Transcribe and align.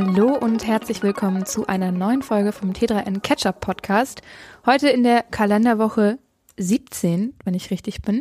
Hallo 0.00 0.28
und 0.28 0.64
herzlich 0.64 1.02
willkommen 1.02 1.44
zu 1.44 1.66
einer 1.66 1.90
neuen 1.90 2.22
Folge 2.22 2.52
vom 2.52 2.70
T3N 2.70 3.18
Catch-up 3.18 3.60
Podcast. 3.60 4.22
Heute 4.64 4.88
in 4.90 5.02
der 5.02 5.24
Kalenderwoche 5.24 6.20
17, 6.56 7.34
wenn 7.44 7.54
ich 7.54 7.72
richtig 7.72 8.00
bin. 8.02 8.20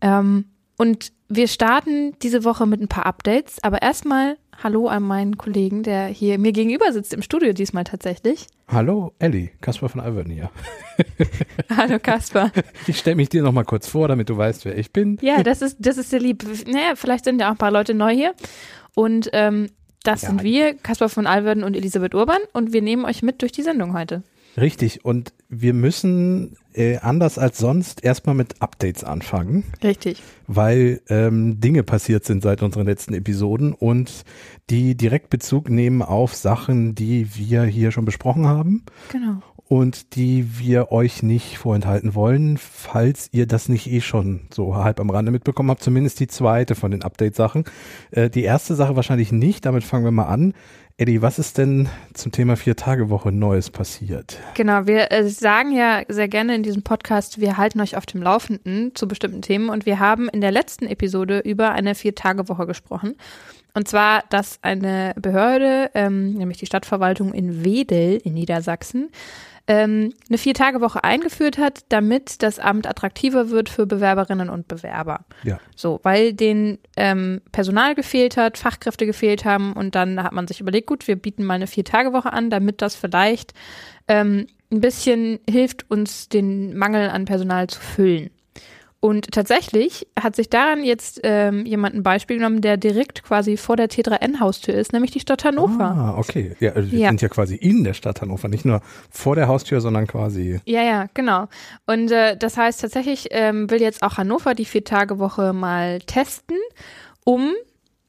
Ähm, 0.00 0.46
und 0.78 1.12
wir 1.28 1.46
starten 1.48 2.14
diese 2.22 2.42
Woche 2.42 2.64
mit 2.64 2.80
ein 2.80 2.88
paar 2.88 3.04
Updates, 3.04 3.62
aber 3.62 3.82
erstmal 3.82 4.38
Hallo 4.62 4.88
an 4.88 5.02
meinen 5.02 5.36
Kollegen, 5.36 5.82
der 5.82 6.06
hier 6.06 6.38
mir 6.38 6.52
gegenüber 6.52 6.90
sitzt 6.90 7.12
im 7.12 7.20
Studio 7.20 7.52
diesmal 7.52 7.84
tatsächlich. 7.84 8.46
Hallo 8.68 9.12
Elli, 9.18 9.50
Kaspar 9.60 9.90
von 9.90 10.00
Alvern 10.00 10.30
hier. 10.30 10.50
Hallo 11.76 11.98
Kaspar. 11.98 12.50
Ich 12.86 12.98
stelle 12.98 13.16
mich 13.16 13.28
dir 13.28 13.42
noch 13.42 13.52
mal 13.52 13.64
kurz 13.64 13.88
vor, 13.88 14.08
damit 14.08 14.30
du 14.30 14.38
weißt, 14.38 14.64
wer 14.64 14.78
ich 14.78 14.90
bin. 14.90 15.18
Ja, 15.20 15.42
das 15.42 15.60
ist, 15.60 15.76
das 15.80 15.98
ist 15.98 16.08
sehr 16.08 16.20
lieb. 16.20 16.46
Naja, 16.66 16.94
vielleicht 16.94 17.24
sind 17.24 17.42
ja 17.42 17.48
auch 17.48 17.52
ein 17.52 17.58
paar 17.58 17.72
Leute 17.72 17.92
neu 17.92 18.14
hier. 18.14 18.34
Und 18.94 19.28
ähm, 19.34 19.66
das 20.04 20.22
ja. 20.22 20.28
sind 20.28 20.42
wir, 20.42 20.74
Kaspar 20.74 21.08
von 21.08 21.26
Alverden 21.26 21.64
und 21.64 21.76
Elisabeth 21.76 22.14
Urban. 22.14 22.40
Und 22.52 22.72
wir 22.72 22.82
nehmen 22.82 23.04
euch 23.04 23.22
mit 23.22 23.42
durch 23.42 23.52
die 23.52 23.62
Sendung 23.62 23.94
heute. 23.94 24.22
Richtig. 24.56 25.04
Und 25.04 25.32
wir 25.48 25.74
müssen 25.74 26.56
äh, 26.74 26.98
anders 26.98 27.38
als 27.38 27.58
sonst 27.58 28.04
erstmal 28.04 28.36
mit 28.36 28.62
Updates 28.62 29.02
anfangen. 29.02 29.64
Richtig. 29.82 30.22
Weil 30.46 31.00
ähm, 31.08 31.58
Dinge 31.58 31.82
passiert 31.82 32.24
sind 32.24 32.42
seit 32.42 32.62
unseren 32.62 32.86
letzten 32.86 33.14
Episoden 33.14 33.72
und 33.72 34.24
die 34.70 34.96
direkt 34.96 35.30
Bezug 35.30 35.68
nehmen 35.70 36.02
auf 36.02 36.34
Sachen, 36.34 36.94
die 36.94 37.34
wir 37.34 37.64
hier 37.64 37.90
schon 37.90 38.04
besprochen 38.04 38.46
haben. 38.46 38.84
Genau 39.10 39.42
und 39.68 40.14
die 40.14 40.58
wir 40.58 40.92
euch 40.92 41.22
nicht 41.22 41.58
vorenthalten 41.58 42.14
wollen, 42.14 42.58
falls 42.58 43.28
ihr 43.32 43.46
das 43.46 43.68
nicht 43.68 43.90
eh 43.90 44.00
schon 44.00 44.42
so 44.52 44.76
halb 44.76 45.00
am 45.00 45.10
Rande 45.10 45.32
mitbekommen 45.32 45.70
habt, 45.70 45.82
zumindest 45.82 46.20
die 46.20 46.26
zweite 46.26 46.74
von 46.74 46.90
den 46.90 47.02
Update-Sachen. 47.02 47.64
Äh, 48.10 48.30
die 48.30 48.42
erste 48.42 48.74
Sache 48.74 48.96
wahrscheinlich 48.96 49.32
nicht, 49.32 49.64
damit 49.64 49.84
fangen 49.84 50.04
wir 50.04 50.10
mal 50.10 50.26
an. 50.26 50.54
Eddie, 50.96 51.22
was 51.22 51.40
ist 51.40 51.58
denn 51.58 51.88
zum 52.12 52.30
Thema 52.30 52.56
Vier-Tage-Woche 52.56 53.32
Neues 53.32 53.70
passiert? 53.70 54.38
Genau, 54.54 54.86
wir 54.86 55.10
äh, 55.10 55.28
sagen 55.28 55.72
ja 55.72 56.02
sehr 56.06 56.28
gerne 56.28 56.54
in 56.54 56.62
diesem 56.62 56.82
Podcast, 56.82 57.40
wir 57.40 57.56
halten 57.56 57.80
euch 57.80 57.96
auf 57.96 58.06
dem 58.06 58.22
Laufenden 58.22 58.94
zu 58.94 59.08
bestimmten 59.08 59.42
Themen 59.42 59.70
und 59.70 59.86
wir 59.86 59.98
haben 59.98 60.28
in 60.28 60.40
der 60.40 60.52
letzten 60.52 60.86
Episode 60.86 61.40
über 61.40 61.72
eine 61.72 61.96
Vier-Tage-Woche 61.96 62.66
gesprochen. 62.66 63.16
Und 63.72 63.88
zwar, 63.88 64.22
dass 64.30 64.60
eine 64.62 65.14
Behörde, 65.20 65.90
ähm, 65.94 66.34
nämlich 66.34 66.58
die 66.58 66.66
Stadtverwaltung 66.66 67.34
in 67.34 67.64
Wedel 67.64 68.20
in 68.22 68.34
Niedersachsen, 68.34 69.10
ähm, 69.66 70.12
eine 70.28 70.38
Vier-Tage-Woche 70.38 71.04
eingeführt 71.04 71.56
hat, 71.58 71.84
damit 71.88 72.42
das 72.42 72.58
Amt 72.58 72.86
attraktiver 72.86 73.50
wird 73.50 73.68
für 73.68 73.86
Bewerberinnen 73.86 74.50
und 74.50 74.68
Bewerber. 74.68 75.24
Ja. 75.42 75.58
So, 75.74 76.00
weil 76.02 76.34
den 76.34 76.78
ähm, 76.96 77.40
Personal 77.50 77.94
gefehlt 77.94 78.36
hat, 78.36 78.58
Fachkräfte 78.58 79.06
gefehlt 79.06 79.44
haben 79.44 79.72
und 79.72 79.94
dann 79.94 80.22
hat 80.22 80.32
man 80.32 80.46
sich 80.46 80.60
überlegt, 80.60 80.86
gut, 80.86 81.08
wir 81.08 81.16
bieten 81.16 81.44
mal 81.44 81.54
eine 81.54 81.66
Vier-Tage-Woche 81.66 82.32
an, 82.32 82.50
damit 82.50 82.82
das 82.82 82.94
vielleicht 82.94 83.54
ähm, 84.06 84.46
ein 84.70 84.80
bisschen 84.80 85.40
hilft, 85.48 85.90
uns 85.90 86.28
den 86.28 86.76
Mangel 86.76 87.08
an 87.08 87.24
Personal 87.24 87.66
zu 87.68 87.80
füllen. 87.80 88.30
Und 89.04 89.32
tatsächlich 89.32 90.06
hat 90.18 90.34
sich 90.34 90.48
daran 90.48 90.82
jetzt 90.82 91.20
ähm, 91.24 91.66
jemand 91.66 91.94
ein 91.94 92.02
Beispiel 92.02 92.38
genommen, 92.38 92.62
der 92.62 92.78
direkt 92.78 93.22
quasi 93.22 93.58
vor 93.58 93.76
der 93.76 93.90
T3N-Haustür 93.90 94.72
ist, 94.72 94.94
nämlich 94.94 95.10
die 95.10 95.20
Stadt 95.20 95.44
Hannover. 95.44 95.84
Ah, 95.84 96.14
okay. 96.16 96.56
Ja, 96.58 96.72
also 96.72 96.90
wir 96.90 96.98
ja. 96.98 97.08
sind 97.08 97.20
ja 97.20 97.28
quasi 97.28 97.54
in 97.54 97.84
der 97.84 97.92
Stadt 97.92 98.22
Hannover, 98.22 98.48
nicht 98.48 98.64
nur 98.64 98.80
vor 99.10 99.36
der 99.36 99.46
Haustür, 99.46 99.82
sondern 99.82 100.06
quasi. 100.06 100.58
Ja, 100.64 100.82
ja, 100.82 101.04
genau. 101.12 101.48
Und 101.84 102.12
äh, 102.12 102.38
das 102.38 102.56
heißt 102.56 102.80
tatsächlich 102.80 103.28
ähm, 103.32 103.70
will 103.70 103.82
jetzt 103.82 104.02
auch 104.02 104.16
Hannover 104.16 104.54
die 104.54 104.64
Vier-Tage-Woche 104.64 105.52
mal 105.52 105.98
testen, 105.98 106.56
um 107.24 107.52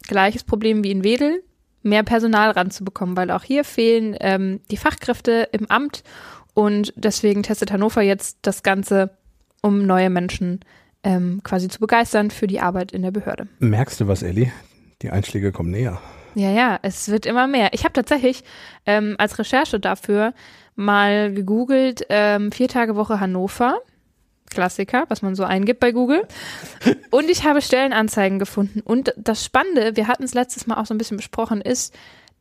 gleiches 0.07 0.45
Problem 0.45 0.85
wie 0.85 0.91
in 0.91 1.03
Wedel, 1.03 1.43
mehr 1.83 2.03
Personal 2.03 2.51
ranzubekommen, 2.51 3.17
weil 3.17 3.31
auch 3.31 3.43
hier 3.43 3.65
fehlen 3.65 4.15
ähm, 4.21 4.61
die 4.71 4.77
Fachkräfte 4.77 5.49
im 5.51 5.69
Amt 5.69 6.05
und 6.53 6.93
deswegen 6.95 7.43
testet 7.43 7.73
Hannover 7.73 8.01
jetzt 8.01 8.37
das 8.43 8.63
Ganze, 8.63 9.17
um 9.61 9.85
neue 9.85 10.09
Menschen 10.09 10.61
ähm, 11.05 11.39
quasi 11.43 11.69
zu 11.69 11.79
begeistern 11.79 12.31
für 12.31 12.47
die 12.47 12.59
Arbeit 12.59 12.91
in 12.91 13.03
der 13.03 13.11
Behörde. 13.11 13.47
Merkst 13.59 14.01
du 14.01 14.07
was, 14.07 14.23
Elli? 14.23 14.51
Die 15.01 15.11
Einschläge 15.11 15.51
kommen 15.51 15.71
näher. 15.71 16.01
Ja, 16.33 16.49
ja, 16.49 16.79
es 16.81 17.07
wird 17.07 17.25
immer 17.25 17.47
mehr. 17.47 17.69
Ich 17.71 17.85
habe 17.85 17.93
tatsächlich 17.93 18.43
ähm, 18.85 19.15
als 19.17 19.39
Recherche 19.39 19.79
dafür 19.79 20.33
mal 20.75 21.31
gegoogelt, 21.33 22.05
ähm, 22.09 22.51
vier 22.51 22.67
Tage 22.67 22.97
Woche 22.97 23.21
Hannover. 23.21 23.79
Klassiker, 24.49 25.05
was 25.09 25.21
man 25.21 25.35
so 25.35 25.43
eingibt 25.43 25.79
bei 25.79 25.91
Google. 25.91 26.23
Und 27.09 27.29
ich 27.29 27.45
habe 27.45 27.61
Stellenanzeigen 27.61 28.39
gefunden. 28.39 28.81
Und 28.81 29.13
das 29.17 29.43
Spannende, 29.43 29.95
wir 29.95 30.07
hatten 30.07 30.23
es 30.23 30.33
letztes 30.33 30.67
Mal 30.67 30.75
auch 30.75 30.85
so 30.85 30.93
ein 30.93 30.97
bisschen 30.97 31.17
besprochen, 31.17 31.61
ist, 31.61 31.93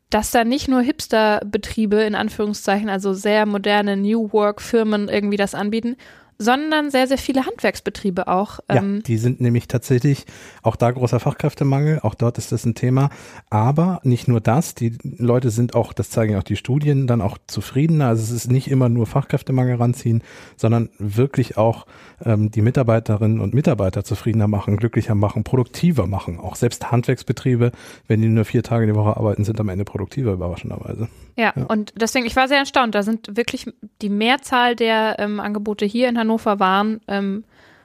dass 0.09 0.31
da 0.31 0.43
nicht 0.43 0.67
nur 0.67 0.81
Hipster-Betriebe 0.81 2.01
in 2.03 2.15
Anführungszeichen, 2.15 2.89
also 2.89 3.13
sehr 3.13 3.45
moderne 3.45 3.97
New 3.97 4.31
Work-Firmen 4.31 5.09
irgendwie 5.09 5.37
das 5.37 5.55
anbieten, 5.55 5.97
sondern 6.37 6.91
sehr, 6.91 7.07
sehr 7.07 7.17
viele 7.17 7.45
Handwerksbetriebe 7.45 8.27
auch. 8.27 8.59
Ja, 8.69 8.77
ähm, 8.77 9.03
die 9.03 9.17
sind 9.17 9.41
nämlich 9.41 9.67
tatsächlich 9.67 10.25
auch 10.63 10.75
da 10.75 10.91
großer 10.91 11.19
Fachkräftemangel, 11.19 11.99
auch 12.01 12.15
dort 12.15 12.37
ist 12.37 12.51
das 12.51 12.65
ein 12.65 12.75
Thema. 12.75 13.09
Aber 13.49 14.01
nicht 14.03 14.27
nur 14.27 14.41
das, 14.41 14.75
die 14.75 14.97
Leute 15.03 15.49
sind 15.49 15.75
auch, 15.75 15.93
das 15.93 16.09
zeigen 16.09 16.35
auch 16.35 16.43
die 16.43 16.55
Studien, 16.55 17.07
dann 17.07 17.21
auch 17.21 17.37
zufriedener. 17.47 18.07
Also 18.07 18.23
es 18.23 18.31
ist 18.31 18.51
nicht 18.51 18.69
immer 18.69 18.89
nur 18.89 19.07
Fachkräftemangel 19.07 19.75
ranziehen, 19.75 20.23
sondern 20.57 20.89
wirklich 20.99 21.57
auch 21.57 21.85
ähm, 22.23 22.51
die 22.51 22.61
Mitarbeiterinnen 22.61 23.39
und 23.39 23.53
Mitarbeiter 23.53 24.03
zufriedener 24.03 24.47
machen, 24.47 24.77
glücklicher 24.77 25.15
machen, 25.15 25.43
produktiver 25.43 26.07
machen. 26.07 26.39
Auch 26.39 26.55
selbst 26.55 26.91
Handwerksbetriebe, 26.91 27.71
wenn 28.07 28.21
die 28.21 28.27
nur 28.27 28.45
vier 28.45 28.63
Tage 28.63 28.87
die 28.87 28.95
Woche 28.95 29.17
arbeiten, 29.17 29.43
sind 29.43 29.59
am 29.59 29.69
Ende 29.69 29.85
produktiver, 29.85 30.33
überraschenderweise. 30.33 31.07
Ja, 31.37 31.53
ja. 31.55 31.65
und 31.65 31.93
deswegen, 31.99 32.25
ich 32.25 32.35
war 32.35 32.47
sehr 32.47 32.59
erstaunt. 32.59 32.95
Da 32.95 33.03
sind 33.03 33.35
wirklich 33.35 33.65
die 34.01 34.09
Mehrzahl 34.09 34.75
der 34.75 35.17
ähm, 35.19 35.39
Angebote 35.39 35.85
hier 35.85 36.07
in 36.07 36.17
Hannover 36.17 36.24
waren 36.27 37.01
ähm, 37.07 37.43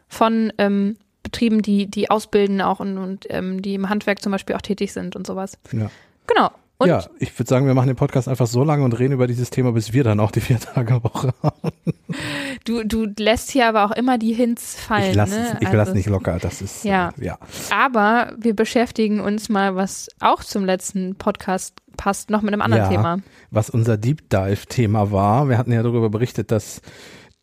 von 0.09 0.53
ähm, 0.59 0.97
Betrieben, 1.23 1.63
die, 1.63 1.87
die 1.87 2.11
ausbilden 2.11 2.61
auch 2.61 2.81
und, 2.81 2.99
und 2.99 3.27
ähm, 3.31 3.63
die 3.63 3.75
im 3.75 3.89
Handwerk 3.89 4.23
zum 4.23 4.33
Beispiel 4.33 4.57
auch 4.57 4.63
tätig 4.63 4.93
sind 4.93 5.17
und 5.17 5.27
sowas. 5.27 5.59
Ja. 5.73 5.91
Genau. 6.27 6.51
Und 6.81 6.89
ja, 6.89 7.05
ich 7.19 7.39
würde 7.39 7.47
sagen, 7.47 7.67
wir 7.67 7.75
machen 7.75 7.89
den 7.89 7.97
Podcast 7.97 8.27
einfach 8.27 8.47
so 8.47 8.65
lange 8.65 8.83
und 8.85 8.99
reden 8.99 9.13
über 9.13 9.27
dieses 9.27 9.51
Thema, 9.51 9.73
bis 9.73 9.93
wir 9.93 10.03
dann 10.03 10.19
auch 10.19 10.31
die 10.31 10.41
vier 10.41 10.59
Tage 10.59 11.05
Woche 11.05 11.35
haben. 11.43 11.73
Du, 12.65 12.85
du 12.85 13.07
lässt 13.19 13.51
hier 13.51 13.69
aber 13.69 13.85
auch 13.85 13.91
immer 13.91 14.17
die 14.17 14.33
Hints 14.33 14.81
fallen. 14.81 15.11
Ich 15.11 15.15
lasse 15.15 15.35
ne? 15.35 15.59
ich 15.61 15.67
also, 15.67 15.77
lass 15.77 15.93
nicht 15.93 16.09
locker, 16.09 16.39
das 16.39 16.63
ist 16.63 16.85
ja. 16.85 17.11
Äh, 17.21 17.27
ja. 17.27 17.39
Aber 17.71 18.33
wir 18.39 18.57
beschäftigen 18.57 19.21
uns 19.21 19.51
mal, 19.51 19.77
was 19.77 20.09
auch 20.21 20.43
zum 20.43 20.65
letzten 20.65 21.17
Podcast 21.17 21.75
passt, 21.99 22.31
noch 22.31 22.41
mit 22.41 22.55
einem 22.55 22.63
anderen 22.63 22.85
ja, 22.85 22.89
Thema. 22.89 23.19
Was 23.51 23.69
unser 23.69 23.99
Deep 23.99 24.31
Dive 24.31 24.65
Thema 24.67 25.13
war. 25.13 25.51
Wir 25.51 25.59
hatten 25.59 25.73
ja 25.73 25.83
darüber 25.83 26.09
berichtet, 26.09 26.51
dass 26.51 26.81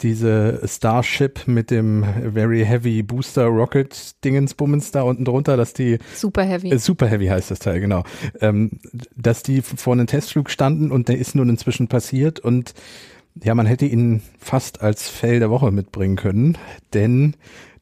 diese 0.01 0.61
Starship 0.65 1.47
mit 1.47 1.71
dem 1.71 2.03
Very 2.33 2.63
Heavy 2.65 3.01
Booster 3.01 3.45
Rocket 3.45 4.23
Dingensbummens 4.23 4.91
da 4.91 5.01
unten 5.01 5.25
drunter, 5.25 5.57
dass 5.57 5.73
die 5.73 5.97
Super 6.15 6.43
Heavy. 6.43 6.71
Äh, 6.71 6.77
Super 6.77 7.07
Heavy 7.07 7.27
heißt 7.27 7.49
das 7.49 7.59
Teil, 7.59 7.79
genau. 7.79 8.03
Ähm, 8.39 8.79
dass 9.15 9.43
die 9.43 9.61
vor 9.61 9.93
einem 9.93 10.07
Testflug 10.07 10.49
standen 10.49 10.91
und 10.91 11.07
der 11.09 11.17
ist 11.17 11.35
nun 11.35 11.49
inzwischen 11.49 11.87
passiert 11.87 12.39
und 12.39 12.73
ja, 13.43 13.53
man 13.55 13.65
hätte 13.65 13.85
ihn 13.85 14.21
fast 14.39 14.81
als 14.81 15.09
Fell 15.09 15.39
der 15.39 15.49
Woche 15.49 15.71
mitbringen 15.71 16.15
können, 16.15 16.57
denn 16.93 17.35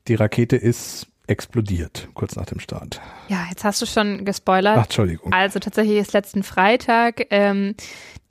die 0.08 0.16
Rakete 0.16 0.58
ist 0.58 1.08
explodiert, 1.28 2.10
kurz 2.14 2.36
nach 2.36 2.46
dem 2.46 2.60
Start. 2.60 3.02
Ja, 3.30 3.46
jetzt 3.50 3.64
hast 3.64 3.82
du 3.82 3.86
schon 3.86 4.26
gespoilert. 4.26 4.78
Ach, 4.78 4.84
Entschuldigung. 4.84 5.34
Also 5.34 5.60
tatsächlich 5.60 5.98
ist 5.98 6.14
letzten 6.14 6.44
Freitag 6.44 7.28
ähm, 7.32 7.76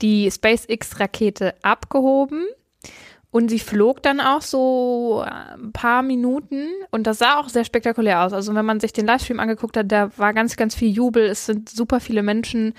die 0.01 0.29
SpaceX-Rakete 0.31 1.55
abgehoben 1.61 2.45
und 3.35 3.49
sie 3.49 3.59
flog 3.59 4.01
dann 4.01 4.21
auch 4.21 4.41
so 4.41 5.21
äh, 5.27 5.55
ein 5.61 5.73
paar 5.73 6.03
Minuten 6.03 6.69
und 6.91 7.05
das 7.05 7.17
sah 7.17 7.37
auch 7.37 7.49
sehr 7.49 7.65
spektakulär 7.65 8.23
aus. 8.23 8.31
Also 8.31 8.55
wenn 8.55 8.63
man 8.63 8.79
sich 8.79 8.93
den 8.93 9.05
Livestream 9.05 9.41
angeguckt 9.41 9.75
hat, 9.75 9.91
da 9.91 10.09
war 10.17 10.33
ganz, 10.33 10.55
ganz 10.55 10.73
viel 10.73 10.89
Jubel. 10.89 11.25
Es 11.25 11.45
sind 11.45 11.67
super 11.67 11.99
viele 11.99 12.23
Menschen 12.23 12.73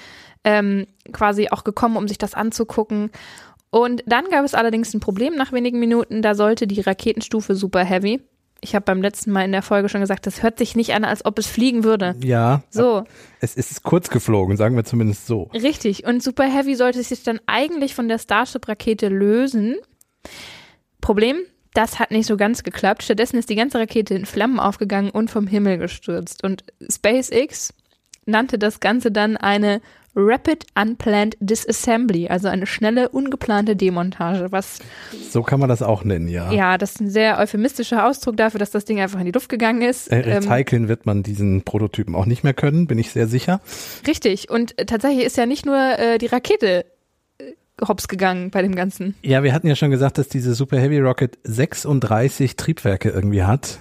ähm, 0.45 0.87
quasi 1.13 1.51
auch 1.51 1.63
gekommen, 1.63 1.99
um 1.99 2.09
sich 2.09 2.17
das 2.17 2.33
anzugucken. 2.33 3.11
Und 3.69 4.03
dann 4.07 4.31
gab 4.31 4.47
es 4.47 4.55
allerdings 4.55 4.95
ein 4.95 5.01
Problem 5.01 5.35
nach 5.35 5.53
wenigen 5.53 5.79
Minuten. 5.79 6.23
Da 6.23 6.35
sollte 6.35 6.67
die 6.67 6.81
Raketenstufe 6.81 7.55
Super 7.55 7.85
Heavy. 7.85 8.23
Ich 8.63 8.75
habe 8.75 8.87
beim 8.87 9.03
letzten 9.03 9.33
Mal 9.33 9.45
in 9.45 9.53
der 9.53 9.61
Folge 9.61 9.91
schon 9.91 10.01
gesagt, 10.01 10.27
das 10.27 10.43
hört 10.43 10.57
sich 10.57 10.75
nicht 10.75 10.95
an, 10.95 11.05
als 11.05 11.23
ob 11.27 11.39
es 11.39 11.47
fliegen 11.47 11.85
würde. 11.85 12.15
Ja. 12.25 12.63
So. 12.71 13.05
Es 13.43 13.57
ist 13.57 13.83
kurz 13.83 14.09
geflogen, 14.09 14.57
sagen 14.57 14.75
wir 14.75 14.85
zumindest 14.85 15.27
so. 15.27 15.51
Richtig. 15.53 16.07
Und 16.07 16.23
Super 16.23 16.45
Heavy 16.45 16.77
sollte 16.77 17.03
sich 17.03 17.25
dann 17.25 17.41
eigentlich 17.45 17.95
von 17.95 18.09
der 18.09 18.17
Starship-Rakete 18.19 19.09
lösen. 19.09 19.77
Problem, 21.01 21.37
das 21.75 21.99
hat 21.99 22.11
nicht 22.11 22.27
so 22.27 22.37
ganz 22.37 22.63
geklappt. 22.63 23.03
Stattdessen 23.03 23.37
ist 23.39 23.51
die 23.51 23.55
ganze 23.55 23.79
Rakete 23.79 24.15
in 24.15 24.27
Flammen 24.27 24.59
aufgegangen 24.59 25.11
und 25.11 25.31
vom 25.31 25.47
Himmel 25.47 25.79
gestürzt. 25.79 26.43
Und 26.43 26.65
SpaceX 26.91 27.75
nannte 28.25 28.59
das 28.59 28.81
Ganze 28.81 29.13
dann 29.13 29.37
eine 29.37 29.81
Rapid 30.19 30.65
Unplanned 30.75 31.37
Disassembly, 31.41 32.29
also 32.29 32.49
eine 32.49 32.67
schnelle, 32.67 33.11
ungeplante 33.11 33.77
Demontage, 33.77 34.51
was 34.51 34.79
So 35.31 35.43
kann 35.43 35.61
man 35.61 35.69
das 35.69 35.83
auch 35.83 36.05
nennen, 36.05 36.27
ja. 36.29 36.51
ja, 36.51 36.79
das 36.79 36.93
ist 36.93 37.01
ein 37.03 37.11
sehr 37.11 37.39
euphemistischer 37.39 38.07
Ausdruck 38.07 38.39
dafür, 38.39 38.59
dass 38.59 38.71
das 38.71 38.87
Ding 38.87 38.99
einfach 38.99 39.19
in 39.21 39.27
die 39.27 39.33
Luft 39.33 39.51
gegangen 39.51 39.83
ist. 39.83 40.11
Äh, 40.11 40.23
Ähm, 40.23 40.49
recyceln 40.49 40.89
wird 40.89 41.05
man 41.05 41.23
diesen 41.23 41.63
Prototypen 41.63 42.15
auch 42.15 42.25
nicht 42.25 42.45
mehr 42.45 42.55
können, 42.55 42.87
bin 42.87 42.99
ich 42.99 43.11
sehr 43.11 43.29
sicher. 43.29 43.61
richtig. 44.07 44.51
Und 44.51 44.75
tatsächlich 44.87 45.27
ist 45.27 45.37
ja 45.37 45.45
nicht 45.45 45.67
nur 45.67 45.77
äh, 45.77 46.17
die 46.17 46.27
Rakete 46.27 46.87
hops 47.87 48.09
gegangen 48.09 48.51
bei 48.51 48.63
dem 48.63 48.75
Ganzen. 48.75 49.15
Ja, 49.23 49.43
wir 49.43 49.53
hatten 49.53 49.67
ja 49.67 49.77
schon 49.77 49.91
gesagt, 49.91 50.19
dass 50.19 50.29
diese 50.29 50.55
Super 50.55 50.79
Heavy 50.79 50.99
Rocket 50.99 51.39
36 51.45 52.57
Triebwerke 52.57 53.11
irgendwie 53.11 53.43
hat. 53.43 53.79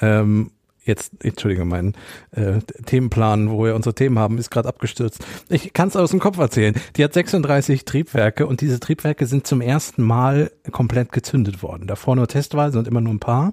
Ähm, 0.00 0.50
jetzt, 0.84 1.12
Entschuldigung, 1.22 1.68
mein 1.68 1.94
äh, 2.32 2.60
Themenplan, 2.86 3.50
wo 3.50 3.64
wir 3.64 3.74
unsere 3.74 3.94
Themen 3.94 4.18
haben, 4.18 4.38
ist 4.38 4.50
gerade 4.50 4.68
abgestürzt. 4.68 5.24
Ich 5.48 5.72
kann 5.72 5.88
es 5.88 5.96
aus 5.96 6.10
dem 6.10 6.20
Kopf 6.20 6.38
erzählen. 6.38 6.74
Die 6.96 7.04
hat 7.04 7.12
36 7.12 7.84
Triebwerke 7.84 8.46
und 8.46 8.60
diese 8.60 8.80
Triebwerke 8.80 9.26
sind 9.26 9.46
zum 9.46 9.60
ersten 9.60 10.02
Mal 10.02 10.50
komplett 10.72 11.12
gezündet 11.12 11.62
worden. 11.62 11.86
Davor 11.86 12.16
nur 12.16 12.28
testweise 12.28 12.78
und 12.78 12.88
immer 12.88 13.00
nur 13.00 13.14
ein 13.14 13.20
paar. 13.20 13.52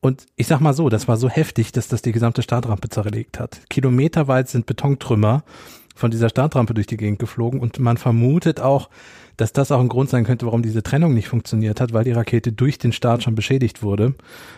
Und 0.00 0.26
ich 0.36 0.46
sag 0.48 0.60
mal 0.60 0.74
so, 0.74 0.90
das 0.90 1.08
war 1.08 1.16
so 1.16 1.30
heftig, 1.30 1.72
dass 1.72 1.88
das 1.88 2.02
die 2.02 2.12
gesamte 2.12 2.42
Startrampe 2.42 2.90
zerlegt 2.90 3.40
hat. 3.40 3.62
Kilometerweit 3.70 4.50
sind 4.50 4.66
Betontrümmer 4.66 5.44
von 5.94 6.10
dieser 6.10 6.28
Startrampe 6.28 6.74
durch 6.74 6.86
die 6.86 6.96
Gegend 6.96 7.18
geflogen 7.18 7.60
und 7.60 7.78
man 7.78 7.96
vermutet 7.96 8.60
auch, 8.60 8.90
dass 9.36 9.52
das 9.52 9.72
auch 9.72 9.80
ein 9.80 9.88
Grund 9.88 10.10
sein 10.10 10.24
könnte, 10.24 10.46
warum 10.46 10.62
diese 10.62 10.82
Trennung 10.82 11.14
nicht 11.14 11.28
funktioniert 11.28 11.80
hat, 11.80 11.92
weil 11.92 12.04
die 12.04 12.12
Rakete 12.12 12.52
durch 12.52 12.78
den 12.78 12.92
Start 12.92 13.22
schon 13.22 13.34
beschädigt 13.34 13.82
wurde, 13.82 14.14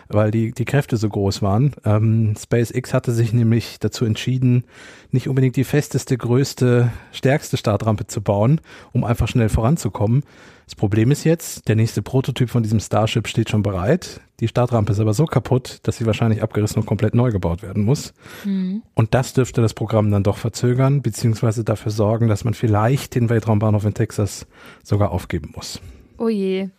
weil 0.07 0.31
die, 0.31 0.51
die 0.51 0.65
Kräfte 0.65 0.97
so 0.97 1.09
groß 1.09 1.41
waren. 1.41 1.73
Ähm, 1.83 2.35
SpaceX 2.37 2.93
hatte 2.93 3.11
sich 3.11 3.33
nämlich 3.33 3.79
dazu 3.79 4.05
entschieden, 4.05 4.65
nicht 5.11 5.27
unbedingt 5.27 5.55
die 5.55 5.63
festeste, 5.63 6.17
größte, 6.17 6.91
stärkste 7.11 7.57
Startrampe 7.57 8.07
zu 8.07 8.21
bauen, 8.21 8.61
um 8.91 9.03
einfach 9.03 9.27
schnell 9.27 9.49
voranzukommen. 9.49 10.23
Das 10.65 10.75
Problem 10.75 11.11
ist 11.11 11.23
jetzt, 11.23 11.69
der 11.69 11.77
nächste 11.77 12.01
Prototyp 12.01 12.49
von 12.49 12.61
diesem 12.61 12.81
Starship 12.81 13.27
steht 13.27 13.49
schon 13.49 13.63
bereit. 13.63 14.19
Die 14.41 14.49
Startrampe 14.49 14.91
ist 14.91 14.99
aber 14.99 15.13
so 15.13 15.25
kaputt, 15.25 15.79
dass 15.83 15.97
sie 15.97 16.05
wahrscheinlich 16.05 16.43
abgerissen 16.43 16.81
und 16.81 16.85
komplett 16.85 17.15
neu 17.15 17.31
gebaut 17.31 17.63
werden 17.63 17.85
muss. 17.85 18.13
Und 18.43 19.13
das 19.13 19.33
dürfte 19.33 19.61
das 19.61 19.73
Programm 19.73 20.11
dann 20.11 20.23
doch 20.23 20.37
verzögern, 20.37 21.01
beziehungsweise 21.01 21.63
dafür 21.63 21.91
sorgen, 21.91 22.27
dass 22.27 22.43
man 22.43 22.53
vielleicht 22.53 23.15
den 23.15 23.29
Weltraumbahnhof 23.29 23.85
in 23.85 23.93
Texas 23.93 24.45
sogar 24.83 25.11
aufgeben 25.11 25.53
muss. 25.55 25.79
Oh 26.17 26.29
je. 26.29 26.69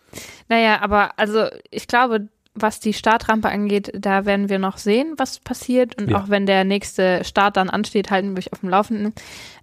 Naja, 0.49 0.81
aber 0.81 1.17
also 1.17 1.45
ich 1.71 1.87
glaube, 1.87 2.27
was 2.61 2.79
die 2.79 2.93
Startrampe 2.93 3.49
angeht, 3.49 3.91
da 3.97 4.25
werden 4.25 4.49
wir 4.49 4.59
noch 4.59 4.77
sehen, 4.77 5.13
was 5.17 5.39
passiert. 5.39 5.99
Und 5.99 6.09
Ja. 6.09 6.19
auch 6.21 6.29
wenn 6.29 6.45
der 6.45 6.63
nächste 6.63 7.23
Start 7.23 7.57
dann 7.57 7.69
ansteht, 7.69 8.09
halten 8.11 8.31
wir 8.35 8.39
euch 8.39 8.53
auf 8.53 8.59
dem 8.59 8.69
Laufenden. 8.69 9.13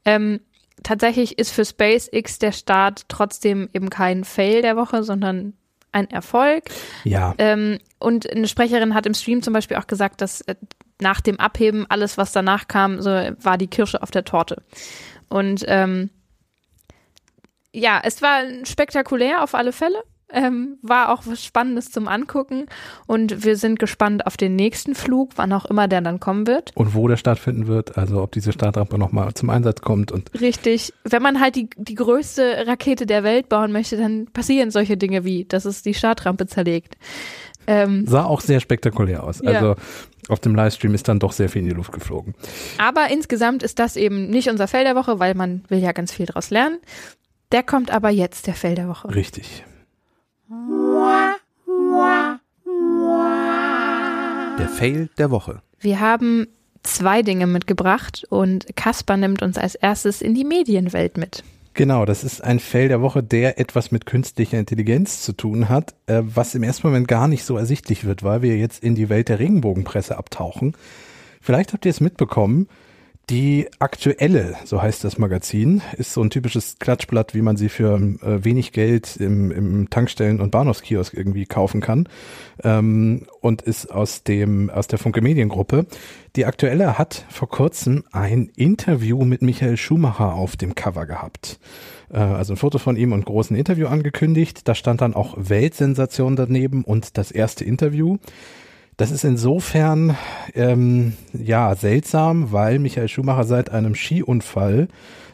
Ähm, 0.04 0.40
tatsächlich 0.82 1.38
ist 1.38 1.50
für 1.52 1.64
SpaceX 1.64 2.38
der 2.38 2.52
Start 2.52 3.04
trotzdem 3.08 3.68
eben 3.72 3.90
kein 3.90 4.24
Fail 4.24 4.62
der 4.62 4.76
Woche, 4.76 5.02
sondern 5.02 5.54
ein 5.92 6.10
Erfolg. 6.10 6.64
Ja, 7.04 7.34
Ähm, 7.38 7.78
und 7.98 8.30
eine 8.30 8.48
Sprecherin 8.48 8.94
hat 8.94 9.06
im 9.06 9.14
Stream 9.14 9.42
zum 9.42 9.54
Beispiel 9.54 9.78
auch 9.78 9.86
gesagt, 9.86 10.20
dass 10.20 10.42
äh, 10.42 10.54
nach 11.00 11.20
dem 11.20 11.40
Abheben 11.40 11.86
alles, 11.88 12.18
was 12.18 12.32
danach 12.32 12.68
kam, 12.68 13.00
so 13.00 13.10
war 13.10 13.56
die 13.58 13.66
Kirsche 13.68 14.02
auf 14.02 14.10
der 14.10 14.24
Torte. 14.24 14.62
Und 15.28 15.64
ähm, 15.68 16.10
ja, 17.72 18.00
es 18.02 18.22
war 18.22 18.42
spektakulär 18.64 19.42
auf 19.42 19.54
alle 19.54 19.72
Fälle. 19.72 20.02
Ähm, 20.32 20.78
war 20.82 21.12
auch 21.12 21.22
was 21.26 21.44
Spannendes 21.44 21.92
zum 21.92 22.08
Angucken 22.08 22.66
und 23.06 23.44
wir 23.44 23.56
sind 23.56 23.78
gespannt 23.78 24.26
auf 24.26 24.36
den 24.36 24.56
nächsten 24.56 24.96
Flug, 24.96 25.30
wann 25.36 25.52
auch 25.52 25.66
immer 25.66 25.86
der 25.86 26.00
dann 26.00 26.18
kommen 26.18 26.48
wird. 26.48 26.72
und 26.74 26.94
wo 26.94 27.06
der 27.06 27.16
stattfinden 27.16 27.68
wird, 27.68 27.96
also 27.96 28.20
ob 28.22 28.32
diese 28.32 28.52
Startrampe 28.52 28.98
nochmal 28.98 29.34
zum 29.34 29.50
Einsatz 29.50 29.82
kommt 29.82 30.10
und 30.10 30.32
Richtig. 30.40 30.92
Wenn 31.04 31.22
man 31.22 31.40
halt 31.40 31.54
die, 31.54 31.70
die 31.76 31.94
größte 31.94 32.64
Rakete 32.66 33.06
der 33.06 33.22
Welt 33.22 33.48
bauen 33.48 33.70
möchte, 33.70 33.96
dann 33.96 34.26
passieren 34.26 34.72
solche 34.72 34.96
Dinge 34.96 35.24
wie, 35.24 35.44
dass 35.44 35.64
es 35.64 35.82
die 35.82 35.94
Startrampe 35.94 36.46
zerlegt. 36.46 36.96
Ähm, 37.68 38.04
sah 38.06 38.24
auch 38.24 38.40
sehr 38.40 38.60
spektakulär 38.60 39.22
aus. 39.22 39.40
Ja. 39.42 39.52
Also 39.52 39.76
auf 40.28 40.40
dem 40.40 40.54
Livestream 40.54 40.94
ist 40.94 41.08
dann 41.08 41.18
doch 41.18 41.32
sehr 41.32 41.48
viel 41.48 41.62
in 41.62 41.68
die 41.68 41.74
Luft 41.74 41.92
geflogen. 41.92 42.34
Aber 42.78 43.08
insgesamt 43.10 43.62
ist 43.62 43.78
das 43.78 43.96
eben 43.96 44.28
nicht 44.28 44.48
unser 44.48 44.66
Fell 44.66 44.84
der 44.84 44.96
Woche, 44.96 45.20
weil 45.20 45.34
man 45.34 45.64
will 45.68 45.78
ja 45.78 45.92
ganz 45.92 46.12
viel 46.12 46.26
daraus 46.26 46.50
lernen. 46.50 46.78
Der 47.52 47.62
kommt 47.62 47.92
aber 47.92 48.10
jetzt, 48.10 48.46
der 48.46 48.54
Fell 48.54 48.74
der 48.74 48.88
Woche. 48.88 49.14
Richtig. 49.14 49.64
Der 50.48 51.40
Fail 54.68 55.10
der 55.18 55.32
Woche. 55.32 55.60
Wir 55.80 55.98
haben 55.98 56.46
zwei 56.84 57.22
Dinge 57.22 57.48
mitgebracht 57.48 58.24
und 58.28 58.64
Kaspar 58.76 59.16
nimmt 59.16 59.42
uns 59.42 59.58
als 59.58 59.74
erstes 59.74 60.22
in 60.22 60.34
die 60.34 60.44
Medienwelt 60.44 61.16
mit. 61.16 61.42
Genau, 61.74 62.04
das 62.04 62.22
ist 62.22 62.44
ein 62.44 62.60
Fail 62.60 62.86
der 62.86 63.02
Woche, 63.02 63.24
der 63.24 63.58
etwas 63.58 63.90
mit 63.90 64.06
künstlicher 64.06 64.58
Intelligenz 64.58 65.22
zu 65.22 65.32
tun 65.32 65.68
hat, 65.68 65.94
äh, 66.06 66.22
was 66.24 66.54
im 66.54 66.62
ersten 66.62 66.86
Moment 66.86 67.08
gar 67.08 67.26
nicht 67.26 67.44
so 67.44 67.56
ersichtlich 67.56 68.04
wird, 68.04 68.22
weil 68.22 68.42
wir 68.42 68.56
jetzt 68.56 68.84
in 68.84 68.94
die 68.94 69.08
Welt 69.08 69.28
der 69.28 69.40
Regenbogenpresse 69.40 70.16
abtauchen. 70.16 70.76
Vielleicht 71.40 71.72
habt 71.72 71.86
ihr 71.86 71.90
es 71.90 72.00
mitbekommen, 72.00 72.68
die 73.28 73.66
aktuelle, 73.80 74.54
so 74.64 74.80
heißt 74.80 75.02
das 75.02 75.18
Magazin, 75.18 75.82
ist 75.96 76.12
so 76.12 76.22
ein 76.22 76.30
typisches 76.30 76.78
Klatschblatt, 76.78 77.34
wie 77.34 77.42
man 77.42 77.56
sie 77.56 77.68
für 77.68 77.96
äh, 77.96 78.44
wenig 78.44 78.70
Geld 78.70 79.16
im, 79.16 79.50
im 79.50 79.90
Tankstellen- 79.90 80.40
und 80.40 80.52
Bahnhofskiosk 80.52 81.12
irgendwie 81.12 81.44
kaufen 81.44 81.80
kann 81.80 82.08
ähm, 82.62 83.26
und 83.40 83.62
ist 83.62 83.90
aus 83.90 84.22
dem 84.22 84.70
aus 84.70 84.86
der 84.86 85.00
Funke 85.00 85.22
Mediengruppe. 85.22 85.86
Die 86.36 86.44
aktuelle 86.44 86.98
hat 86.98 87.24
vor 87.28 87.48
kurzem 87.48 88.04
ein 88.12 88.48
Interview 88.54 89.24
mit 89.24 89.42
Michael 89.42 89.76
Schumacher 89.76 90.34
auf 90.34 90.56
dem 90.56 90.76
Cover 90.76 91.06
gehabt. 91.06 91.58
Äh, 92.12 92.18
also 92.18 92.52
ein 92.52 92.58
Foto 92.58 92.78
von 92.78 92.96
ihm 92.96 93.10
und 93.10 93.26
großen 93.26 93.56
Interview 93.56 93.88
angekündigt. 93.88 94.68
Da 94.68 94.76
stand 94.76 95.00
dann 95.00 95.14
auch 95.14 95.34
Weltsensation 95.36 96.36
daneben 96.36 96.84
und 96.84 97.18
das 97.18 97.32
erste 97.32 97.64
Interview. 97.64 98.18
Das 98.96 99.10
ist 99.10 99.24
insofern 99.24 100.16
ähm, 100.54 101.12
ja 101.34 101.74
seltsam, 101.74 102.50
weil 102.52 102.78
Michael 102.78 103.08
Schumacher 103.08 103.44
seit 103.44 103.70
einem 103.70 103.94
Skiunfall 103.94 104.88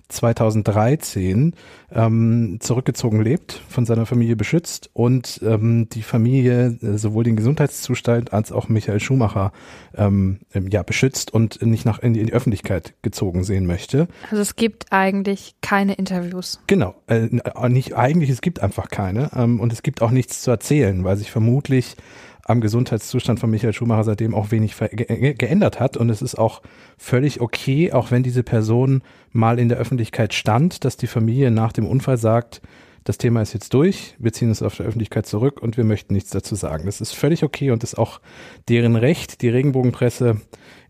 2013 0.09 1.55
ähm, 1.93 2.59
zurückgezogen 2.61 3.23
lebt, 3.23 3.63
von 3.69 3.87
seiner 3.87 4.05
Familie 4.05 4.35
beschützt 4.35 4.91
und 4.93 5.41
ähm, 5.45 5.89
die 5.91 6.03
Familie 6.03 6.77
äh, 6.83 6.99
sowohl 6.99 7.23
den 7.25 7.37
Gesundheitszustand 7.37 8.33
als 8.33 8.51
auch 8.51 8.69
Michael 8.69 8.99
Schumacher 8.99 9.53
ähm, 9.97 10.41
ähm, 10.55 10.69
ja 10.69 10.83
beschützt 10.83 11.33
und 11.33 11.63
nicht 11.63 11.87
nach 11.87 12.01
in 12.01 12.15
die, 12.15 12.21
in 12.21 12.27
die 12.27 12.33
Öffentlichkeit 12.33 12.95
gezogen 13.03 13.45
sehen 13.45 13.67
möchte. 13.67 14.09
Also 14.31 14.43
es 14.43 14.57
gibt 14.57 14.87
eigentlich 14.91 15.55
keine 15.63 15.95
Interviews. 15.95 16.61
Genau, 16.67 16.95
äh, 17.07 17.29
nicht 17.69 17.97
eigentlich, 17.97 18.29
es 18.29 18.41
gibt 18.41 18.61
einfach 18.61 18.89
keine 18.89 19.31
ähm, 19.35 19.61
und 19.61 19.73
es 19.73 19.83
gibt 19.83 20.03
auch 20.03 20.11
nichts 20.11 20.43
zu 20.43 20.51
erzählen, 20.51 21.05
weil 21.05 21.17
sich 21.17 21.31
vermutlich 21.31 21.97
am 22.45 22.61
Gesundheitszustand 22.61 23.39
von 23.41 23.51
Michael 23.51 23.73
Schumacher 23.73 24.05
seitdem 24.05 24.35
auch 24.35 24.51
wenig 24.51 24.77
geändert 24.77 25.81
hat 25.81 25.97
und 25.97 26.11
es 26.11 26.23
ist 26.23 26.37
auch 26.37 26.63
völlig 26.99 27.41
okay, 27.41 27.93
auch 27.93 28.11
wenn 28.11 28.23
diese 28.23 28.43
Person 28.43 29.03
mal 29.31 29.59
in 29.59 29.69
der 29.69 29.79
Öffentlichkeit 29.79 30.35
stand, 30.35 30.85
dass 30.85 30.97
die 30.97 31.07
Familie 31.07 31.51
nach 31.51 31.73
dem 31.73 31.87
Unfall 31.87 32.17
sagt, 32.17 32.61
das 33.05 33.19
Thema 33.19 33.43
ist 33.43 33.53
jetzt 33.53 33.75
durch, 33.75 34.15
wir 34.19 34.33
ziehen 34.33 34.51
es 34.51 34.63
auf 34.63 34.77
der 34.77 34.87
Öffentlichkeit 34.87 35.27
zurück 35.27 35.61
und 35.61 35.77
wir 35.77 35.83
möchten 35.85 36.15
nichts 36.15 36.31
dazu 36.31 36.55
sagen. 36.55 36.87
Das 36.87 37.01
ist 37.01 37.13
völlig 37.13 37.43
okay 37.43 37.73
und 37.73 37.83
ist 37.83 37.99
auch 37.99 38.21
deren 38.69 38.95
Recht. 38.95 39.43
Die 39.43 39.49
Regenbogenpresse 39.49 40.41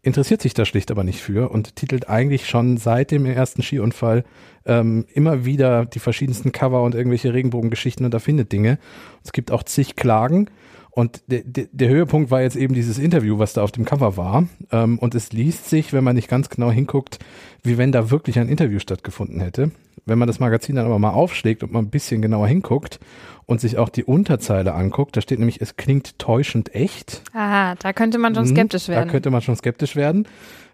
interessiert 0.02 0.42
sich 0.42 0.52
da 0.52 0.66
schlicht 0.66 0.90
aber 0.90 1.04
nicht 1.04 1.20
für 1.20 1.50
und 1.50 1.76
titelt 1.76 2.10
eigentlich 2.10 2.46
schon 2.46 2.76
seit 2.76 3.12
dem 3.12 3.24
ersten 3.24 3.62
Skiunfall 3.62 4.24
ähm, 4.66 5.06
immer 5.14 5.44
wieder 5.46 5.86
die 5.86 6.00
verschiedensten 6.00 6.52
Cover 6.52 6.82
und 6.82 6.94
irgendwelche 6.94 7.32
Regenbogengeschichten 7.32 8.04
und 8.04 8.12
erfindet 8.12 8.52
Dinge. 8.52 8.78
Es 9.24 9.32
gibt 9.32 9.50
auch 9.50 9.62
zig 9.62 9.96
Klagen. 9.96 10.50
Und 10.94 11.22
der, 11.26 11.40
der, 11.44 11.68
der 11.72 11.88
Höhepunkt 11.88 12.30
war 12.30 12.42
jetzt 12.42 12.54
eben 12.54 12.74
dieses 12.74 12.98
Interview, 12.98 13.38
was 13.38 13.54
da 13.54 13.62
auf 13.62 13.72
dem 13.72 13.86
Cover 13.86 14.18
war. 14.18 14.46
Ähm, 14.70 14.98
und 14.98 15.14
es 15.14 15.32
liest 15.32 15.70
sich, 15.70 15.94
wenn 15.94 16.04
man 16.04 16.14
nicht 16.14 16.28
ganz 16.28 16.50
genau 16.50 16.70
hinguckt, 16.70 17.18
wie 17.62 17.78
wenn 17.78 17.92
da 17.92 18.10
wirklich 18.10 18.38
ein 18.38 18.48
Interview 18.48 18.78
stattgefunden 18.78 19.40
hätte. 19.40 19.70
Wenn 20.04 20.18
man 20.18 20.28
das 20.28 20.38
Magazin 20.38 20.76
dann 20.76 20.84
aber 20.84 20.98
mal 20.98 21.10
aufschlägt 21.10 21.62
und 21.62 21.72
mal 21.72 21.78
ein 21.78 21.88
bisschen 21.88 22.20
genauer 22.20 22.46
hinguckt 22.46 23.00
und 23.46 23.60
sich 23.60 23.78
auch 23.78 23.88
die 23.88 24.04
Unterzeile 24.04 24.74
anguckt, 24.74 25.16
da 25.16 25.22
steht 25.22 25.38
nämlich, 25.38 25.62
es 25.62 25.76
klingt 25.76 26.18
täuschend 26.18 26.74
echt. 26.74 27.22
Ah, 27.32 27.74
da 27.76 27.94
könnte 27.94 28.18
man 28.18 28.34
schon 28.34 28.44
Mhm, 28.44 28.48
skeptisch 28.54 28.88
werden. 28.88 29.06
Da 29.06 29.10
könnte 29.10 29.30
man 29.30 29.40
schon 29.40 29.56
skeptisch 29.56 29.96
werden. 29.96 30.28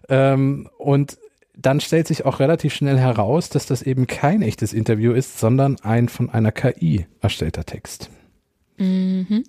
Ähm, 0.09 0.67
und 0.77 1.17
dann 1.55 1.79
stellt 1.79 2.07
sich 2.07 2.25
auch 2.25 2.39
relativ 2.39 2.73
schnell 2.73 2.97
heraus, 2.97 3.49
dass 3.49 3.65
das 3.65 3.81
eben 3.83 4.05
kein 4.07 4.41
echtes 4.41 4.73
Interview 4.73 5.13
ist, 5.13 5.39
sondern 5.39 5.77
ein 5.81 6.09
von 6.09 6.29
einer 6.29 6.51
KI 6.51 7.05
erstellter 7.21 7.65
Text. 7.65 8.09
mhm. 8.77 9.43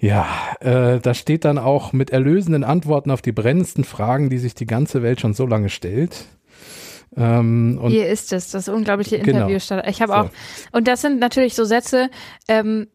Ja, 0.00 0.26
äh, 0.60 1.00
da 1.00 1.12
steht 1.14 1.44
dann 1.44 1.58
auch 1.58 1.92
mit 1.92 2.10
erlösenden 2.10 2.62
Antworten 2.62 3.10
auf 3.10 3.20
die 3.20 3.32
brennendsten 3.32 3.82
Fragen, 3.84 4.30
die 4.30 4.38
sich 4.38 4.54
die 4.54 4.66
ganze 4.66 5.02
Welt 5.02 5.20
schon 5.20 5.34
so 5.34 5.44
lange 5.46 5.68
stellt. 5.70 6.24
Ähm, 7.16 7.80
Hier 7.88 8.06
ist 8.08 8.32
es, 8.32 8.50
das 8.50 8.68
unglaubliche 8.68 9.18
Genau. 9.18 9.38
Interview. 9.38 9.58
statt. 9.58 9.84
Ich 9.88 10.00
habe 10.00 10.12
So. 10.12 10.18
auch, 10.18 10.30
und 10.72 10.86
das 10.86 11.00
sind 11.00 11.18
natürlich 11.18 11.54
so 11.54 11.64
Sätze, 11.64 12.10
ähm, 12.46 12.86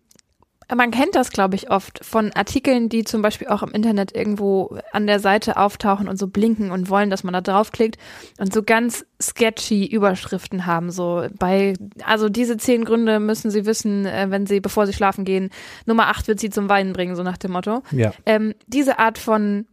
man 0.73 0.91
kennt 0.91 1.15
das, 1.15 1.31
glaube 1.31 1.55
ich, 1.55 1.69
oft 1.71 2.03
von 2.03 2.31
Artikeln, 2.33 2.89
die 2.89 3.03
zum 3.03 3.21
Beispiel 3.21 3.47
auch 3.47 3.63
im 3.63 3.71
Internet 3.71 4.15
irgendwo 4.15 4.77
an 4.91 5.07
der 5.07 5.19
Seite 5.19 5.57
auftauchen 5.57 6.07
und 6.07 6.17
so 6.17 6.27
blinken 6.27 6.71
und 6.71 6.89
wollen, 6.89 7.09
dass 7.09 7.23
man 7.23 7.33
da 7.33 7.41
draufklickt 7.41 7.97
und 8.39 8.53
so 8.53 8.63
ganz 8.63 9.05
sketchy 9.21 9.85
Überschriften 9.85 10.65
haben. 10.65 10.91
So 10.91 11.25
bei, 11.37 11.73
also 12.05 12.29
diese 12.29 12.57
zehn 12.57 12.85
Gründe 12.85 13.19
müssen 13.19 13.51
Sie 13.51 13.65
wissen, 13.65 14.05
äh, 14.05 14.27
wenn 14.29 14.45
Sie, 14.45 14.59
bevor 14.59 14.87
Sie 14.87 14.93
schlafen 14.93 15.25
gehen, 15.25 15.49
Nummer 15.85 16.07
acht 16.07 16.27
wird 16.27 16.39
Sie 16.39 16.49
zum 16.49 16.69
Weinen 16.69 16.93
bringen, 16.93 17.15
so 17.15 17.23
nach 17.23 17.37
dem 17.37 17.51
Motto. 17.51 17.83
Ja. 17.91 18.13
Ähm, 18.25 18.53
diese 18.67 18.99
Art 18.99 19.17
von, 19.17 19.65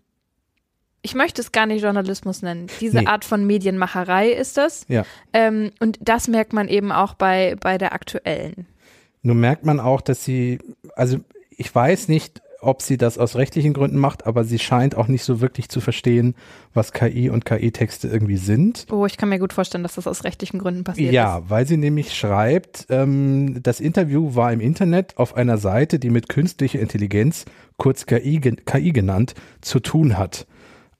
ich 1.02 1.14
möchte 1.14 1.40
es 1.40 1.52
gar 1.52 1.66
nicht 1.66 1.82
Journalismus 1.82 2.42
nennen, 2.42 2.66
diese 2.80 2.99
Nee. 2.99 3.06
Art 3.06 3.25
von 3.25 3.47
Medienmacherei 3.47 4.30
ist 4.30 4.56
das. 4.56 4.85
Ja. 4.88 5.04
Ähm, 5.32 5.70
und 5.80 5.99
das 6.00 6.28
merkt 6.28 6.52
man 6.52 6.68
eben 6.68 6.92
auch 6.92 7.14
bei, 7.14 7.56
bei 7.61 7.78
der 7.78 7.92
aktuellen. 7.92 8.66
Nun 9.23 9.41
merkt 9.41 9.65
man 9.65 9.81
auch, 9.81 10.00
dass 10.00 10.25
sie, 10.25 10.59
also 10.97 11.19
ich 11.50 11.75
weiß 11.75 12.09
nicht, 12.09 12.43
ob 12.62 12.83
sie 12.83 12.99
das 12.99 13.17
aus 13.17 13.37
rechtlichen 13.37 13.73
Gründen 13.73 13.97
macht, 13.97 14.27
aber 14.27 14.45
sie 14.45 14.59
scheint 14.59 14.95
auch 14.95 15.09
nicht 15.09 15.25
so 15.25 15.41
wirklich 15.41 15.71
zu 15.71 15.81
verstehen, 15.81 16.35
was 16.75 16.93
KI 16.93 17.31
und 17.31 17.47
KI-Texte 17.47 18.09
irgendwie 18.09 18.37
sind. 18.37 18.87
Oh, 18.91 19.07
ich 19.07 19.17
kann 19.17 19.31
mir 19.31 19.39
gut 19.39 19.55
vorstellen, 19.55 19.83
dass 19.83 19.95
das 19.95 20.07
aus 20.07 20.25
rechtlichen 20.25 20.59
Gründen 20.59 20.85
passiert 20.85 21.12
Ja, 21.15 21.39
ist. 21.39 21.45
weil 21.49 21.67
sie 21.67 21.79
nämlich 21.79 22.15
schreibt, 22.15 22.87
ähm, 22.91 23.62
das 23.62 23.81
Interview 23.81 24.35
war 24.35 24.53
im 24.53 24.61
Internet 24.61 25.17
auf 25.17 25.37
einer 25.37 25.57
Seite, 25.57 25.99
die 25.99 26.11
mit 26.11 26.29
künstlicher 26.29 26.81
Intelligenz, 26.81 27.47
kurz 27.79 28.05
KI, 28.05 28.39
KI 28.41 28.93
genannt, 28.93 29.35
zu 29.62 29.81
tun 29.81 30.19
hat. 30.19 30.47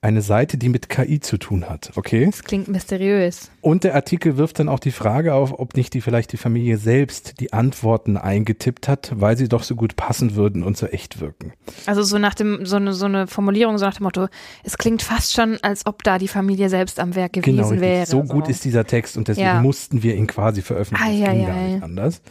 Eine 0.03 0.23
Seite, 0.23 0.57
die 0.57 0.71
mit 0.71 0.89
KI 0.89 1.21
zu 1.21 1.37
tun 1.37 1.69
hat, 1.69 1.93
okay? 1.97 2.25
Das 2.25 2.43
klingt 2.43 2.69
mysteriös. 2.69 3.51
Und 3.63 3.85
der 3.85 3.95
Artikel 3.95 4.37
wirft 4.39 4.59
dann 4.59 4.69
auch 4.69 4.79
die 4.79 4.91
Frage 4.91 5.35
auf, 5.35 5.59
ob 5.59 5.77
nicht 5.77 5.93
die 5.95 6.01
vielleicht 6.01 6.33
die 6.33 6.37
Familie 6.39 6.79
selbst 6.79 7.41
die 7.41 7.53
Antworten 7.53 8.17
eingetippt 8.17 8.89
hat, 8.89 9.13
weil 9.15 9.37
sie 9.37 9.49
doch 9.49 9.63
so 9.63 9.77
gut 9.77 9.97
passen 9.97 10.35
würden 10.35 10.63
und 10.63 10.77
so 10.79 10.87
echt 10.87 11.21
wirken. 11.21 11.53
Also 11.87 12.03
so 12.03 12.19
nach 12.19 12.35
dem, 12.35 12.65
so 12.65 12.77
eine, 12.77 12.93
so 12.95 13.05
eine 13.05 13.27
Formulierung, 13.27 13.77
so 13.79 13.85
nach 13.85 13.97
dem 13.97 14.05
Motto, 14.05 14.29
es 14.65 14.79
klingt 14.79 15.03
fast 15.03 15.35
schon, 15.35 15.59
als 15.63 15.85
ob 15.87 16.03
da 16.05 16.19
die 16.19 16.29
Familie 16.29 16.69
selbst 16.71 16.99
am 16.99 17.15
Werk 17.15 17.35
gewesen 17.35 17.57
Genau, 17.57 17.71
wäre. 17.81 18.07
so 18.07 18.23
gut 18.23 18.49
ist 18.49 18.65
dieser 18.65 18.87
Text 18.87 19.17
und 19.17 19.29
deswegen 19.29 19.47
Ja. 19.47 19.61
mussten 19.63 20.03
wir 20.03 20.15
ihn 20.17 20.27
quasi 20.27 20.63
veröffentlichen. 20.63 21.23
Ei, 21.25 21.45
gar 21.45 21.55
ei. 21.55 21.69
nicht 21.73 21.83
anders. 21.83 22.23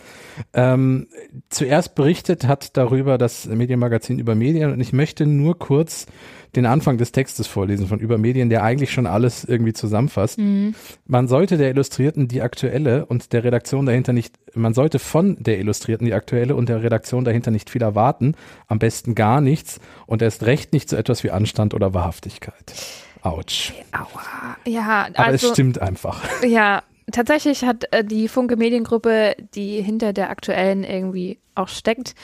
Ähm, 0.53 1.07
zuerst 1.49 1.95
berichtet 1.95 2.47
hat 2.47 2.75
darüber 2.77 3.17
das 3.17 3.45
Medienmagazin 3.45 4.19
über 4.19 4.35
Medien 4.35 4.71
und 4.71 4.79
ich 4.79 4.93
möchte 4.93 5.25
nur 5.25 5.59
kurz 5.59 6.05
den 6.55 6.65
Anfang 6.65 6.97
des 6.97 7.11
Textes 7.11 7.45
vorlesen 7.45 7.85
von 7.87 7.99
über 7.99 8.17
Medien, 8.17 8.49
der 8.49 8.63
eigentlich 8.63 8.91
schon 8.91 9.05
alles 9.05 9.43
irgendwie 9.43 9.73
zusammenfasst. 9.73 10.39
Mhm. 10.39 10.73
Man 11.05 11.18
sollte 11.27 11.57
der 11.57 11.69
Illustrierten 11.69 12.27
die 12.27 12.41
aktuelle 12.41 13.05
und 13.05 13.33
der 13.33 13.43
Redaktion 13.43 13.85
dahinter 13.85 14.13
nicht, 14.13 14.35
man 14.53 14.73
sollte 14.73 14.99
von 14.99 15.37
der 15.39 15.59
Illustrierten 15.59 16.05
die 16.05 16.13
aktuelle 16.13 16.55
und 16.55 16.69
der 16.69 16.83
Redaktion 16.83 17.25
dahinter 17.25 17.51
nicht 17.51 17.69
viel 17.69 17.81
erwarten, 17.81 18.35
am 18.67 18.79
besten 18.79 19.15
gar 19.15 19.41
nichts 19.41 19.79
und 20.05 20.21
erst 20.21 20.45
recht 20.45 20.73
nicht 20.73 20.89
so 20.89 20.95
etwas 20.95 21.23
wie 21.23 21.31
Anstand 21.31 21.73
oder 21.73 21.93
Wahrhaftigkeit. 21.93 22.73
Autsch. 23.21 23.73
Aua. 23.91 24.57
Ja, 24.65 25.07
Aber 25.13 25.27
also, 25.27 25.47
es 25.47 25.53
stimmt 25.53 25.81
einfach. 25.81 26.23
ja, 26.43 26.83
tatsächlich 27.11 27.63
hat 27.63 27.91
äh, 27.91 28.03
die 28.03 28.27
Funke 28.27 28.55
Mediengruppe, 28.55 29.35
die 29.55 29.81
hinter 29.81 30.13
der 30.13 30.29
aktuellen 30.29 30.83
irgendwie 30.83 31.39
auch 31.55 31.67
steckt, 31.67 32.15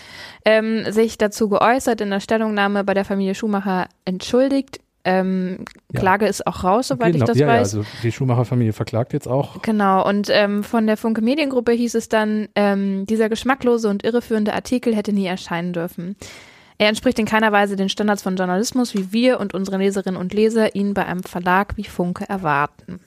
ähm, 0.46 0.90
sich 0.92 1.18
dazu 1.18 1.50
geäußert, 1.50 2.02
in 2.02 2.10
der 2.10 2.22
Stellungnahme 2.22 2.84
bei 2.84 2.94
der 2.94 3.06
Familie 3.06 3.36
Schumacher 3.36 3.88
entschuldigt. 4.06 4.80
Ähm, 5.06 5.66
Ja. 5.94 6.00
Klage 6.00 6.28
ist 6.28 6.46
auch 6.46 6.64
raus, 6.64 6.90
soweit 6.90 7.16
ich 7.16 7.24
das 7.24 7.38
ja, 7.38 7.48
ja, 7.48 7.54
weiß. 7.54 7.76
also 7.76 7.86
die 8.04 8.12
Schumacher-Familie 8.12 8.74
verklagt 8.74 9.14
jetzt 9.14 9.28
auch. 9.28 9.62
Genau, 9.62 10.08
und 10.08 10.30
ähm, 10.32 10.64
von 10.64 10.88
der 10.88 10.98
Funke 10.98 11.22
Mediengruppe 11.22 11.72
hieß 11.72 11.96
es 11.96 12.10
dann, 12.10 12.50
ähm, 12.56 13.06
dieser 13.06 13.30
geschmacklose 13.30 13.88
und 13.88 14.04
irreführende 14.04 14.54
Artikel 14.54 14.96
hätte 14.96 15.14
nie 15.14 15.28
erscheinen 15.28 15.74
dürfen. 15.74 16.16
Er 16.78 16.90
entspricht 16.90 17.20
in 17.20 17.26
keiner 17.26 17.52
Weise 17.52 17.76
den 17.78 17.88
Standards 17.88 18.24
von 18.24 18.36
Journalismus, 18.36 18.94
wie 18.96 19.14
wir 19.14 19.40
und 19.40 19.54
unsere 19.54 19.78
Leserinnen 19.78 20.20
und 20.20 20.34
Leser 20.34 20.76
ihn 20.76 20.94
bei 20.94 21.06
einem 21.06 21.24
Verlag 21.24 21.78
wie 21.78 21.86
Funke 21.86 22.28
erwarten. 22.28 23.00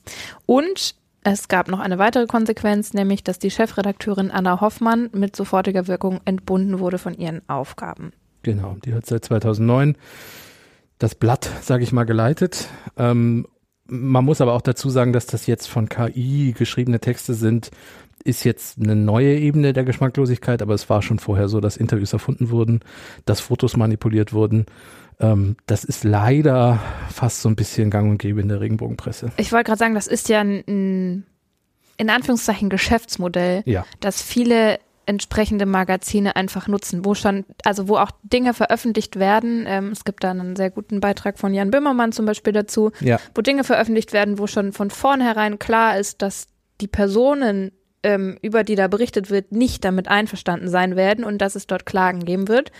Und 0.46 0.94
es 1.24 1.48
gab 1.48 1.68
noch 1.68 1.80
eine 1.80 1.98
weitere 1.98 2.26
Konsequenz, 2.26 2.94
nämlich, 2.94 3.24
dass 3.24 3.38
die 3.38 3.50
Chefredakteurin 3.50 4.30
Anna 4.30 4.62
Hoffmann 4.62 5.10
mit 5.12 5.36
sofortiger 5.36 5.86
Wirkung 5.86 6.20
entbunden 6.24 6.78
wurde 6.78 6.96
von 6.96 7.12
ihren 7.12 7.42
Aufgaben. 7.48 8.12
Genau, 8.42 8.76
die 8.84 8.94
hat 8.94 9.04
seit 9.04 9.24
2009 9.26 9.96
das 10.98 11.14
Blatt, 11.14 11.50
sage 11.62 11.84
ich 11.84 11.92
mal, 11.92 12.04
geleitet. 12.04 12.68
Ähm, 12.96 13.46
man 13.86 14.24
muss 14.24 14.40
aber 14.40 14.52
auch 14.52 14.62
dazu 14.62 14.90
sagen, 14.90 15.12
dass 15.12 15.26
das 15.26 15.46
jetzt 15.46 15.66
von 15.68 15.88
KI 15.88 16.54
geschriebene 16.56 17.00
Texte 17.00 17.34
sind, 17.34 17.70
ist 18.24 18.44
jetzt 18.44 18.78
eine 18.78 18.96
neue 18.96 19.38
Ebene 19.38 19.72
der 19.72 19.84
Geschmacklosigkeit, 19.84 20.60
aber 20.60 20.74
es 20.74 20.90
war 20.90 21.02
schon 21.02 21.18
vorher 21.18 21.48
so, 21.48 21.60
dass 21.60 21.76
Interviews 21.76 22.12
erfunden 22.12 22.50
wurden, 22.50 22.80
dass 23.24 23.40
Fotos 23.40 23.76
manipuliert 23.76 24.32
wurden. 24.32 24.66
Ähm, 25.20 25.56
das 25.66 25.84
ist 25.84 26.04
leider 26.04 26.80
fast 27.10 27.42
so 27.42 27.48
ein 27.48 27.56
bisschen 27.56 27.90
gang 27.90 28.10
und 28.10 28.18
gäbe 28.18 28.40
in 28.40 28.48
der 28.48 28.60
Regenbogenpresse. 28.60 29.32
Ich 29.36 29.52
wollte 29.52 29.64
gerade 29.64 29.78
sagen, 29.78 29.94
das 29.94 30.06
ist 30.06 30.28
ja 30.28 30.40
ein, 30.40 30.64
ein 30.68 31.26
in 31.96 32.10
Anführungszeichen 32.10 32.68
Geschäftsmodell, 32.68 33.62
Ja, 33.66 33.84
dass 34.00 34.22
viele 34.22 34.78
entsprechende 35.08 35.64
Magazine 35.64 36.36
einfach 36.36 36.68
nutzen, 36.68 37.04
wo 37.04 37.14
schon, 37.14 37.44
also 37.64 37.88
wo 37.88 37.96
auch 37.96 38.10
Dinge 38.22 38.52
veröffentlicht 38.52 39.18
werden. 39.18 39.64
Ähm, 39.66 39.90
es 39.90 40.04
gibt 40.04 40.22
da 40.22 40.30
einen 40.30 40.54
sehr 40.54 40.70
guten 40.70 41.00
Beitrag 41.00 41.38
von 41.38 41.54
Jan 41.54 41.70
Böhmermann 41.70 42.12
zum 42.12 42.26
Beispiel 42.26 42.52
dazu, 42.52 42.92
ja, 43.00 43.18
wo 43.34 43.40
Dinge 43.40 43.64
veröffentlicht 43.64 44.12
werden, 44.12 44.38
wo 44.38 44.46
schon 44.46 44.72
von 44.72 44.90
vornherein 44.90 45.58
klar 45.58 45.98
ist, 45.98 46.20
dass 46.20 46.46
die 46.82 46.88
Personen, 46.88 47.72
ähm, 48.02 48.38
über 48.42 48.64
die 48.64 48.76
da 48.76 48.86
berichtet 48.86 49.30
wird, 49.30 49.50
nicht 49.50 49.82
damit 49.84 50.08
einverstanden 50.08 50.68
sein 50.68 50.94
werden 50.94 51.24
und 51.24 51.38
dass 51.38 51.56
es 51.56 51.66
dort 51.66 51.86
Klagen 51.86 52.24
geben 52.24 52.46
wird. 52.46 52.70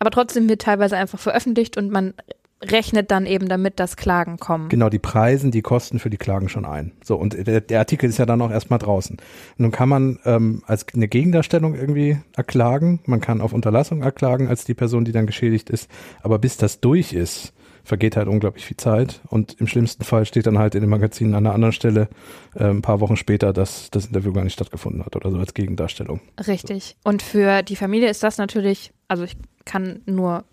Aber 0.00 0.10
trotzdem 0.10 0.48
wird 0.48 0.62
teilweise 0.62 0.96
einfach 0.96 1.18
veröffentlicht 1.18 1.76
und 1.76 1.90
man 1.90 2.12
rechnet 2.62 3.10
dann 3.10 3.26
eben 3.26 3.48
damit, 3.48 3.78
dass 3.78 3.96
Klagen 3.96 4.38
kommen. 4.38 4.68
Genau, 4.68 4.88
die 4.88 4.98
preisen 4.98 5.50
die 5.50 5.62
Kosten 5.62 5.98
für 5.98 6.10
die 6.10 6.16
Klagen 6.16 6.48
schon 6.48 6.64
ein. 6.64 6.92
So, 7.02 7.16
und 7.16 7.46
der, 7.46 7.60
der 7.60 7.78
Artikel 7.78 8.08
ist 8.08 8.18
ja 8.18 8.26
dann 8.26 8.42
auch 8.42 8.50
erstmal 8.50 8.78
draußen. 8.78 9.16
Und 9.16 9.60
nun 9.60 9.70
kann 9.70 9.88
man 9.88 10.18
ähm, 10.24 10.62
als 10.66 10.86
eine 10.92 11.08
Gegendarstellung 11.08 11.74
irgendwie 11.74 12.18
erklagen, 12.36 13.00
man 13.06 13.20
kann 13.20 13.40
auf 13.40 13.52
Unterlassung 13.52 14.02
erklagen 14.02 14.48
als 14.48 14.64
die 14.64 14.74
Person, 14.74 15.04
die 15.04 15.12
dann 15.12 15.26
geschädigt 15.26 15.70
ist, 15.70 15.90
aber 16.22 16.38
bis 16.38 16.56
das 16.56 16.80
durch 16.80 17.12
ist, 17.12 17.52
vergeht 17.84 18.16
halt 18.16 18.28
unglaublich 18.28 18.66
viel 18.66 18.76
Zeit 18.76 19.22
und 19.28 19.58
im 19.60 19.66
schlimmsten 19.66 20.04
Fall 20.04 20.26
steht 20.26 20.46
dann 20.46 20.58
halt 20.58 20.74
in 20.74 20.82
dem 20.82 20.90
Magazin 20.90 21.34
an 21.34 21.46
einer 21.46 21.54
anderen 21.54 21.72
Stelle 21.72 22.08
äh, 22.54 22.64
ein 22.64 22.82
paar 22.82 23.00
Wochen 23.00 23.16
später, 23.16 23.52
dass 23.52 23.90
das 23.90 24.06
Interview 24.06 24.32
gar 24.32 24.44
nicht 24.44 24.52
stattgefunden 24.52 25.04
hat 25.04 25.16
oder 25.16 25.30
so 25.30 25.38
als 25.38 25.54
Gegendarstellung. 25.54 26.20
Richtig. 26.46 26.96
Und 27.02 27.22
für 27.22 27.62
die 27.62 27.76
Familie 27.76 28.10
ist 28.10 28.22
das 28.22 28.36
natürlich, 28.36 28.92
also 29.08 29.24
ich 29.24 29.36
kann 29.68 30.00
nur 30.06 30.44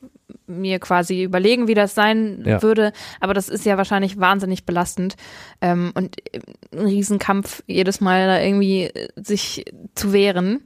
mir 0.47 0.77
quasi 0.79 1.23
überlegen, 1.23 1.67
wie 1.67 1.73
das 1.73 1.95
sein 1.95 2.43
Ja. 2.45 2.61
würde, 2.61 2.91
aber 3.19 3.33
das 3.33 3.49
ist 3.49 3.65
ja 3.65 3.77
wahrscheinlich 3.77 4.19
wahnsinnig 4.19 4.65
belastend 4.65 5.15
ähm, 5.61 5.91
und 5.95 6.17
ein 6.71 6.79
Riesenkampf, 6.79 7.63
jedes 7.65 8.01
Mal 8.01 8.27
da 8.27 8.39
irgendwie 8.41 8.83
äh, 8.83 9.07
sich 9.15 9.65
zu 9.95 10.13
wehren. 10.13 10.61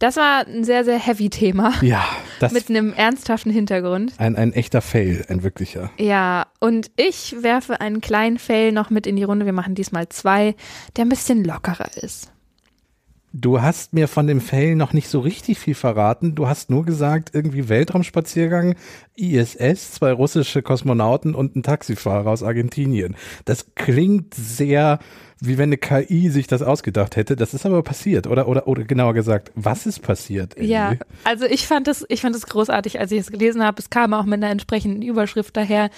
Das 0.00 0.16
war 0.16 0.46
ein 0.46 0.62
sehr, 0.62 0.84
sehr 0.84 0.96
heavy 0.98 1.28
Thema 1.28 1.72
Ja, 1.82 2.04
das 2.38 2.52
mit 2.52 2.68
einem 2.70 2.92
ernsthaften 2.92 3.50
Hintergrund. 3.50 4.12
ein, 4.18 4.36
ein 4.36 4.52
echter 4.52 4.80
Fail, 4.80 5.24
ein 5.28 5.42
wirklicher. 5.42 5.90
Ja, 5.98 6.46
und 6.60 6.90
ich 6.96 7.34
werfe 7.42 7.80
einen 7.80 8.00
kleinen 8.00 8.38
Fail 8.38 8.70
noch 8.70 8.90
mit 8.90 9.08
in 9.08 9.16
die 9.16 9.24
Runde. 9.24 9.44
Wir 9.44 9.52
machen 9.52 9.74
diesmal 9.74 10.08
zwei, 10.08 10.54
der 10.96 11.04
ein 11.04 11.08
bisschen 11.08 11.44
lockerer 11.44 11.96
ist. 11.96 12.30
Du 13.32 13.60
hast 13.60 13.92
mir 13.92 14.08
von 14.08 14.26
dem 14.26 14.40
Fail 14.40 14.74
noch 14.74 14.94
nicht 14.94 15.08
so 15.08 15.20
richtig 15.20 15.58
viel 15.58 15.74
verraten. 15.74 16.34
Du 16.34 16.48
hast 16.48 16.70
nur 16.70 16.86
gesagt, 16.86 17.30
irgendwie 17.34 17.68
Weltraumspaziergang, 17.68 18.74
ISS, 19.16 19.92
zwei 19.92 20.12
russische 20.12 20.62
Kosmonauten 20.62 21.34
und 21.34 21.54
ein 21.54 21.62
Taxifahrer 21.62 22.30
aus 22.30 22.42
Argentinien. 22.42 23.16
Das 23.44 23.74
klingt 23.74 24.32
sehr, 24.32 24.98
wie 25.40 25.58
wenn 25.58 25.68
eine 25.68 25.76
KI 25.76 26.30
sich 26.30 26.46
das 26.46 26.62
ausgedacht 26.62 27.16
hätte. 27.16 27.36
Das 27.36 27.52
ist 27.52 27.66
aber 27.66 27.82
passiert, 27.82 28.26
oder? 28.26 28.48
Oder, 28.48 28.66
oder 28.66 28.84
genauer 28.84 29.12
gesagt, 29.12 29.52
was 29.54 29.84
ist 29.84 30.00
passiert? 30.00 30.56
Ellie? 30.56 30.70
Ja, 30.70 30.94
also 31.24 31.44
ich 31.44 31.66
fand 31.66 31.86
es, 31.86 32.06
ich 32.08 32.22
fand 32.22 32.34
es 32.34 32.46
großartig, 32.46 32.98
als 32.98 33.12
ich 33.12 33.20
es 33.20 33.30
gelesen 33.30 33.62
habe. 33.62 33.78
Es 33.78 33.90
kam 33.90 34.14
auch 34.14 34.24
mit 34.24 34.42
einer 34.42 34.50
entsprechenden 34.50 35.02
Überschrift 35.02 35.54
daher. 35.54 35.90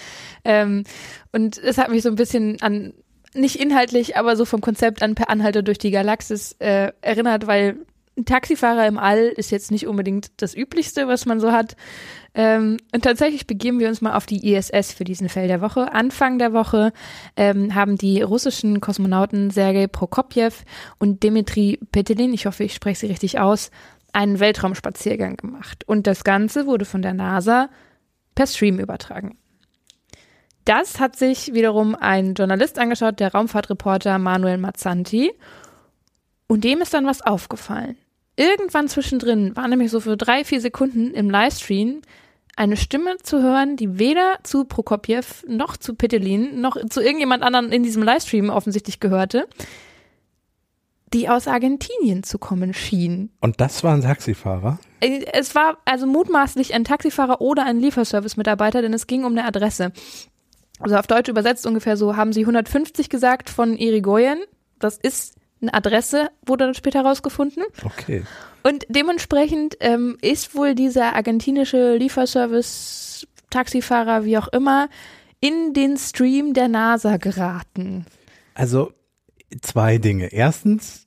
Ähm, 0.44 0.82
und 1.30 1.58
es 1.58 1.78
hat 1.78 1.90
mich 1.90 2.02
so 2.02 2.08
ein 2.08 2.16
bisschen 2.16 2.60
an, 2.60 2.92
nicht 3.34 3.56
inhaltlich, 3.56 4.16
aber 4.16 4.36
so 4.36 4.44
vom 4.44 4.60
Konzept 4.60 5.02
an 5.02 5.14
Per 5.14 5.30
Anhalter 5.30 5.62
durch 5.62 5.78
die 5.78 5.90
Galaxis 5.90 6.56
äh, 6.58 6.92
erinnert, 7.00 7.46
weil 7.46 7.76
ein 8.16 8.24
Taxifahrer 8.24 8.86
im 8.86 8.98
All 8.98 9.28
ist 9.28 9.50
jetzt 9.50 9.70
nicht 9.70 9.86
unbedingt 9.86 10.30
das 10.38 10.54
Üblichste, 10.54 11.08
was 11.08 11.26
man 11.26 11.40
so 11.40 11.52
hat. 11.52 11.76
Ähm, 12.34 12.76
und 12.94 13.02
tatsächlich 13.02 13.46
begeben 13.46 13.78
wir 13.80 13.88
uns 13.88 14.00
mal 14.00 14.14
auf 14.14 14.26
die 14.26 14.52
ISS 14.52 14.92
für 14.92 15.04
diesen 15.04 15.28
Fell 15.28 15.48
der 15.48 15.60
Woche. 15.60 15.92
Anfang 15.92 16.38
der 16.38 16.52
Woche 16.52 16.92
ähm, 17.36 17.74
haben 17.74 17.96
die 17.96 18.22
russischen 18.22 18.80
Kosmonauten 18.80 19.50
Sergei 19.50 19.86
Prokopjew 19.86 20.52
und 20.98 21.24
Dmitri 21.24 21.80
Petelin, 21.92 22.34
ich 22.34 22.46
hoffe, 22.46 22.64
ich 22.64 22.74
spreche 22.74 23.00
sie 23.00 23.06
richtig 23.06 23.38
aus, 23.38 23.70
einen 24.12 24.40
Weltraumspaziergang 24.40 25.36
gemacht. 25.36 25.84
Und 25.86 26.06
das 26.06 26.24
Ganze 26.24 26.66
wurde 26.66 26.84
von 26.84 27.02
der 27.02 27.14
NASA 27.14 27.70
per 28.34 28.46
Stream 28.46 28.78
übertragen. 28.78 29.39
Das 30.70 31.00
hat 31.00 31.16
sich 31.16 31.52
wiederum 31.52 31.96
ein 31.96 32.34
Journalist 32.34 32.78
angeschaut, 32.78 33.18
der 33.18 33.32
Raumfahrtreporter 33.32 34.20
Manuel 34.20 34.56
Mazzanti. 34.56 35.32
Und 36.46 36.62
dem 36.62 36.80
ist 36.80 36.94
dann 36.94 37.06
was 37.06 37.22
aufgefallen. 37.22 37.96
irgendwann 38.36 38.86
zwischendrin 38.86 39.56
war 39.56 39.66
nämlich 39.66 39.90
so 39.90 39.98
für 39.98 40.16
drei, 40.16 40.44
vier 40.44 40.60
Sekunden 40.60 41.12
im 41.12 41.28
Livestream 41.28 42.02
eine 42.54 42.76
Stimme 42.76 43.16
zu 43.20 43.42
hören, 43.42 43.76
die 43.76 43.98
weder 43.98 44.38
zu 44.44 44.64
Prokopjew 44.64 45.24
noch 45.48 45.76
zu 45.76 45.96
Petelin 45.96 46.60
noch 46.60 46.76
zu 46.88 47.00
irgendjemand 47.00 47.42
anderen 47.42 47.72
in 47.72 47.82
diesem 47.82 48.04
Livestream 48.04 48.48
offensichtlich 48.48 49.00
gehörte, 49.00 49.48
die 51.12 51.28
aus 51.28 51.48
Argentinien 51.48 52.22
zu 52.22 52.38
kommen 52.38 52.74
schien. 52.74 53.30
Und 53.40 53.60
das 53.60 53.82
war 53.82 53.92
ein 53.92 54.02
Taxifahrer? 54.02 54.78
Äh, 55.00 55.24
es 55.32 55.56
war 55.56 55.78
also 55.84 56.06
mutmaßlich 56.06 56.74
ein 56.74 56.84
Taxifahrer 56.84 57.40
oder 57.40 57.64
ein 57.64 57.80
Lieferservice-Mitarbeiter, 57.80 58.82
denn 58.82 58.94
es 58.94 59.08
ging 59.08 59.24
um 59.24 59.32
eine 59.32 59.44
Adresse. 59.44 59.92
Also 60.80 60.96
auf 60.96 61.06
Deutsch 61.06 61.28
übersetzt 61.28 61.66
ungefähr 61.66 61.96
so, 61.96 62.16
haben 62.16 62.32
sie 62.32 62.40
150 62.40 63.08
gesagt 63.08 63.50
von 63.50 63.76
Irigoyen. 63.76 64.38
Das 64.78 64.96
ist 64.96 65.36
eine 65.60 65.74
Adresse, 65.74 66.30
wurde 66.44 66.64
dann 66.64 66.74
später 66.74 67.02
rausgefunden. 67.02 67.62
Okay. 67.84 68.24
Und 68.62 68.86
dementsprechend 68.88 69.76
ähm, 69.80 70.16
ist 70.22 70.54
wohl 70.54 70.74
dieser 70.74 71.14
argentinische 71.14 71.96
Lieferservice, 71.96 73.26
Taxifahrer, 73.50 74.24
wie 74.24 74.38
auch 74.38 74.48
immer, 74.48 74.88
in 75.40 75.72
den 75.74 75.96
Stream 75.96 76.54
der 76.54 76.68
NASA 76.68 77.16
geraten. 77.16 78.06
Also 78.54 78.92
zwei 79.62 79.98
Dinge. 79.98 80.32
Erstens, 80.32 81.06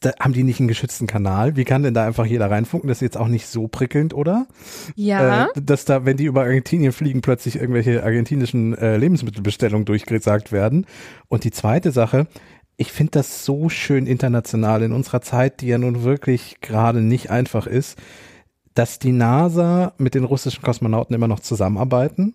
da, 0.00 0.12
haben 0.20 0.32
die 0.32 0.44
nicht 0.44 0.60
einen 0.60 0.68
geschützten 0.68 1.06
Kanal? 1.06 1.56
Wie 1.56 1.64
kann 1.64 1.82
denn 1.82 1.94
da 1.94 2.06
einfach 2.06 2.26
jeder 2.26 2.50
reinfunken? 2.50 2.88
Das 2.88 2.98
ist 2.98 3.02
jetzt 3.02 3.16
auch 3.16 3.28
nicht 3.28 3.46
so 3.46 3.68
prickelnd, 3.68 4.14
oder? 4.14 4.46
Ja. 4.94 5.46
Äh, 5.46 5.60
dass 5.60 5.84
da, 5.84 6.04
wenn 6.04 6.16
die 6.16 6.24
über 6.24 6.42
Argentinien 6.42 6.92
fliegen, 6.92 7.20
plötzlich 7.20 7.56
irgendwelche 7.56 8.02
argentinischen 8.04 8.76
äh, 8.78 8.96
Lebensmittelbestellungen 8.96 9.84
durchgesagt 9.84 10.52
werden. 10.52 10.86
Und 11.28 11.44
die 11.44 11.50
zweite 11.50 11.90
Sache, 11.90 12.26
ich 12.76 12.92
finde 12.92 13.12
das 13.12 13.44
so 13.44 13.68
schön 13.68 14.06
international 14.06 14.82
in 14.82 14.92
unserer 14.92 15.22
Zeit, 15.22 15.60
die 15.60 15.68
ja 15.68 15.78
nun 15.78 16.02
wirklich 16.04 16.60
gerade 16.60 17.00
nicht 17.00 17.30
einfach 17.30 17.66
ist, 17.66 17.98
dass 18.74 18.98
die 18.98 19.12
NASA 19.12 19.94
mit 19.98 20.14
den 20.14 20.24
russischen 20.24 20.62
Kosmonauten 20.62 21.14
immer 21.14 21.28
noch 21.28 21.40
zusammenarbeiten 21.40 22.34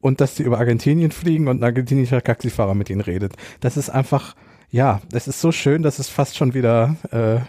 und 0.00 0.20
dass 0.20 0.36
sie 0.36 0.42
über 0.42 0.58
Argentinien 0.58 1.10
fliegen 1.10 1.48
und 1.48 1.60
ein 1.60 1.64
argentinischer 1.64 2.22
Taxifahrer 2.22 2.74
mit 2.74 2.90
ihnen 2.90 3.00
redet. 3.00 3.34
Das 3.60 3.76
ist 3.76 3.90
einfach, 3.90 4.34
ja, 4.70 5.00
das 5.10 5.28
ist 5.28 5.40
so 5.40 5.52
schön, 5.52 5.82
dass 5.82 5.98
es 5.98 6.08
fast 6.08 6.36
schon 6.36 6.54
wieder 6.54 6.96
äh, 7.10 7.40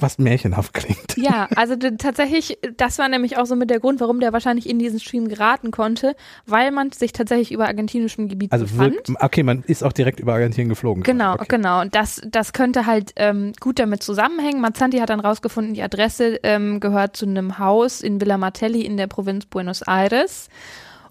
was 0.00 0.18
märchenhaft 0.18 0.74
klingt. 0.74 1.16
Ja, 1.16 1.48
also 1.54 1.76
tatsächlich, 1.76 2.58
das 2.76 2.98
war 2.98 3.08
nämlich 3.08 3.38
auch 3.38 3.46
so 3.46 3.56
mit 3.56 3.70
der 3.70 3.80
Grund, 3.80 4.00
warum 4.00 4.20
der 4.20 4.32
wahrscheinlich 4.32 4.68
in 4.68 4.78
diesen 4.78 5.00
Stream 5.00 5.28
geraten 5.28 5.70
konnte, 5.70 6.16
weil 6.44 6.72
man 6.72 6.92
sich 6.92 7.12
tatsächlich 7.12 7.52
über 7.52 7.66
argentinischem 7.66 8.28
Gebiet 8.28 8.52
also 8.52 8.64
befand. 8.64 8.94
Wirkt, 8.94 9.10
okay, 9.22 9.42
man 9.42 9.62
ist 9.66 9.84
auch 9.84 9.92
direkt 9.92 10.20
über 10.20 10.34
Argentinien 10.34 10.68
geflogen. 10.68 11.02
Genau, 11.02 11.34
okay. 11.34 11.46
genau. 11.48 11.80
Und 11.80 11.94
das, 11.94 12.20
das 12.26 12.52
könnte 12.52 12.86
halt 12.86 13.12
ähm, 13.16 13.52
gut 13.60 13.78
damit 13.78 14.02
zusammenhängen. 14.02 14.60
Mazzanti 14.60 14.98
hat 14.98 15.10
dann 15.10 15.20
rausgefunden, 15.20 15.74
die 15.74 15.82
Adresse 15.82 16.40
ähm, 16.42 16.80
gehört 16.80 17.16
zu 17.16 17.26
einem 17.26 17.58
Haus 17.58 18.00
in 18.00 18.20
Villa 18.20 18.38
Martelli 18.38 18.82
in 18.82 18.96
der 18.96 19.06
Provinz 19.06 19.46
Buenos 19.46 19.82
Aires. 19.82 20.48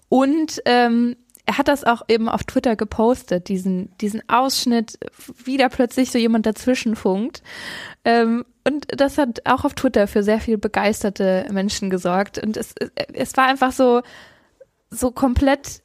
Und 0.08 0.62
ähm, 0.66 1.16
er 1.46 1.58
hat 1.58 1.68
das 1.68 1.84
auch 1.84 2.02
eben 2.08 2.28
auf 2.28 2.44
Twitter 2.44 2.76
gepostet, 2.76 3.48
diesen, 3.48 3.96
diesen 3.98 4.28
Ausschnitt, 4.28 4.98
wie 5.44 5.56
da 5.56 5.68
plötzlich 5.68 6.10
so 6.10 6.18
jemand 6.18 6.44
dazwischen 6.44 6.96
funkt. 6.96 7.42
Ähm, 8.04 8.44
und 8.64 8.86
das 8.88 9.16
hat 9.16 9.42
auch 9.44 9.64
auf 9.64 9.74
Twitter 9.74 10.08
für 10.08 10.24
sehr 10.24 10.40
viel 10.40 10.58
begeisterte 10.58 11.46
Menschen 11.52 11.88
gesorgt. 11.88 12.38
Und 12.38 12.56
es, 12.56 12.74
es 13.12 13.36
war 13.36 13.46
einfach 13.46 13.70
so, 13.70 14.02
so 14.90 15.12
komplett 15.12 15.82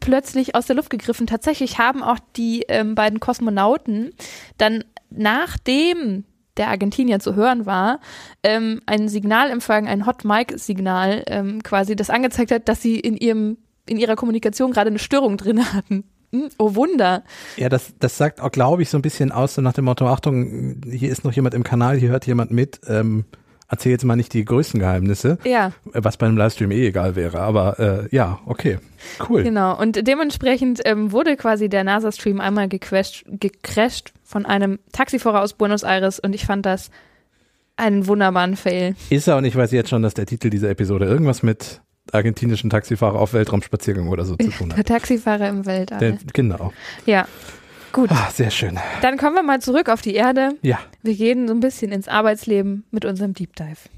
plötzlich 0.00 0.56
aus 0.56 0.66
der 0.66 0.76
Luft 0.76 0.90
gegriffen. 0.90 1.28
Tatsächlich 1.28 1.78
haben 1.78 2.02
auch 2.02 2.18
die 2.36 2.64
ähm, 2.68 2.96
beiden 2.96 3.20
Kosmonauten 3.20 4.12
dann 4.58 4.84
nachdem 5.10 6.24
der 6.58 6.68
Argentinier 6.68 7.20
zu 7.20 7.36
hören 7.36 7.66
war, 7.66 8.00
ähm, 8.42 8.82
ein 8.84 9.08
Signal 9.08 9.50
empfangen, 9.50 9.88
ein 9.88 10.06
Hot 10.06 10.24
Mic 10.24 10.58
Signal 10.58 11.22
ähm, 11.28 11.62
quasi, 11.62 11.94
das 11.94 12.10
angezeigt 12.10 12.50
hat, 12.50 12.68
dass 12.68 12.82
sie 12.82 12.98
in 12.98 13.16
ihrem 13.16 13.58
in 13.88 13.96
ihrer 13.96 14.16
Kommunikation 14.16 14.72
gerade 14.72 14.88
eine 14.88 14.98
Störung 14.98 15.36
drin 15.36 15.72
hatten. 15.72 16.04
Hm, 16.32 16.50
oh 16.58 16.74
Wunder. 16.74 17.24
Ja, 17.56 17.68
das, 17.68 17.94
das 17.98 18.18
sagt 18.18 18.40
auch, 18.40 18.50
glaube 18.50 18.82
ich, 18.82 18.90
so 18.90 18.98
ein 18.98 19.02
bisschen 19.02 19.32
aus, 19.32 19.54
so 19.54 19.62
nach 19.62 19.72
dem 19.72 19.86
Motto, 19.86 20.06
Achtung, 20.06 20.82
hier 20.90 21.10
ist 21.10 21.24
noch 21.24 21.32
jemand 21.32 21.54
im 21.54 21.64
Kanal, 21.64 21.96
hier 21.96 22.10
hört 22.10 22.26
jemand 22.26 22.50
mit, 22.50 22.80
ähm, 22.86 23.24
erzähl 23.68 23.92
jetzt 23.92 24.04
mal 24.04 24.16
nicht 24.16 24.34
die 24.34 24.44
größten 24.44 24.78
Geheimnisse. 24.78 25.38
Ja. 25.44 25.72
Was 25.84 26.18
bei 26.18 26.26
einem 26.26 26.36
Livestream 26.36 26.70
eh 26.70 26.86
egal 26.86 27.16
wäre, 27.16 27.40
aber 27.40 27.78
äh, 27.78 28.14
ja, 28.14 28.40
okay, 28.44 28.78
cool. 29.28 29.42
Genau, 29.42 29.78
und 29.78 30.06
dementsprechend 30.06 30.82
ähm, 30.84 31.12
wurde 31.12 31.36
quasi 31.36 31.70
der 31.70 31.84
NASA-Stream 31.84 32.40
einmal 32.40 32.68
gecrashed, 32.68 33.24
gecrashed 33.26 34.12
von 34.22 34.44
einem 34.44 34.78
Taxifahrer 34.92 35.42
aus 35.42 35.54
Buenos 35.54 35.82
Aires 35.82 36.20
und 36.20 36.34
ich 36.34 36.44
fand 36.44 36.66
das 36.66 36.90
einen 37.76 38.06
wunderbaren 38.06 38.56
Fail. 38.56 38.96
Ist 39.08 39.28
er 39.28 39.36
und 39.36 39.44
ich 39.44 39.56
weiß 39.56 39.70
jetzt 39.72 39.88
schon, 39.88 40.02
dass 40.02 40.14
der 40.14 40.26
Titel 40.26 40.50
dieser 40.50 40.68
Episode 40.68 41.06
irgendwas 41.06 41.42
mit 41.42 41.80
argentinischen 42.12 42.70
Taxifahrer 42.70 43.18
auf 43.18 43.32
Weltraumspaziergang 43.32 44.08
oder 44.08 44.24
so 44.24 44.36
zu 44.36 44.50
tun 44.50 44.70
hat. 44.70 44.78
Der 44.78 44.84
Taxifahrer 44.96 45.48
im 45.48 45.66
Weltall. 45.66 45.98
Der, 45.98 46.18
genau. 46.32 46.72
Ja. 47.06 47.26
Gut. 47.92 48.10
Ah, 48.12 48.30
sehr 48.30 48.50
schön. 48.50 48.78
Dann 49.00 49.16
kommen 49.16 49.34
wir 49.34 49.42
mal 49.42 49.60
zurück 49.60 49.88
auf 49.88 50.02
die 50.02 50.14
Erde. 50.14 50.50
Ja. 50.62 50.78
Wir 51.02 51.14
gehen 51.14 51.48
so 51.48 51.54
ein 51.54 51.60
bisschen 51.60 51.90
ins 51.90 52.06
Arbeitsleben 52.06 52.84
mit 52.90 53.04
unserem 53.04 53.32
Deep 53.32 53.56
Dive. 53.56 53.88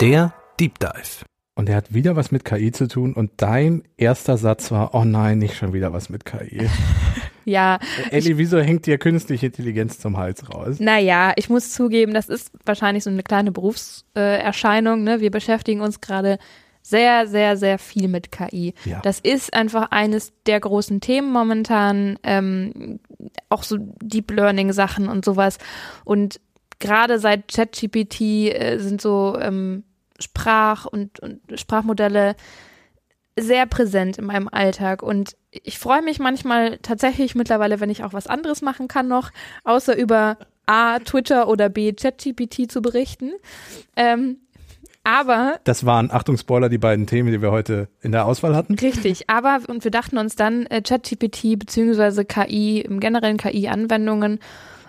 Der 0.00 0.32
Deep 0.58 0.78
Dive. 0.78 1.24
Und 1.56 1.68
er 1.68 1.76
hat 1.76 1.94
wieder 1.94 2.16
was 2.16 2.32
mit 2.32 2.44
KI 2.44 2.72
zu 2.72 2.88
tun 2.88 3.12
und 3.14 3.30
dein 3.36 3.84
erster 3.96 4.36
Satz 4.36 4.72
war, 4.72 4.92
oh 4.92 5.04
nein, 5.04 5.38
nicht 5.38 5.56
schon 5.56 5.72
wieder 5.72 5.92
was 5.92 6.08
mit 6.08 6.24
KI. 6.24 6.68
ja. 7.44 7.78
Elli, 8.10 8.38
wieso 8.38 8.58
hängt 8.58 8.86
dir 8.86 8.98
künstliche 8.98 9.46
Intelligenz 9.46 10.00
zum 10.00 10.16
Hals 10.16 10.52
raus? 10.52 10.80
Naja, 10.80 11.32
ich 11.36 11.48
muss 11.48 11.72
zugeben, 11.72 12.12
das 12.12 12.28
ist 12.28 12.50
wahrscheinlich 12.64 13.04
so 13.04 13.10
eine 13.10 13.22
kleine 13.22 13.52
Berufserscheinung. 13.52 15.00
Äh, 15.06 15.10
ne? 15.10 15.20
Wir 15.20 15.30
beschäftigen 15.30 15.80
uns 15.80 16.00
gerade 16.00 16.38
sehr, 16.82 17.28
sehr, 17.28 17.56
sehr 17.56 17.78
viel 17.78 18.08
mit 18.08 18.32
KI. 18.32 18.74
Ja. 18.84 19.00
Das 19.02 19.20
ist 19.20 19.54
einfach 19.54 19.92
eines 19.92 20.32
der 20.46 20.58
großen 20.58 21.00
Themen 21.00 21.32
momentan, 21.32 22.18
ähm, 22.24 22.98
auch 23.48 23.62
so 23.62 23.78
Deep 24.02 24.32
Learning 24.32 24.72
Sachen 24.72 25.08
und 25.08 25.24
sowas. 25.24 25.58
Und 26.04 26.40
gerade 26.80 27.20
seit 27.20 27.46
ChatGPT 27.46 28.20
äh, 28.20 28.78
sind 28.78 29.00
so 29.00 29.38
ähm, 29.40 29.84
Sprach- 30.20 30.86
und, 30.86 31.20
und 31.20 31.40
Sprachmodelle 31.58 32.36
sehr 33.38 33.66
präsent 33.66 34.18
in 34.18 34.26
meinem 34.26 34.48
Alltag 34.48 35.02
und 35.02 35.36
ich 35.50 35.78
freue 35.78 36.02
mich 36.02 36.18
manchmal 36.18 36.78
tatsächlich 36.78 37.34
mittlerweile, 37.34 37.80
wenn 37.80 37.90
ich 37.90 38.04
auch 38.04 38.12
was 38.12 38.26
anderes 38.26 38.62
machen 38.62 38.88
kann 38.88 39.08
noch, 39.08 39.30
außer 39.64 39.96
über 39.96 40.38
A, 40.66 40.98
Twitter 41.00 41.48
oder 41.48 41.68
B, 41.68 41.92
ChatGPT 41.92 42.70
zu 42.70 42.80
berichten. 42.80 43.32
Ähm, 43.96 44.38
aber. 45.02 45.60
Das 45.64 45.84
waren, 45.84 46.10
Achtung, 46.10 46.38
Spoiler, 46.38 46.70
die 46.70 46.78
beiden 46.78 47.06
Themen, 47.06 47.30
die 47.30 47.42
wir 47.42 47.50
heute 47.50 47.88
in 48.00 48.12
der 48.12 48.24
Auswahl 48.24 48.56
hatten. 48.56 48.74
Richtig, 48.74 49.28
aber, 49.28 49.60
und 49.68 49.84
wir 49.84 49.90
dachten 49.90 50.16
uns 50.16 50.34
dann, 50.34 50.64
äh, 50.66 50.80
ChatGPT 50.80 51.58
beziehungsweise 51.58 52.24
KI, 52.24 52.80
im 52.80 53.00
generellen 53.00 53.36
KI-Anwendungen, 53.36 54.40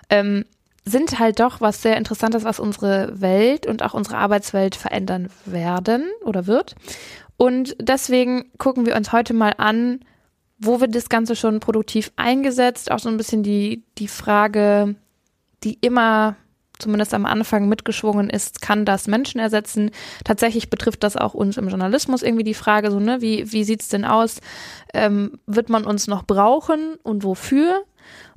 ähm, 0.08 0.46
sind 0.86 1.18
halt 1.18 1.40
doch 1.40 1.60
was 1.60 1.82
sehr 1.82 1.96
Interessantes, 1.96 2.44
was 2.44 2.60
unsere 2.60 3.20
Welt 3.20 3.66
und 3.66 3.82
auch 3.82 3.92
unsere 3.92 4.18
Arbeitswelt 4.18 4.76
verändern 4.76 5.28
werden 5.44 6.08
oder 6.24 6.46
wird. 6.46 6.76
Und 7.36 7.76
deswegen 7.80 8.50
gucken 8.56 8.86
wir 8.86 8.96
uns 8.96 9.12
heute 9.12 9.34
mal 9.34 9.52
an, 9.58 10.00
wo 10.58 10.80
wird 10.80 10.94
das 10.94 11.08
Ganze 11.08 11.36
schon 11.36 11.60
produktiv 11.60 12.12
eingesetzt? 12.16 12.90
Auch 12.90 13.00
so 13.00 13.08
ein 13.08 13.16
bisschen 13.16 13.42
die, 13.42 13.82
die 13.98 14.08
Frage, 14.08 14.94
die 15.64 15.76
immer 15.80 16.36
zumindest 16.78 17.14
am 17.14 17.26
Anfang 17.26 17.68
mitgeschwungen 17.68 18.30
ist, 18.30 18.60
kann 18.60 18.84
das 18.84 19.06
Menschen 19.06 19.40
ersetzen? 19.40 19.90
Tatsächlich 20.24 20.70
betrifft 20.70 21.02
das 21.02 21.16
auch 21.16 21.34
uns 21.34 21.56
im 21.56 21.68
Journalismus 21.68 22.22
irgendwie 22.22 22.44
die 22.44 22.54
Frage, 22.54 22.90
so, 22.90 23.00
ne, 23.00 23.20
wie, 23.20 23.50
wie 23.52 23.64
sieht's 23.64 23.88
denn 23.88 24.04
aus? 24.04 24.40
Ähm, 24.94 25.38
wird 25.46 25.68
man 25.68 25.84
uns 25.84 26.06
noch 26.06 26.24
brauchen 26.24 26.96
und 27.02 27.24
wofür? 27.24 27.84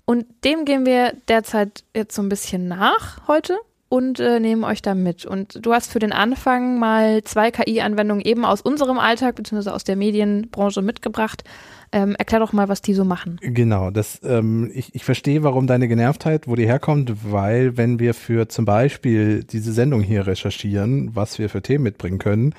Und 0.09 0.25
dem 0.43 0.65
gehen 0.65 0.87
wir 0.87 1.13
derzeit 1.27 1.83
jetzt 1.95 2.15
so 2.15 2.23
ein 2.23 2.29
bisschen 2.29 2.67
nach 2.67 3.27
heute 3.27 3.59
und 3.89 4.19
äh, 4.19 4.39
nehmen 4.39 4.63
euch 4.63 4.81
da 4.81 4.95
mit. 4.95 5.23
Und 5.23 5.63
du 5.63 5.71
hast 5.71 5.91
für 5.91 5.99
den 5.99 6.11
Anfang 6.11 6.79
mal 6.79 7.23
zwei 7.25 7.51
KI-Anwendungen 7.51 8.25
eben 8.25 8.43
aus 8.43 8.61
unserem 8.61 8.97
Alltag 8.97 9.35
bzw. 9.35 9.69
aus 9.69 9.83
der 9.83 9.95
Medienbranche 9.95 10.81
mitgebracht. 10.81 11.43
Ähm, 11.91 12.15
erklär 12.15 12.39
doch 12.39 12.53
mal, 12.53 12.67
was 12.69 12.81
die 12.81 12.95
so 12.95 13.05
machen. 13.05 13.37
Genau, 13.43 13.91
das, 13.91 14.19
ähm, 14.23 14.71
ich, 14.73 14.95
ich 14.95 15.05
verstehe, 15.05 15.43
warum 15.43 15.67
deine 15.67 15.87
Genervtheit, 15.87 16.47
wo 16.47 16.55
die 16.55 16.65
herkommt, 16.65 17.31
weil 17.31 17.77
wenn 17.77 17.99
wir 17.99 18.15
für 18.15 18.49
zum 18.49 18.65
Beispiel 18.65 19.43
diese 19.43 19.73
Sendung 19.73 20.01
hier 20.01 20.25
recherchieren, 20.25 21.15
was 21.15 21.37
wir 21.37 21.49
für 21.49 21.61
Themen 21.61 21.83
mitbringen 21.83 22.17
können, 22.17 22.55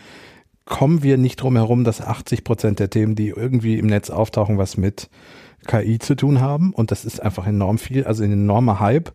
kommen 0.67 1.03
wir 1.03 1.19
nicht 1.19 1.43
drum 1.43 1.57
herum, 1.57 1.83
dass 1.83 2.01
80 2.01 2.45
Prozent 2.45 2.79
der 2.79 2.91
Themen, 2.91 3.17
die 3.17 3.31
irgendwie 3.31 3.77
im 3.77 3.87
Netz 3.87 4.09
auftauchen, 4.09 4.57
was 4.57 4.77
mit 4.77 5.11
KI 5.67 5.99
zu 5.99 6.15
tun 6.15 6.41
haben 6.41 6.73
und 6.73 6.91
das 6.91 7.05
ist 7.05 7.23
einfach 7.23 7.47
enorm 7.47 7.79
viel, 7.79 8.05
also 8.05 8.25
ein 8.25 8.33
enormer 8.33 8.81
Hype 8.81 9.13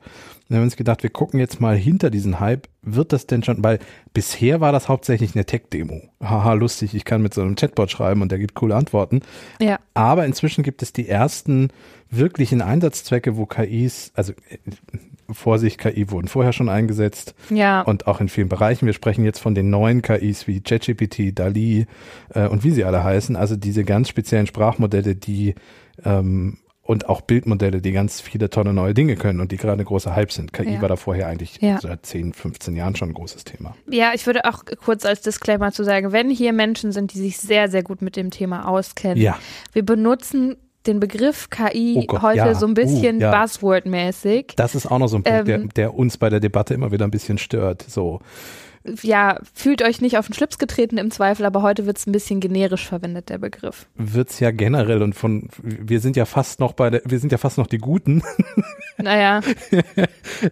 haben 0.49 0.57
wir 0.57 0.63
uns 0.63 0.75
gedacht, 0.75 1.01
wir 1.01 1.09
gucken 1.09 1.39
jetzt 1.39 1.59
mal 1.59 1.75
hinter 1.75 2.11
diesen 2.11 2.39
Hype. 2.39 2.67
Wird 2.83 3.13
das 3.13 3.25
denn 3.25 3.41
schon, 3.41 3.63
weil 3.63 3.79
bisher 4.13 4.61
war 4.61 4.71
das 4.71 4.87
hauptsächlich 4.87 5.33
eine 5.33 5.45
Tech-Demo. 5.45 6.03
Haha, 6.21 6.53
lustig, 6.53 6.93
ich 6.93 7.03
kann 7.03 7.23
mit 7.23 7.33
so 7.33 7.41
einem 7.41 7.55
Chatbot 7.55 7.89
schreiben 7.89 8.21
und 8.21 8.31
der 8.31 8.37
gibt 8.37 8.53
coole 8.53 8.75
Antworten. 8.75 9.21
Ja. 9.59 9.79
Aber 9.95 10.25
inzwischen 10.25 10.63
gibt 10.63 10.83
es 10.83 10.93
die 10.93 11.09
ersten 11.09 11.69
wirklichen 12.11 12.61
Einsatzzwecke, 12.61 13.37
wo 13.37 13.47
KIs, 13.47 14.11
also 14.13 14.33
äh, 14.33 14.57
Vorsicht, 15.31 15.79
KI 15.79 16.11
wurden 16.11 16.27
vorher 16.27 16.53
schon 16.53 16.69
eingesetzt 16.69 17.35
Ja. 17.49 17.81
und 17.81 18.07
auch 18.07 18.21
in 18.21 18.29
vielen 18.29 18.49
Bereichen. 18.49 18.85
Wir 18.85 18.93
sprechen 18.93 19.25
jetzt 19.25 19.39
von 19.39 19.55
den 19.55 19.69
neuen 19.69 20.01
KIs 20.01 20.47
wie 20.47 20.61
ChatGPT, 20.61 21.37
DALI 21.37 21.87
äh, 22.33 22.47
und 22.47 22.63
wie 22.63 22.71
sie 22.71 22.83
alle 22.83 23.03
heißen. 23.03 23.35
Also 23.35 23.55
diese 23.55 23.83
ganz 23.83 24.09
speziellen 24.09 24.47
Sprachmodelle, 24.47 25.15
die 25.15 25.55
ähm, 26.03 26.57
und 26.87 27.09
auch 27.09 27.21
Bildmodelle, 27.21 27.81
die 27.81 27.91
ganz 27.93 28.21
viele 28.21 28.51
tolle 28.51 28.71
neue 28.71 28.93
Dinge 28.93 29.15
können 29.15 29.39
und 29.39 29.51
die 29.51 29.57
gerade 29.57 29.83
große 29.83 30.15
Hype 30.15 30.31
sind. 30.31 30.53
KI 30.53 30.73
Ja. 30.75 30.81
war 30.83 30.89
da 30.89 30.95
vorher 30.97 31.25
eigentlich 31.27 31.57
Ja. 31.59 31.79
seit 31.81 32.05
10, 32.05 32.33
15 32.33 32.75
Jahren 32.75 32.95
schon 32.95 33.09
ein 33.09 33.13
großes 33.15 33.43
Thema. 33.43 33.75
Ja, 33.89 34.11
ich 34.13 34.27
würde 34.27 34.45
auch 34.45 34.63
kurz 34.83 35.03
als 35.03 35.21
Disclaimer 35.21 35.71
zu 35.71 35.83
sagen, 35.83 36.11
wenn 36.11 36.29
hier 36.29 36.53
Menschen 36.53 36.91
sind, 36.91 37.11
die 37.15 37.17
sich 37.17 37.37
sehr, 37.37 37.69
sehr 37.71 37.81
gut 37.81 38.03
mit 38.03 38.15
dem 38.15 38.29
Thema 38.29 38.67
auskennen, 38.67 39.17
Ja, 39.17 39.39
wir 39.73 39.83
benutzen 39.83 40.57
den 40.87 40.99
Begriff 40.99 41.49
KI 41.49 41.95
Oh 41.97 42.03
Gott, 42.05 42.21
heute 42.21 42.37
ja. 42.37 42.55
so 42.55 42.65
ein 42.65 42.73
bisschen 42.73 43.17
Uh, 43.17 43.21
ja. 43.21 43.31
Buzzword-mäßig. 43.31 44.53
das 44.55 44.75
ist 44.75 44.85
auch 44.87 44.99
noch 44.99 45.07
so 45.07 45.17
ein 45.17 45.23
Punkt, 45.23 45.47
der, 45.47 45.55
Ähm, 45.55 45.69
der 45.75 45.93
uns 45.95 46.17
bei 46.17 46.29
der 46.29 46.39
Debatte 46.39 46.73
immer 46.73 46.91
wieder 46.91 47.05
ein 47.05 47.11
bisschen 47.11 47.37
stört. 47.37 47.83
So, 47.87 48.19
Ja, 49.01 49.39
fühlt 49.53 49.81
euch 49.81 49.99
nicht 49.99 50.17
auf 50.17 50.27
den 50.27 50.33
Schlips 50.33 50.57
getreten 50.59 50.97
im 50.97 51.09
Zweifel, 51.09 51.45
aber 51.45 51.61
heute 51.63 51.85
wird 51.85 51.97
es 51.97 52.05
ein 52.05 52.11
bisschen 52.11 52.39
generisch 52.39 52.85
verwendet, 52.87 53.29
der 53.29 53.39
Begriff. 53.39 53.87
wird's 53.95 54.39
ja 54.39 54.51
generell 54.51 55.01
und 55.01 55.13
von, 55.13 55.49
wir 55.61 55.99
sind 55.99 56.15
ja 56.15 56.25
fast 56.25 56.59
noch 56.59 56.73
bei 56.73 56.89
der, 56.91 57.01
wir 57.05 57.19
sind 57.19 57.31
ja 57.31 57.37
fast 57.37 57.57
noch 57.57 57.67
die 57.67 57.79
Guten. 57.79 58.23
Naja, 58.97 59.41